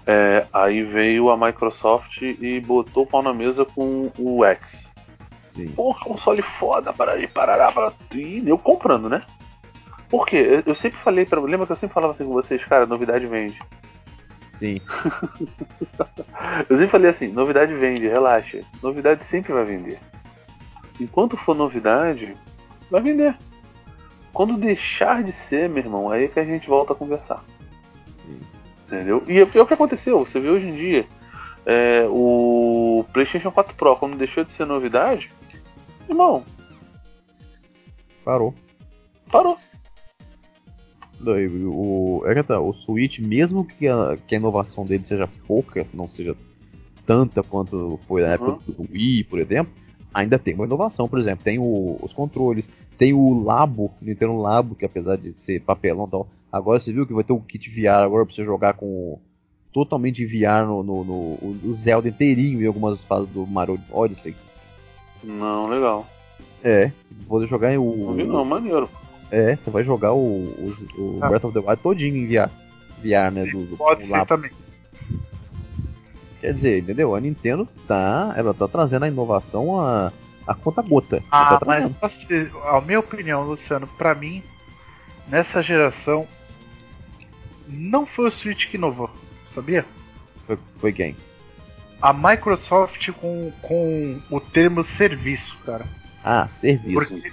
[0.07, 4.87] É, aí veio a Microsoft e botou o pau na mesa com o X.
[5.47, 5.69] Sim.
[5.69, 7.95] Pô, console foda, parará, parará, parará.
[8.13, 9.23] E eu comprando, né?
[10.11, 10.37] Por quê?
[10.37, 11.41] Eu, eu sempre falei pra.
[11.41, 13.59] Lembra que eu sempre falava assim com vocês, cara, novidade vende.
[14.65, 14.81] Sim.
[16.71, 18.63] Eu sempre falei assim, novidade vende, relaxa.
[18.83, 19.99] Novidade sempre vai vender.
[20.99, 22.35] Enquanto for novidade,
[22.91, 23.37] vai vender.
[24.33, 27.45] Quando deixar de ser, meu irmão, aí é que a gente volta a conversar.
[28.25, 28.41] Sim.
[28.87, 29.23] Entendeu?
[29.29, 30.25] E é, é o que aconteceu.
[30.25, 31.07] Você vê hoje em dia
[31.67, 35.31] é, o PlayStation 4 Pro, quando deixou de ser novidade,
[36.09, 36.43] irmão,
[38.25, 38.55] Parou.
[39.31, 39.59] parou.
[41.33, 45.87] O, é que tá, o Switch, mesmo que a, que a inovação dele seja pouca,
[45.95, 46.37] não seja
[47.07, 48.87] tanta quanto foi na época Uhum.
[48.87, 49.73] do Wii, por exemplo,
[50.13, 52.65] ainda tem uma inovação, por exemplo, tem o- os controles,
[52.97, 57.07] tem o Labo, Nintendo Labo, que apesar de ser papelão e tal, agora você viu
[57.07, 59.19] que vai ter um kit VR agora pra você jogar com
[59.73, 64.35] totalmente VR no, no, no- o Zelda inteirinho em algumas fases do Mario Odyssey.
[65.23, 66.07] Não, legal.
[66.63, 66.91] É,
[67.29, 67.85] poder jogar em o.
[68.07, 68.89] Não vi não, maneiro.
[69.31, 71.29] É, você vai jogar o, o, o Ah.
[71.29, 72.51] Breath of the Wild todinho em VR.
[73.01, 73.47] VR, né?
[73.47, 74.51] Do, do, Pode do ser também.
[76.41, 77.15] Quer dizer, entendeu?
[77.15, 78.35] A Nintendo tá.
[78.37, 80.13] Ela tá trazendo a inovação a,
[80.47, 81.23] a conta gota.
[81.31, 84.43] Ah, tá mas posso dizer, a minha opinião, Luciano, pra mim,
[85.29, 86.27] nessa geração,
[87.67, 89.11] não foi o Switch que inovou,
[89.49, 89.85] sabia?
[90.47, 91.17] Foi, foi quem?
[92.01, 95.87] A Microsoft com, com o termo serviço, cara.
[96.23, 97.09] Ah, serviço.
[97.09, 97.33] Porque,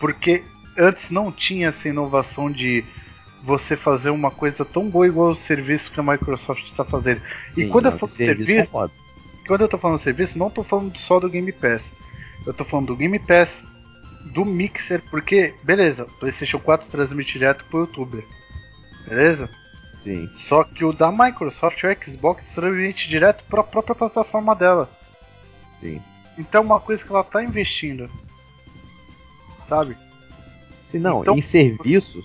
[0.00, 0.44] porque
[0.78, 2.84] antes não tinha essa inovação de
[3.42, 7.20] você fazer uma coisa tão boa igual o serviço que a Microsoft está fazendo.
[7.56, 8.94] E Sim, quando eu falo serviço, concordo.
[9.46, 11.92] quando eu tô falando serviço, não tô falando só do Game Pass.
[12.46, 13.62] Eu tô falando do Game Pass,
[14.32, 18.24] do Mixer, porque, beleza, PlayStation 4 transmite direto pro YouTube.
[19.06, 19.48] Beleza?
[20.02, 20.28] Sim.
[20.36, 24.90] Só que o da Microsoft, o Xbox, transmite direto pra própria plataforma dela.
[25.80, 26.00] Sim.
[26.36, 28.08] Então é uma coisa que ela tá investindo.
[29.68, 29.96] Sabe?
[30.90, 32.24] Sim, não, Então- em serviços,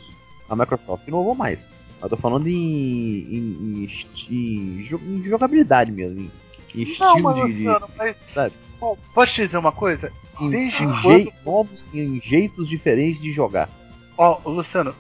[0.50, 1.68] a Microsoft inovou mais.
[2.02, 3.88] Eu tô falando em, em, em,
[4.30, 6.30] em jo- em jogabilidade mesmo.
[6.76, 7.42] Em, estilo mas, de.
[7.42, 8.18] Luciano, mas.
[8.18, 8.54] sabe?
[8.80, 10.12] Bom, posso te dizer uma coisa?
[10.42, 13.70] em, desde em quando- novos em jeitos diferentes de jogar.
[14.18, 14.94] Ó, Luciano,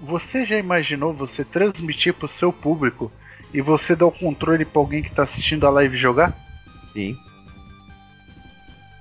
[0.00, 3.10] você já imaginou você transmitir pro seu público
[3.54, 6.36] e você dar o controle pra alguém que tá assistindo a live jogar?
[6.92, 7.16] Sim.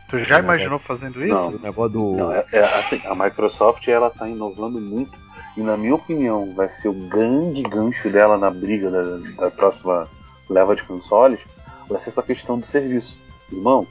[0.07, 1.33] Tu já É, imaginou fazendo isso?
[1.33, 1.49] Não.
[1.49, 2.11] O negócio do.
[2.17, 5.17] Não, é, é assim, a Microsoft ela tá inovando muito
[5.57, 10.07] e na minha opinião vai ser o grande gancho dela na briga da, da próxima
[10.49, 11.45] leva de consoles,
[11.89, 13.17] vai ser essa questão do serviço.
[13.51, 13.87] Irmão,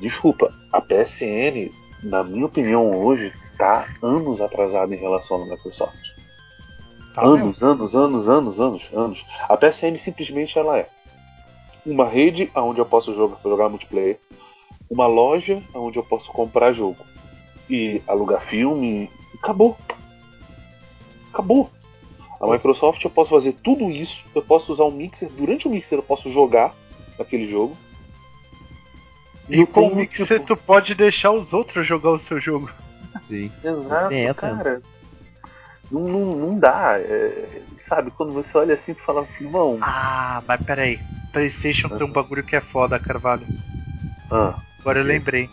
[0.00, 1.70] desculpa, a PSN,
[2.02, 5.96] na minha opinião hoje, tá anos atrasada em relação à Microsoft.
[7.14, 7.44] Tá mesmo?
[7.44, 9.26] anos, anos, anos, anos, anos, anos.
[9.48, 10.88] A PSN simplesmente ela é
[11.84, 14.18] uma rede onde eu posso jogar, jogar multiplayer,
[14.90, 17.04] uma loja onde eu posso comprar jogo
[17.68, 19.78] e alugar filme, e acabou.
[21.32, 21.70] Acabou.
[22.40, 25.98] A Microsoft eu posso fazer tudo isso, eu posso usar um mixer, durante o mixer
[25.98, 26.74] eu posso jogar
[27.18, 27.76] aquele jogo.
[29.48, 32.70] E eu com o Mixer tipo, tu pode deixar os outros jogar o seu jogo.
[33.28, 33.50] Sim.
[33.62, 34.34] Exato, essa.
[34.34, 34.82] cara.
[35.90, 36.98] Não, não, não dá.
[36.98, 41.00] é, sabe, quando você olha assim e fala, irmão, Ah, mas peraí.
[41.32, 43.46] PlayStation tem um bagulho que é foda, Carvalho.
[44.30, 45.48] ah, Agora eu lembrei.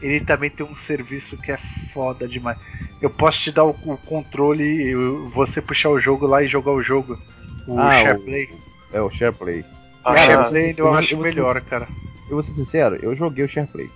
[0.00, 1.58] Ele também tem um serviço que é
[1.92, 2.56] foda demais.
[3.00, 4.94] Eu posso te dar o, o controle e
[5.30, 7.18] você puxar o jogo lá e jogar o jogo.
[7.66, 8.48] O Ah, SharePlay.
[8.92, 9.60] o, é o SharePlay.
[9.60, 9.64] O
[10.04, 11.86] ah, SharePlay eu eu, acho eu melhor, cara.
[12.28, 13.90] Eu vou ser sincero, eu joguei o SharePlay.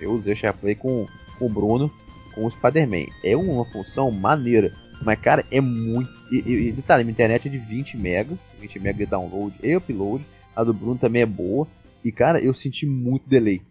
[0.00, 1.06] Eu usei o SharePlay com,
[1.38, 1.90] com o Bruno,
[2.34, 3.06] com o Spider-Man.
[3.22, 4.72] É uma função maneira.
[5.02, 6.10] Mas, cara, é muito.
[6.30, 10.24] E, detalhe, minha internet é de 20 MB, 20 MB de download e upload.
[10.56, 11.66] A do Bruno também é boa.
[12.04, 13.62] E, cara, eu senti muito delay.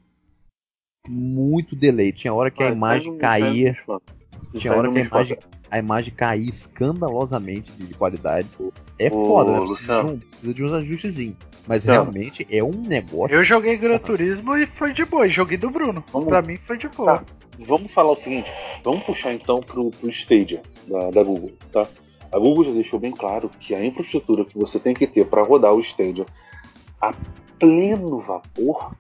[1.10, 2.12] Muito delay.
[2.12, 3.76] Tinha hora que a Ah, aí imagem caía.
[4.58, 5.38] Tinha hora que a imagem,
[5.70, 8.48] a imagem caía escandalosamente de, de qualidade.
[8.98, 9.60] É Ô, foda, né?
[9.60, 11.36] Precisa de, um, precisa de uns ajustezinhos.
[11.68, 13.36] Mas realmente é um negócio.
[13.36, 15.28] Eu joguei Gran Turismo e foi de boa.
[15.28, 16.04] Joguei do Bruno.
[16.12, 17.20] Vamos- Pra mim foi de boa.
[17.20, 17.26] Tá.
[17.60, 18.52] Vamos falar o seguinte,
[18.84, 21.88] vamos puxar então pro, pro Stadia da, da Google, tá?
[22.32, 25.44] A Google já deixou bem claro que a infraestrutura que você tem que ter para
[25.44, 26.26] rodar o Stadia
[27.00, 27.14] a
[27.60, 28.96] pleno vapor,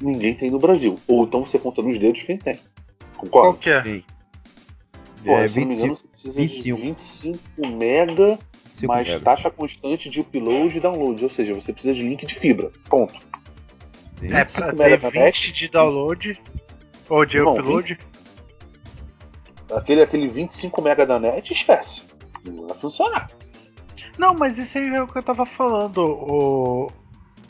[0.00, 0.98] ninguém tem no Brasil.
[1.06, 2.58] Ou então você conta nos dedos quem tem.
[3.16, 3.48] Concorda?
[3.48, 3.82] Qual que é?
[3.82, 4.04] Sim.
[5.24, 6.76] Pô, é, se não me 25, engano, você precisa 25.
[6.76, 9.20] de 25 mega 25 mais mega.
[9.20, 11.24] taxa constante de upload e download.
[11.24, 12.70] Ou seja, você precisa de link de fibra.
[12.88, 13.14] Ponto.
[14.18, 14.26] Sim.
[14.26, 16.40] É pra 25 ter mega na 20 de download
[17.08, 17.98] ou de upload.
[19.74, 22.04] Aquele, aquele 25 mega da net, esquece.
[22.46, 23.28] Não vai funcionar.
[24.16, 26.90] Não, mas isso aí é o que eu tava falando, o,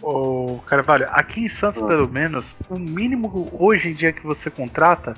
[0.07, 1.07] o Carvalho.
[1.11, 1.86] Aqui em Santos, Ah.
[1.86, 5.14] pelo menos, o mínimo hoje em dia que você contrata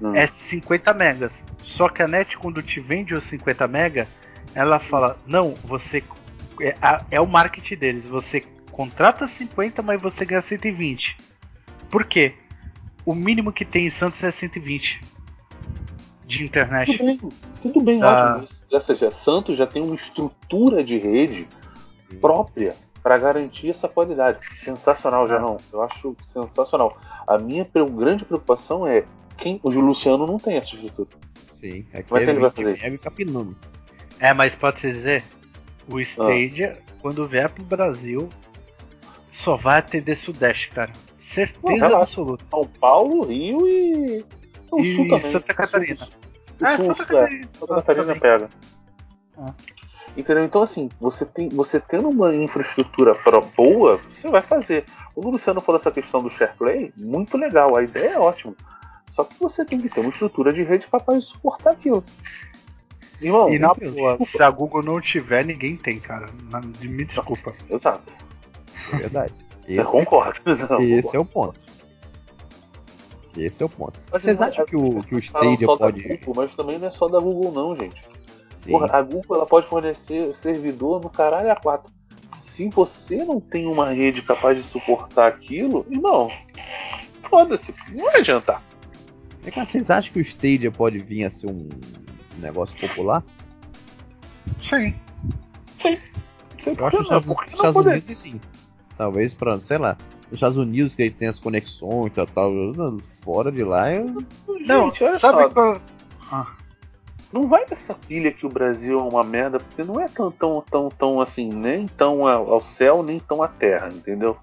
[0.00, 0.14] Hum.
[0.14, 1.44] é 50 megas.
[1.58, 4.06] Só que a net, quando te vende os 50 mega,
[4.54, 6.02] ela fala: não, você.
[6.60, 6.74] É,
[7.12, 8.06] é o marketing deles.
[8.06, 8.40] Você
[8.70, 11.16] contrata 50, mas você ganha 120.
[11.90, 12.34] Por quê?
[13.04, 15.00] O mínimo que tem em Santos é 120
[16.26, 16.96] de internet.
[16.98, 17.20] Tudo bem,
[17.62, 18.36] tudo bem, Ah.
[18.38, 18.64] ótimo.
[18.70, 21.48] Ou seja, Santos já tem uma estrutura de rede
[22.10, 22.18] Sim.
[22.18, 24.40] própria para garantir essa qualidade.
[24.58, 25.56] Sensacional, Jarrão.
[25.72, 26.96] Eu acho sensacional.
[27.26, 29.04] A minha grande preocupação é
[29.36, 31.08] quem o Luciano não tem essa estrutura.
[31.60, 31.84] Sim.
[31.92, 33.56] Aqui Como é que ele vai 20 fazer e capinando.
[34.20, 35.24] É, mas pode se dizer,
[35.88, 35.94] Ah.
[35.94, 38.28] o Stadia, quando vier pro Brasil,
[39.30, 40.92] só vai atender Sudeste, cara.
[41.16, 41.96] Certeza Não, relaxa.
[41.98, 42.44] absoluta.
[42.50, 44.24] São Paulo, Rio e.
[44.70, 45.32] O E Sul também.
[45.32, 45.94] Santa Catarina.
[45.94, 46.12] O Sul,
[46.62, 47.48] Ah, Santa é, Catarina.
[47.58, 48.48] Santa Catarina pega.
[49.36, 49.54] Ah.
[50.18, 50.42] Entendeu?
[50.44, 54.84] Então, assim, você, tem, você tendo uma infraestrutura pro- boa, você vai fazer.
[55.14, 58.52] Quando o Luciano falou essa questão do SharePlay, muito legal, a ideia é ótima.
[59.12, 62.02] Só que você tem que ter uma estrutura de rede capaz de suportar aquilo.
[63.20, 66.26] Irmão, E na boa, se a Google não tiver, ninguém tem, cara.
[66.50, 67.52] Na- de- Me desculpa.
[67.70, 68.12] exato.
[68.92, 69.32] É verdade.
[69.68, 70.40] Eu Esse, concordo.
[70.70, 71.60] Não, esse é o ponto.
[73.36, 74.00] Esse é o ponto.
[74.10, 76.02] Mas Vocês não é- acham que o, que o Stadia pode.
[76.02, 78.02] Google, mas também não é só da Google, não, gente.
[78.68, 78.72] Sim.
[78.72, 81.84] Porra, a Google ela pode fornecer servidor no caralho A4.
[82.28, 86.30] Se você não tem uma rede capaz de suportar aquilo, irmão,
[87.22, 88.62] foda-se, não vai adiantar.
[89.46, 91.66] É que vocês acham que o Stadia pode vir a ser um
[92.38, 93.24] negócio popular?
[94.62, 94.94] Sim.
[95.80, 95.98] Sei
[96.66, 97.86] Eu por acho que por que não Estados?
[97.86, 98.40] Unidos sim.
[98.98, 102.98] Talvez pra, sei lá, nos Estados Unidos que ele tem as conexões e tal, tal.
[103.22, 104.04] Fora de lá eu.
[104.66, 105.80] Não, Gente, sabe só, qual.
[106.30, 106.57] Ah,
[107.32, 110.64] não vai nessa pilha que o Brasil é uma merda, porque não é tão, tão,
[110.70, 114.36] tão, tão assim, nem tão ao céu, nem tão à terra, entendeu?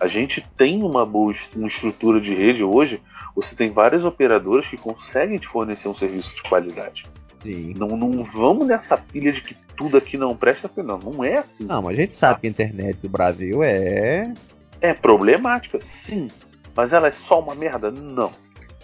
[0.00, 3.02] A gente tem uma boa uma estrutura de rede hoje,
[3.34, 7.06] você tem várias operadoras que conseguem te fornecer um serviço de qualidade.
[7.42, 7.74] Sim.
[7.76, 11.38] Não, não vamos nessa pilha de que tudo aqui não presta, porque não, não é
[11.38, 11.64] assim.
[11.64, 14.32] Não, mas a gente sabe que a internet do Brasil é.
[14.80, 16.28] É problemática, sim.
[16.74, 17.90] Mas ela é só uma merda?
[17.90, 18.30] Não.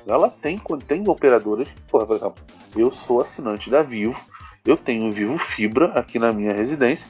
[0.06, 1.74] Ela tem, tem operadoras.
[1.88, 2.44] Porra, por exemplo,
[2.76, 4.18] eu sou assinante da Vivo.
[4.64, 7.08] Eu tenho Vivo Fibra aqui na minha residência.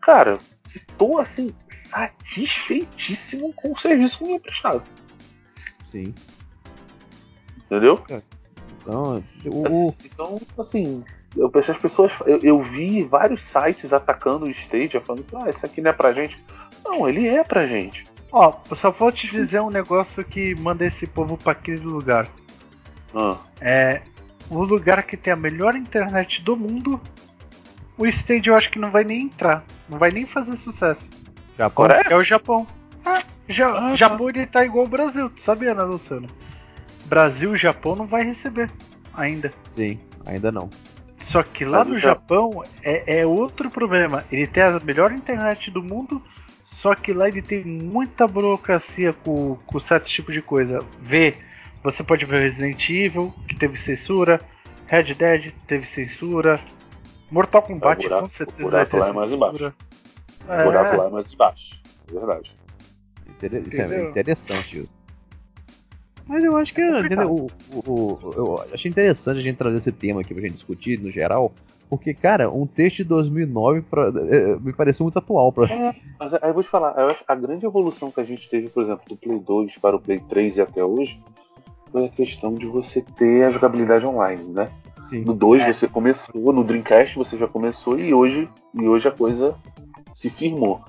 [0.00, 0.38] Cara,
[0.98, 4.82] tô assim, satisfeitíssimo com o serviço que me é prestado.
[5.90, 6.14] Sim.
[7.66, 8.02] Entendeu?
[8.82, 11.02] Então, o, o- Então, assim,
[11.36, 12.12] eu, as pessoas.
[12.26, 15.92] Eu, eu vi vários sites atacando o Stadia, falando que ah, isso aqui não é
[15.94, 16.36] pra gente.
[16.84, 18.04] Não, ele é pra gente.
[18.36, 22.26] Ó, eu só vou te dizer um negócio que manda esse povo pra aquele lugar.
[23.14, 24.02] Ah, É.
[24.50, 27.00] O lugar que tem a melhor internet do mundo.
[27.96, 29.64] O Stadia eu acho que não vai nem entrar.
[29.88, 31.08] Não vai nem fazer sucesso.
[31.56, 31.86] Japão.
[31.86, 32.04] Coreia?
[32.10, 32.66] É o Japão.
[33.06, 33.94] Ah, ja Ah, tá.
[33.94, 36.26] Japão ele tá igual o Brasil, tu sabia, né, Luciano?
[37.04, 38.68] Brasil e Japão não vai receber
[39.14, 39.52] ainda.
[39.68, 40.68] Sim, ainda não.
[41.22, 44.24] Só que lá Mas no Japão é, é outro problema.
[44.30, 46.20] Ele tem a melhor internet do mundo,
[46.64, 50.80] só que lá ele tem muita burocracia com, com certos tipos de coisa.
[51.00, 51.34] Vê,
[51.82, 54.40] você pode ver Resident Evil, que teve censura,
[54.86, 56.58] Red Dead teve censura,
[57.30, 59.74] Mortal Kombat buraco- com certeza o buraco vai ter lá é mais censura.
[60.48, 61.80] O buraco lá é mais embaixo.
[62.08, 62.56] É verdade.
[63.28, 64.90] Inter- Isso é interessante isso.
[66.26, 69.76] Mas eu acho que É entendeu, o, o- o- eu achei interessante a gente trazer
[69.76, 71.52] esse tema aqui pra gente discutir no geral,
[71.88, 75.52] porque, cara, um texto de 2009 pra, é, me pareceu muito atual.
[75.52, 75.66] Pra...
[76.18, 78.68] Mas aí eu vou te falar, eu acho a grande evolução que a gente teve,
[78.68, 81.20] por exemplo, do Play 2 para o Play 3 e até hoje,
[81.92, 84.68] foi a questão de você ter a jogabilidade online, né?
[85.08, 85.22] Sim.
[85.22, 85.72] No 2 É.
[85.72, 89.54] você começou, no Dreamcast você já começou e hoje, e hoje a coisa
[90.12, 90.80] se firmou.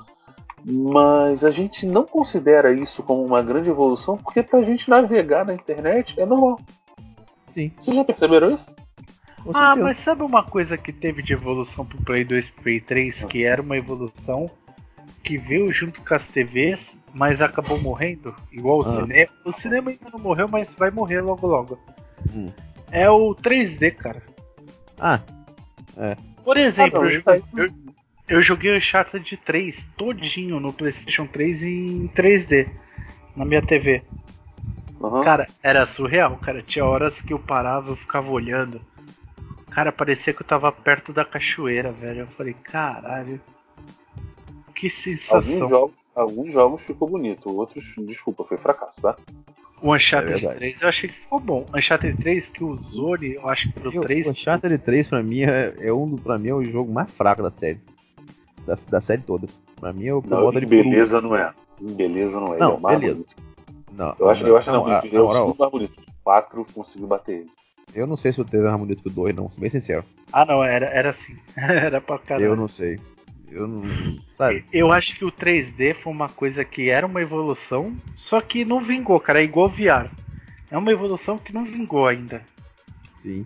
[0.67, 5.53] Mas a gente não considera isso como uma grande evolução, porque pra gente navegar na
[5.53, 6.59] internet é normal.
[7.49, 7.71] Sim.
[7.79, 8.73] Vocês já perceberam isso?
[9.53, 9.83] Ah, certeza.
[9.85, 13.43] mas sabe uma coisa que teve de evolução pro Play 2 e Play 3, que
[13.43, 14.49] era uma evolução
[15.23, 18.35] que veio junto com as TVs, mas acabou morrendo?
[18.51, 19.01] Igual o Ah.
[19.01, 19.29] cinema.
[19.43, 21.79] O cinema ainda não morreu, mas vai morrer logo logo.
[22.33, 22.51] Hum.
[22.91, 24.21] É o 3D, cara.
[24.99, 25.19] Ah,
[26.43, 27.69] Por exemplo, Ah, não, eu, isso aí- eu,
[28.27, 32.67] eu joguei o Uncharted 3 todinho no PlayStation 3 em 3D
[33.35, 34.03] na minha TV.
[35.01, 35.23] Aham.
[35.23, 36.61] Cara, era surreal, cara.
[36.61, 38.79] Tinha horas que eu parava, eu ficava olhando.
[39.75, 42.21] Cara, parecia que eu tava perto da cachoeira, velho.
[42.21, 43.41] Eu falei, caralho.
[44.73, 45.67] Que alguns, sensação.
[45.69, 49.15] jogos, alguns jogos ficou bonito, outros, desculpa, foi fracasso, tá?
[49.81, 50.57] O É Uncharted verdade.
[50.59, 51.65] 3 eu achei que ficou bom.
[51.75, 54.27] Uncharted 3 que o Zone, eu acho que pro Eu- 3.
[54.27, 57.41] O Uncharted 3 pra mim é, é um pra mim é o jogo mais fraco
[57.43, 57.79] da série.
[58.65, 59.47] Da, da série toda.
[59.79, 61.53] Pra mim é o eu Não, boto em ele por beleza não é.
[61.81, 62.57] Em beleza não é.
[62.57, 63.15] Não, ele é o mais beleza.
[63.17, 63.29] bonito.
[63.37, 63.55] último.
[63.97, 65.71] Não, Eu acho, eu acho não, não, a- ele na é o moral, segundo mais
[65.71, 66.01] bonito.
[66.23, 67.51] Quatro conseguiu bater ele.
[67.95, 69.69] Eu não sei se o 3 é mais bonito que o 2, não, sou bem
[69.69, 70.03] sincero.
[70.31, 71.35] Ah, não, era, era assim.
[71.57, 72.45] era pra caralho.
[72.49, 72.99] Eu não sei.
[73.49, 73.83] Eu não.
[74.37, 74.65] Sabe?
[74.73, 78.83] Eu acho que o 3D foi uma coisa que era uma evolução, só que não
[78.83, 79.39] vingou, cara.
[79.39, 80.09] É igual o VR.
[80.69, 82.41] É uma evolução que não vingou ainda.
[83.15, 83.45] Sim.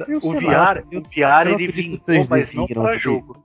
[0.00, 2.98] O Eu VR, lá, eu- o VR ele vingou, 3D mas não sabia?
[2.98, 3.36] jogo.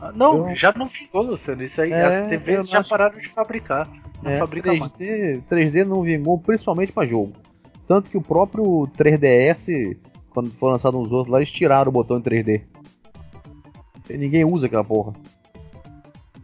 [0.00, 1.62] Ah, Não, Eu- já não vingou, Luciano.
[1.62, 3.88] Isso aí, É, as TVs já acho- pararam de fabricar.
[4.22, 4.92] Não É, fabrica mais.
[4.92, 7.32] 3D, 3D não vingou principalmente pra jogo.
[7.92, 9.98] Tanto que o próprio 3DS,
[10.30, 12.62] quando foi lançado uns outros lá, eles tiraram o botão em 3D.
[14.08, 15.12] E ninguém usa aquela porra.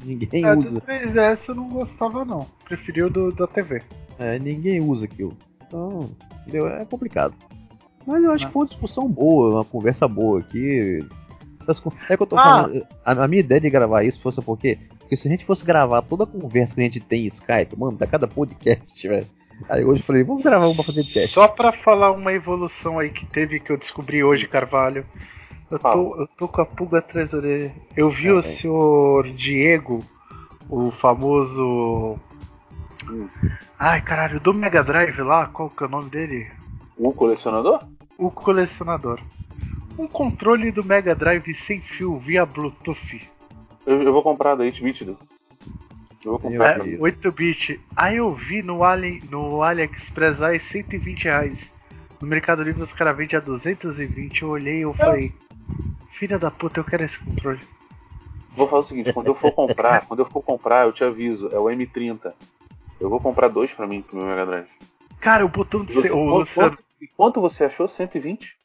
[0.04, 0.80] Ninguém É, do usa.
[0.82, 2.46] 3DS eu não gostava, não.
[2.66, 3.80] Preferi o do, da TV.
[4.18, 5.32] É, ninguém usa aquilo.
[5.66, 6.10] Então,
[6.42, 6.66] entendeu?
[6.68, 7.32] É complicado.
[8.06, 8.48] Mas eu acho Não.
[8.48, 11.02] que foi uma discussão boa, uma conversa boa aqui.
[12.10, 12.42] É que eu tô Ah.
[12.66, 12.86] falando.
[13.06, 14.76] A, a minha ideia de gravar isso fosse por quê?
[14.98, 17.74] Porque se a gente fosse gravar toda a conversa que a gente tem em Skype,
[17.74, 19.26] mano, da cada podcast, velho.
[19.68, 21.28] Aí hoje eu falei, vamos gravar um pra fazer teste.
[21.34, 25.04] Só pra falar uma evolução aí que teve que eu descobri hoje, Carvalho.
[25.70, 27.74] Eu tô, eu tô com a pulga atrás da orelha.
[27.96, 28.50] Eu vi Ah, o bem.
[28.50, 30.02] senhor Diego,
[30.70, 32.18] o famoso.
[33.08, 33.28] Hum.
[33.78, 36.46] Ai caralho, do Mega Drive lá, qual que é o nome dele?
[36.96, 37.80] O colecionador?
[38.16, 39.20] O colecionador.
[39.98, 43.20] Um controle do Mega Drive sem fio via Bluetooth.
[43.86, 45.16] Eu, eu vou comprar da 8-bit.
[46.24, 46.70] Eu vou Sim, comprar.
[46.70, 46.90] eu pra vi.
[46.90, 46.96] mim.
[46.96, 47.80] É, 8-bit.
[47.96, 51.70] Aí eu vi no, Ali, no AliExpress aí 120 reais.
[52.20, 54.42] No Mercado Livre os caras vendem a 220.
[54.42, 55.32] Eu olhei e eu falei:
[56.10, 57.60] Filha da puta, eu quero esse controle.
[58.50, 61.48] Vou fazer o seguinte, quando eu for comprar, quando eu for comprar, eu te aviso,
[61.52, 62.32] é o M30.
[62.98, 64.66] Eu vou comprar dois pra mim, pro meu Mega Drive.
[65.20, 67.86] Cara, o botão de Você, quanto, quanto, e quanto você achou?
[67.86, 68.56] 120?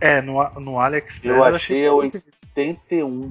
[0.00, 2.22] é, no, no AliExpress Eu achei a 120.
[2.56, 3.30] 81.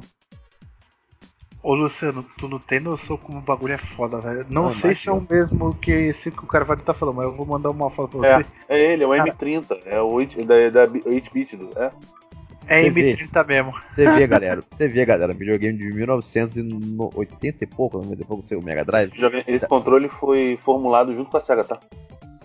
[1.61, 4.45] Ô Luciano, tu não tem noção como o bagulho é foda, velho.
[4.49, 7.25] Não Não, sei se é o mesmo que esse que o Carvalho tá falando, mas
[7.25, 8.45] eu vou mandar uma foto pra É, você.
[8.69, 9.33] é ele, é o Cara.
[9.33, 9.77] M30.
[9.85, 11.57] É o 8, da, da 8-bit.
[11.57, 11.91] do- É.
[12.67, 13.13] É, Você vê.
[13.15, 13.73] M30 mesmo.
[13.91, 14.63] Você vê, galera.
[14.71, 15.33] Você vê, galera.
[15.33, 19.11] Videogame de 1980 e pouco, 90 e pouco, seu Mega Drive.
[19.17, 21.79] Joga- Esse controle foi formulado junto com a SEGA, tá?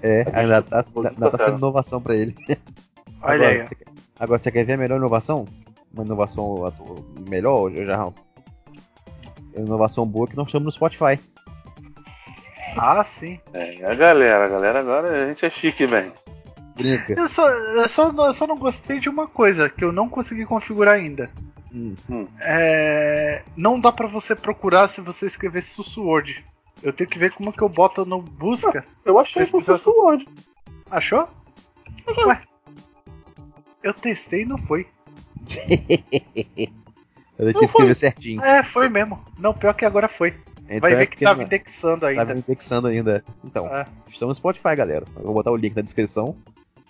[0.03, 2.35] É, ainda tá, ainda tá sendo inovação pra ele.
[3.23, 3.62] Olha agora, aí.
[3.65, 3.87] Você, quer-
[4.19, 5.47] agora, você quer ver a melhor inovação?
[5.95, 6.73] Uma inovação
[7.29, 8.09] melhor, eu já.
[9.57, 11.18] Inovação boa que nós estamos no Spotify.
[12.76, 13.38] Ah, sim.
[13.52, 16.12] É, a galera, a galera agora a gente é chique, velho.
[16.74, 17.12] Brinca.
[17.12, 20.44] Eu só, eu, só, eu só não gostei de uma coisa que eu não consegui
[20.44, 21.30] configurar ainda.
[21.72, 21.94] Hum,
[22.40, 26.44] É, não dá pra você procurar se você escrever Susword.
[26.82, 28.84] Eu tenho que ver como que eu boto no busca.
[29.05, 30.28] Eu achei com o Pesquisa- Sword.
[30.90, 31.28] Achou?
[32.26, 32.42] Ué.
[33.82, 34.86] Eu testei e não foi.
[37.39, 38.43] eu tinha que escrever certinho.
[38.43, 39.18] É, foi mesmo.
[39.39, 40.35] Não, pior que agora foi.
[40.66, 42.26] Então Vai é ver que porque tava não- indexando ainda.
[42.26, 43.24] Tava indexando ainda.
[43.45, 43.85] Então, É.
[44.09, 45.05] estamos no Spotify, galera.
[45.16, 46.35] Eu vou botar o link na descrição.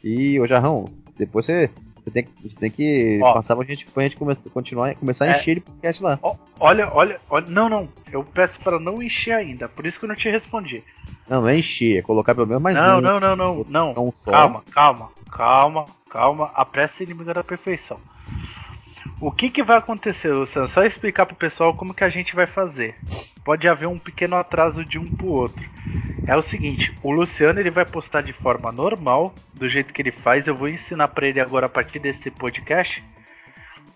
[0.03, 0.85] E, ô Jarrão,
[1.19, 1.71] depois você,
[2.05, 3.33] você tem, que- tem que Ó.
[3.35, 5.37] passar pra gente, pra gente come- continuar, começar a É.
[5.39, 6.19] encher de podcast lá.
[6.61, 7.47] Olha, olha, olha.
[7.49, 7.89] Não, não.
[8.13, 9.69] Eu peço pra não encher ainda.
[9.69, 10.85] Por isso que eu não te respondi.
[11.29, 13.01] Não, não é encher, é colocar pelo menos mais não, um.
[13.01, 13.95] não, não, não, não.
[13.95, 14.31] Não só.
[14.31, 16.51] Calma, calma, calma, calma.
[16.55, 17.99] A pressa é inimiga da perfeição.
[19.21, 20.69] O que, que vai acontecer, Luciano?
[20.69, 22.97] Só explicar pro pessoal como que a gente vai fazer.
[23.45, 25.65] Pode haver um pequeno atraso de um pro outro.
[26.27, 30.11] É o seguinte, o Luciano ele vai postar de forma normal, do jeito que ele
[30.11, 30.47] faz.
[30.47, 33.05] Eu vou ensinar pra ele agora a partir desse podcast.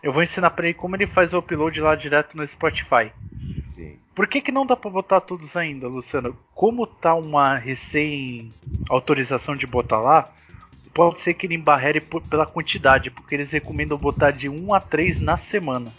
[0.03, 3.11] Eu vou ensinar pra ele como ele faz o upload lá direto no Spotify.
[3.71, 3.97] Sim.
[4.15, 6.37] Por que, que não dá pra botar todos ainda, Luciano?
[6.55, 8.53] Como tá uma recém
[8.89, 10.31] autorização de botar lá,
[10.94, 14.81] pode ser que ele embarrere por- pela quantidade, porque eles recomendam botar de 1 a
[14.81, 15.93] 3 na semana.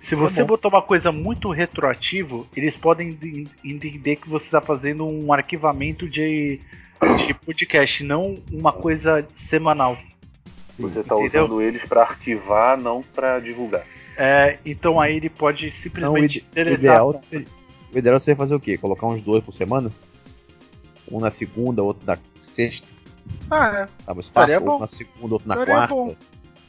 [0.00, 0.48] Se você bom.
[0.48, 6.08] botar uma coisa muito retroativo, eles podem ent- entender que você está fazendo um arquivamento
[6.08, 6.60] de,
[7.26, 9.98] de podcast, não uma coisa semanal.
[10.72, 10.82] Sim.
[10.84, 11.44] Você tá Entendeu?
[11.44, 13.84] usando eles pra arquivar, não pra divulgar.
[14.16, 17.46] É, então aí ele pode simplesmente o ideal, seria-
[17.94, 18.78] o ideal seria fazer o quê?
[18.78, 19.90] Colocar uns dois por semana?
[21.10, 22.86] Um na segunda, outro na sexta.
[23.50, 23.88] Ah, é.
[24.06, 24.78] Dá um espaço, outro bom.
[24.78, 25.94] na segunda, outro na quarta.
[25.94, 26.16] bom.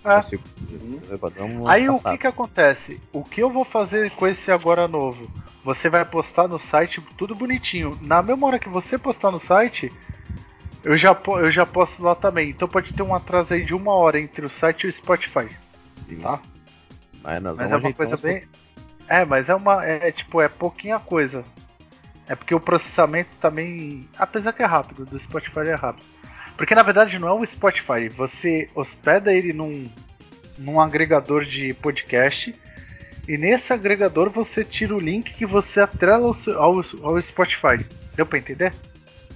[0.06, 1.44] É.
[1.44, 3.00] Uma Aí o que que acontece?
[3.12, 5.30] O que eu vou fazer com esse agora novo?
[5.64, 7.98] Você vai postar no site tudo bonitinho.
[8.02, 9.92] Na mesma hora que você postar no site,
[10.84, 12.50] eu já, eu já posto lá também.
[12.50, 15.50] Então pode ter um atraso aí de uma hora entre o site e o Spotify.
[16.08, 16.22] Sim.
[16.22, 16.40] tá.
[17.22, 18.44] Mas, nós Mas vamos é uma coisa bem.
[19.08, 19.86] É, mas é uma.
[19.86, 21.44] É tipo, é pouquinha coisa.
[22.28, 24.08] É porque o processamento também.
[24.18, 26.06] Apesar que é rápido, do Spotify é rápido.
[26.60, 28.10] Porque na verdade não é o Spotify.
[28.10, 29.88] Você hospeda ele num,
[30.58, 32.54] num agregador de podcast.
[33.26, 37.86] E nesse agregador você tira o link que você atrela ao, seu- ao, ao Spotify.
[38.14, 38.74] Deu pra entender?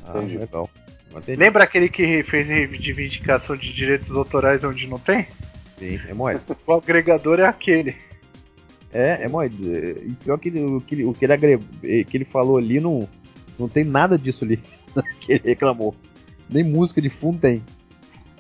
[0.06, 0.38] Ah, Entendi.
[0.38, 0.70] legal.
[1.16, 1.40] Entendi.
[1.40, 5.26] Lembra aquele que fez reivindicação de direitos autorais onde não tem?
[5.80, 6.41] Sim, é mole.
[6.68, 7.95] O agregador é aquele.
[8.91, 9.50] É, é mole.
[10.06, 11.58] E pior que ele- o que ele, o que ele, agre...
[11.82, 13.08] que ele falou ali não,
[13.58, 14.58] não tem nada disso ali
[15.22, 15.95] que ele reclamou.
[16.53, 17.63] Nem música de fundo tem.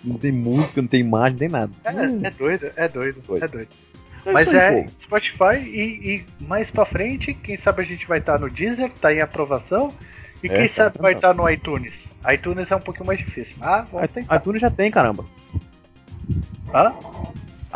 [0.03, 1.71] Não tem música, não tem imagem, não tem nada.
[1.87, 3.43] Hum, É, é doido, é doido, Doido.
[3.43, 3.69] é doido.
[4.25, 4.89] é Mas aí, é pô.
[5.01, 5.81] Spotify e,
[6.39, 9.93] e mais pra frente, quem sabe a gente vai estar no Deezer, tá em aprovação.
[10.43, 12.11] E É, quem tá sabe vai estar no iTunes.
[12.33, 13.55] iTunes é um pouquinho mais difícil.
[13.61, 14.35] Ah, vamos iTunes tentar.
[14.35, 15.25] iTunes já tem, caramba.
[16.73, 16.93] Hã?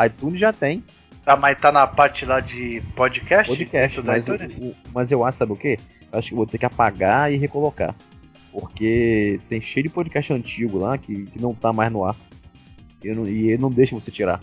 [0.06, 0.84] iTunes já tem
[1.24, 3.50] Tá, mas tá na parte lá de podcast?
[3.52, 5.78] podcast, mas, o- mas eu acho, sabe o quê?
[6.12, 7.94] Eu Acho que vou ter que apagar e recolocar.
[8.60, 12.16] Porque tem cheio de podcast antigo lá que, que não tá mais no ar.
[13.04, 14.40] E, não- e ele não deixa você tirar.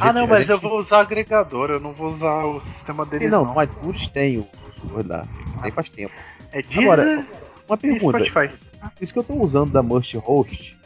[0.00, 3.30] Ah, não, mas gente- eu vou usar agregador, eu não vou usar o sistema deles.
[3.30, 3.54] Não, não.
[3.54, 5.24] no iTunes tem o sussurro da.
[5.62, 6.12] Tem faz tempo.
[6.52, 7.26] É Deezer Agora,
[7.66, 8.54] Uma pergunta: Spotify.
[9.00, 10.78] isso que eu tô usando da Must Host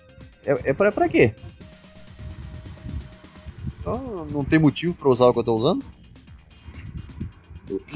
[0.44, 1.34] é, é pra, pra quê?
[3.80, 5.84] Então, não tem motivo pra usar o que eu tô usando?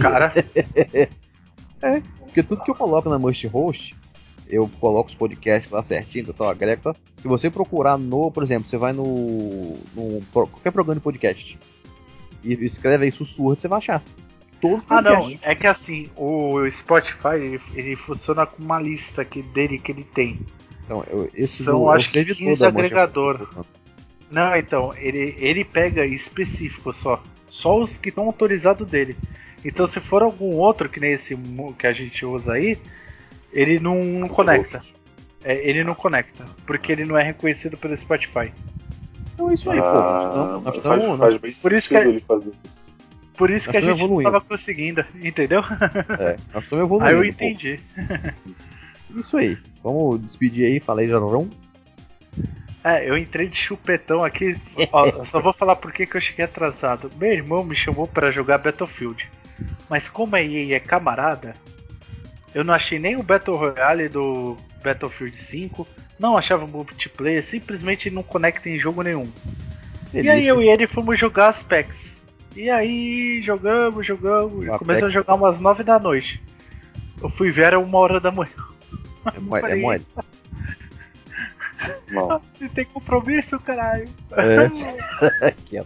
[0.01, 0.33] Cara,
[2.21, 3.97] Porque tudo que eu coloco na Must Host,
[4.51, 6.95] eu coloco os podcasts lá certinho, então agrega.
[7.21, 11.59] Se você procurar no, por exemplo, você vai no, no qualquer programa de podcast
[12.43, 14.03] e escreve aí sussurro, você vai achar.
[14.61, 19.41] Todo ah não, é que assim, o Spotify ele, ele funciona com uma lista que,
[19.41, 20.39] dele que ele tem.
[20.85, 23.49] Então, eu, esse São, do- acho que servidor 15 da Must agregador.
[24.31, 27.23] Não, então, ele, ele pega específico só.
[27.49, 29.17] Só os que estão autorizados dele.
[29.65, 31.37] Então se for algum outro, que nem esse
[31.79, 32.79] que a gente usa aí,
[33.53, 34.83] ele não, não conecta.
[35.45, 36.45] É, ele não conecta.
[36.67, 38.53] Porque ele não é reconhecido pelo Spotify.
[39.35, 39.93] Então é isso aí, pô.
[39.93, 40.63] Nós estamos.
[40.63, 42.91] Nós faz, estamos- faz bem Por isso que- ele fazer isso.
[43.37, 44.31] Por isso Nós que a gente evoluindo.
[44.31, 45.61] não tava conseguindo, entendeu?
[46.19, 47.05] é, nós estamos evoluindo.
[47.09, 47.25] Aí eu pô.
[47.29, 47.81] entendi.
[49.17, 49.59] Isso aí.
[49.83, 51.49] Vamos despedir aí, falei Jarrão.
[52.85, 54.57] É, eu entrei de chupetão aqui.
[54.93, 57.11] Ó, só vou falar por que que eu cheguei atrasado.
[57.19, 59.29] Meu irmão me chamou pra jogar Battlefield.
[59.89, 61.55] Mas como a EA é camarada,
[62.55, 65.87] eu não achei nem o Battle Royale do Battlefield 5.
[66.19, 69.31] Não achava multiplayer, simplesmente não conecta em jogo nenhum.
[70.13, 72.21] E aí eu e ele fomos jogar as packs.
[72.57, 74.67] E aí jogamos, jogamos.
[74.67, 75.13] Começamos a Apex.
[75.13, 76.43] jogar umas 9 da noite.
[77.23, 78.51] Eu fui ver, era uma hora da manhã.
[79.35, 80.07] É mole, é mole.
[82.11, 82.41] Não.
[82.59, 84.09] Você tem compromisso, caralho.
[84.33, 85.47] É.
[85.49, 85.85] Aqui, ó.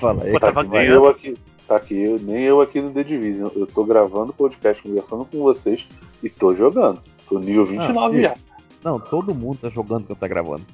[0.00, 0.32] Fala aí.
[0.32, 0.94] Tá tava ganhando.
[0.94, 1.36] eu aqui.
[1.66, 3.48] Tá aqui, eu, nem eu aqui no The Division.
[3.54, 5.88] Eu tô gravando podcast, conversando com vocês
[6.22, 7.00] e tô jogando.
[7.28, 8.34] Tô nível 29 Ah, já.
[8.82, 10.64] Não, todo mundo tá jogando quando tá gravando.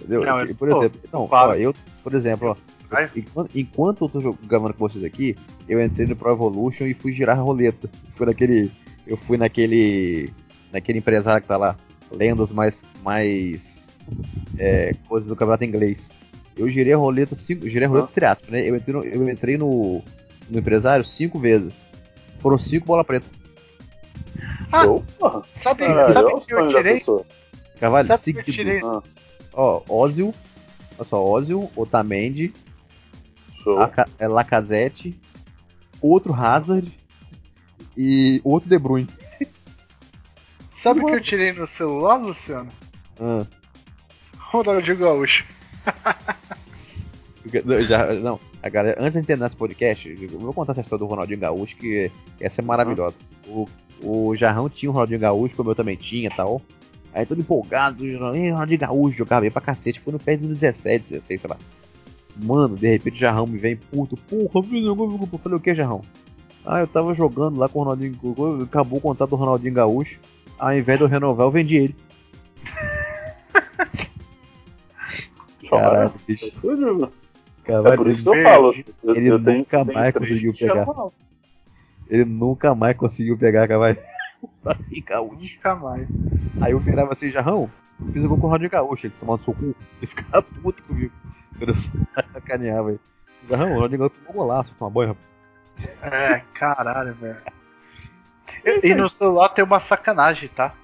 [0.00, 0.24] Entendeu?
[0.24, 1.72] Não, E, por pô, exemplo, não, ó, eu,
[2.02, 2.56] por exemplo, ó,
[3.14, 5.36] enquanto, enquanto eu tô gravando com vocês aqui,
[5.68, 7.88] eu entrei no Pro Evolution e fui girar a roleta.
[8.10, 8.70] Fui naquele.
[9.06, 10.32] Eu fui naquele.
[10.72, 11.76] naquele empresário que tá lá.
[12.10, 12.84] Lendas mais.
[13.04, 13.92] mais.
[14.58, 16.10] É, coisas do campeonato inglês.
[16.56, 17.68] Eu girei a roleta cinco.
[17.68, 18.68] Girei a roleta entre aspas, né?
[18.68, 20.02] Eu entrei no, eu entrei no,
[20.50, 21.86] no empresário cinco vezes.
[22.40, 23.26] Foram cinco bola preta.
[24.72, 24.84] Ah.
[25.56, 27.02] Sabe, sabe olha o o que eu tirei?
[27.78, 28.52] Carvalho, Sabe o que eu seguido.
[28.52, 28.80] tirei?
[28.84, 29.02] Ah,
[29.54, 30.34] Ó, Ozil.
[30.98, 32.52] Olha só, Ozil, Otamendi,
[33.62, 33.74] show.
[33.78, 35.18] Laca- é, Lacazette,
[36.00, 36.90] outro Hazard
[37.96, 39.08] e outro De Bruyne.
[40.70, 42.68] Sabe o que eu tirei no celular, Luciano?
[43.20, 43.46] Ah,
[44.38, 45.44] Ronaldinho Gaúcho.
[47.86, 51.10] Já, não, a galera, antes de terminar esse podcast, eu vou contar essa história do
[51.10, 52.10] Ronaldinho Gaúcho, que
[52.40, 53.14] essa é maravilhosa.
[53.48, 53.68] O,
[54.02, 56.62] o Jarrão tinha o Ronaldinho Gaúcho, como eu também tinha e tal.
[57.12, 61.04] Aí todo empolgado, "Ih, Ronaldinho Gaúcho, jogava bem pra cacete, foi no pé dos 17,
[61.10, 61.56] 16, sei lá.
[62.36, 66.00] Mano, de repente o Jarrão me vem puto, porra, eu falei o que, Jarrão?
[66.64, 68.16] Ah, eu tava jogando lá com o Ronaldinho,
[68.62, 70.20] acabou o contrato do Ronaldinho Gaúcho,
[70.58, 71.96] ao invés de eu renovar, eu vendi ele.
[75.78, 76.46] Caralho, bicho.
[76.46, 77.22] É
[77.64, 78.74] Caralho, por isso que ele, eu falo.
[79.02, 80.86] Eu, ele eu tenho, nunca tenho mais três conseguiu pegar.
[82.08, 83.98] ele nunca mais conseguiu pegar, Carvalho.
[85.06, 85.54] Gaúcho.
[85.56, 86.08] Nunca mais.
[86.60, 87.70] Aí eu virava assim, Jarrão,
[88.12, 91.12] fiz o gol com o Ronaldinho Gaúcho, ele tomando seu cu, ele ficava puto comigo.
[91.56, 91.74] quando eu
[92.32, 93.00] sacaneava aí.
[93.48, 96.02] Não, o negócio ficou golaço, tomar banho, rapaz.
[96.02, 97.38] É, caralho, velho.
[98.64, 100.74] E, e no celular tem uma sacanagem, tá?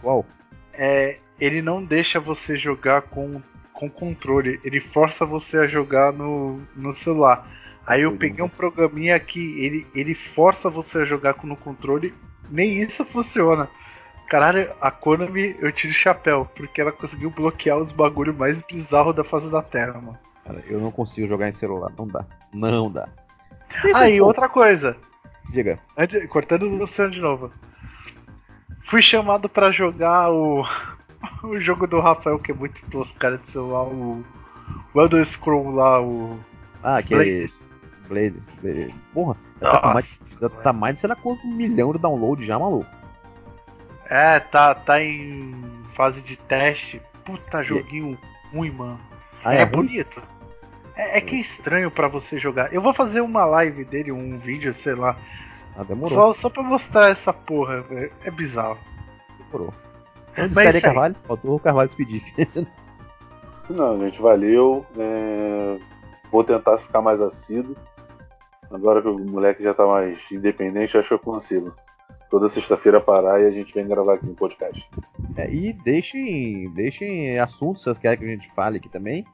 [0.00, 0.24] Qual?
[0.72, 3.40] É, ele não deixa você jogar com,
[3.78, 7.48] com controle, ele força você a jogar no, no celular.
[7.86, 12.12] Aí eu peguei um programinha que ele, ele força você a jogar com no controle,
[12.50, 13.68] nem isso funciona.
[14.28, 19.14] Caralho, a Konami eu tiro o chapéu, porque ela conseguiu bloquear os bagulho mais bizarros
[19.14, 20.18] da face da Terra, mano.
[20.44, 22.26] Cara, eu não consigo jogar em celular, não dá.
[22.52, 23.08] Não dá.
[23.94, 24.96] Aí, outra coisa.
[25.50, 25.78] Diga.
[25.96, 27.50] Antes, cortando o Luciano de novo.
[28.86, 30.64] Fui chamado pra jogar o,
[31.42, 34.24] o jogo do Rafael, que é muito tosco, cara, de celular, o,
[34.94, 36.38] o Elder Scroll lá, o.
[36.82, 37.50] Ah, aquele.
[38.08, 38.42] Blade.
[38.62, 38.94] Blade.
[39.12, 42.44] Porra, já tá, mais, já tá mais de sei lá quanto um milhão de download
[42.44, 42.90] já, maluco.
[44.06, 45.54] É, tá, tá em
[45.94, 47.02] fase de teste.
[47.24, 48.18] Puta, joguinho
[48.52, 48.98] ruim, mano.
[49.44, 50.22] Ah, é, é bonito.
[50.96, 52.72] É, é que é estranho pra você jogar.
[52.72, 55.16] Eu vou fazer uma live dele, um vídeo, sei lá.
[55.76, 56.14] Ah, demorou.
[56.14, 58.10] Só, só pra mostrar essa porra, velho.
[58.24, 58.78] É bizarro.
[59.38, 59.74] Demorou.
[60.44, 60.80] Então Mas aí.
[60.80, 62.22] Carvalho, faltou o Carvalho despedir.
[63.68, 64.86] Não, gente, valeu.
[64.96, 65.78] É,
[66.30, 67.76] Vou tentar ficar mais assíduo.
[68.70, 71.74] Agora que o moleque já tá mais independente, acho que eu consigo.
[72.30, 74.86] Toda sexta-feira parar e a gente vem gravar aqui no podcast.
[75.36, 79.24] É, e deixem, deixem assuntos que vocês querem que a gente fale aqui também.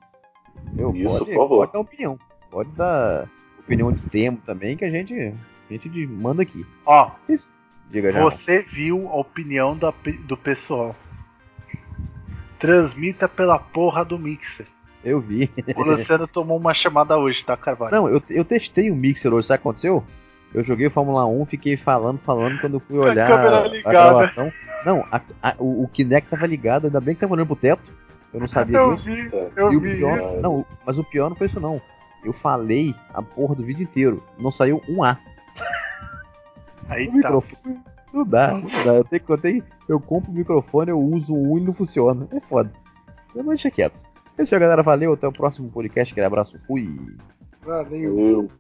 [0.73, 1.59] Meu, Isso, pode, por favor.
[1.59, 2.19] pode dar opinião.
[2.51, 3.29] Pode dar
[3.59, 5.35] opinião de tempo também que a gente,
[5.69, 6.65] a gente manda aqui.
[6.87, 7.53] Ó, Isso.
[7.91, 8.21] Diga já.
[8.21, 9.93] você viu a opinião da
[10.27, 10.95] do pessoal.
[12.59, 14.67] Transmita pela porra do Mixer.
[15.05, 15.51] Eu vi.
[15.77, 17.95] O Luciano tomou uma chamada hoje, tá, Carvalho?
[17.95, 20.05] Não, eu, eu testei o Mixer hoje, sabe o que aconteceu?
[20.55, 23.93] Eu joguei Fórmula 1, fiquei falando, falando, quando eu fui a olhar câmera a, ligada.
[23.93, 24.51] gravação.
[24.87, 27.93] Não, a- a- o, o Kinect tava ligado, ainda bem que tava olhando pro teto.
[28.33, 29.05] Eu não sabia eu disso.
[29.05, 29.51] vi, É.
[29.57, 30.37] eu e o vi pior, isso.
[30.41, 31.81] não, mas o pior não foi isso não.
[32.25, 35.19] Eu falei a porra do vídeo inteiro, não saiu um A.
[36.89, 37.17] Aí O tá.
[37.17, 37.81] microfone.
[38.13, 38.95] Não dá, não dá.
[38.95, 42.29] Eu, tenho, eu, tenho, eu compro o microfone, eu uso um e não funciona.
[42.31, 42.73] É foda.
[43.35, 44.05] Mas deixa quieto.
[44.39, 44.83] É isso aí, galera.
[44.83, 45.13] Valeu.
[45.13, 46.13] Até o próximo podcast.
[46.13, 46.59] Aquele abraço.
[46.67, 46.87] Fui.
[47.63, 48.15] Valeu.
[48.15, 48.51] Valeu.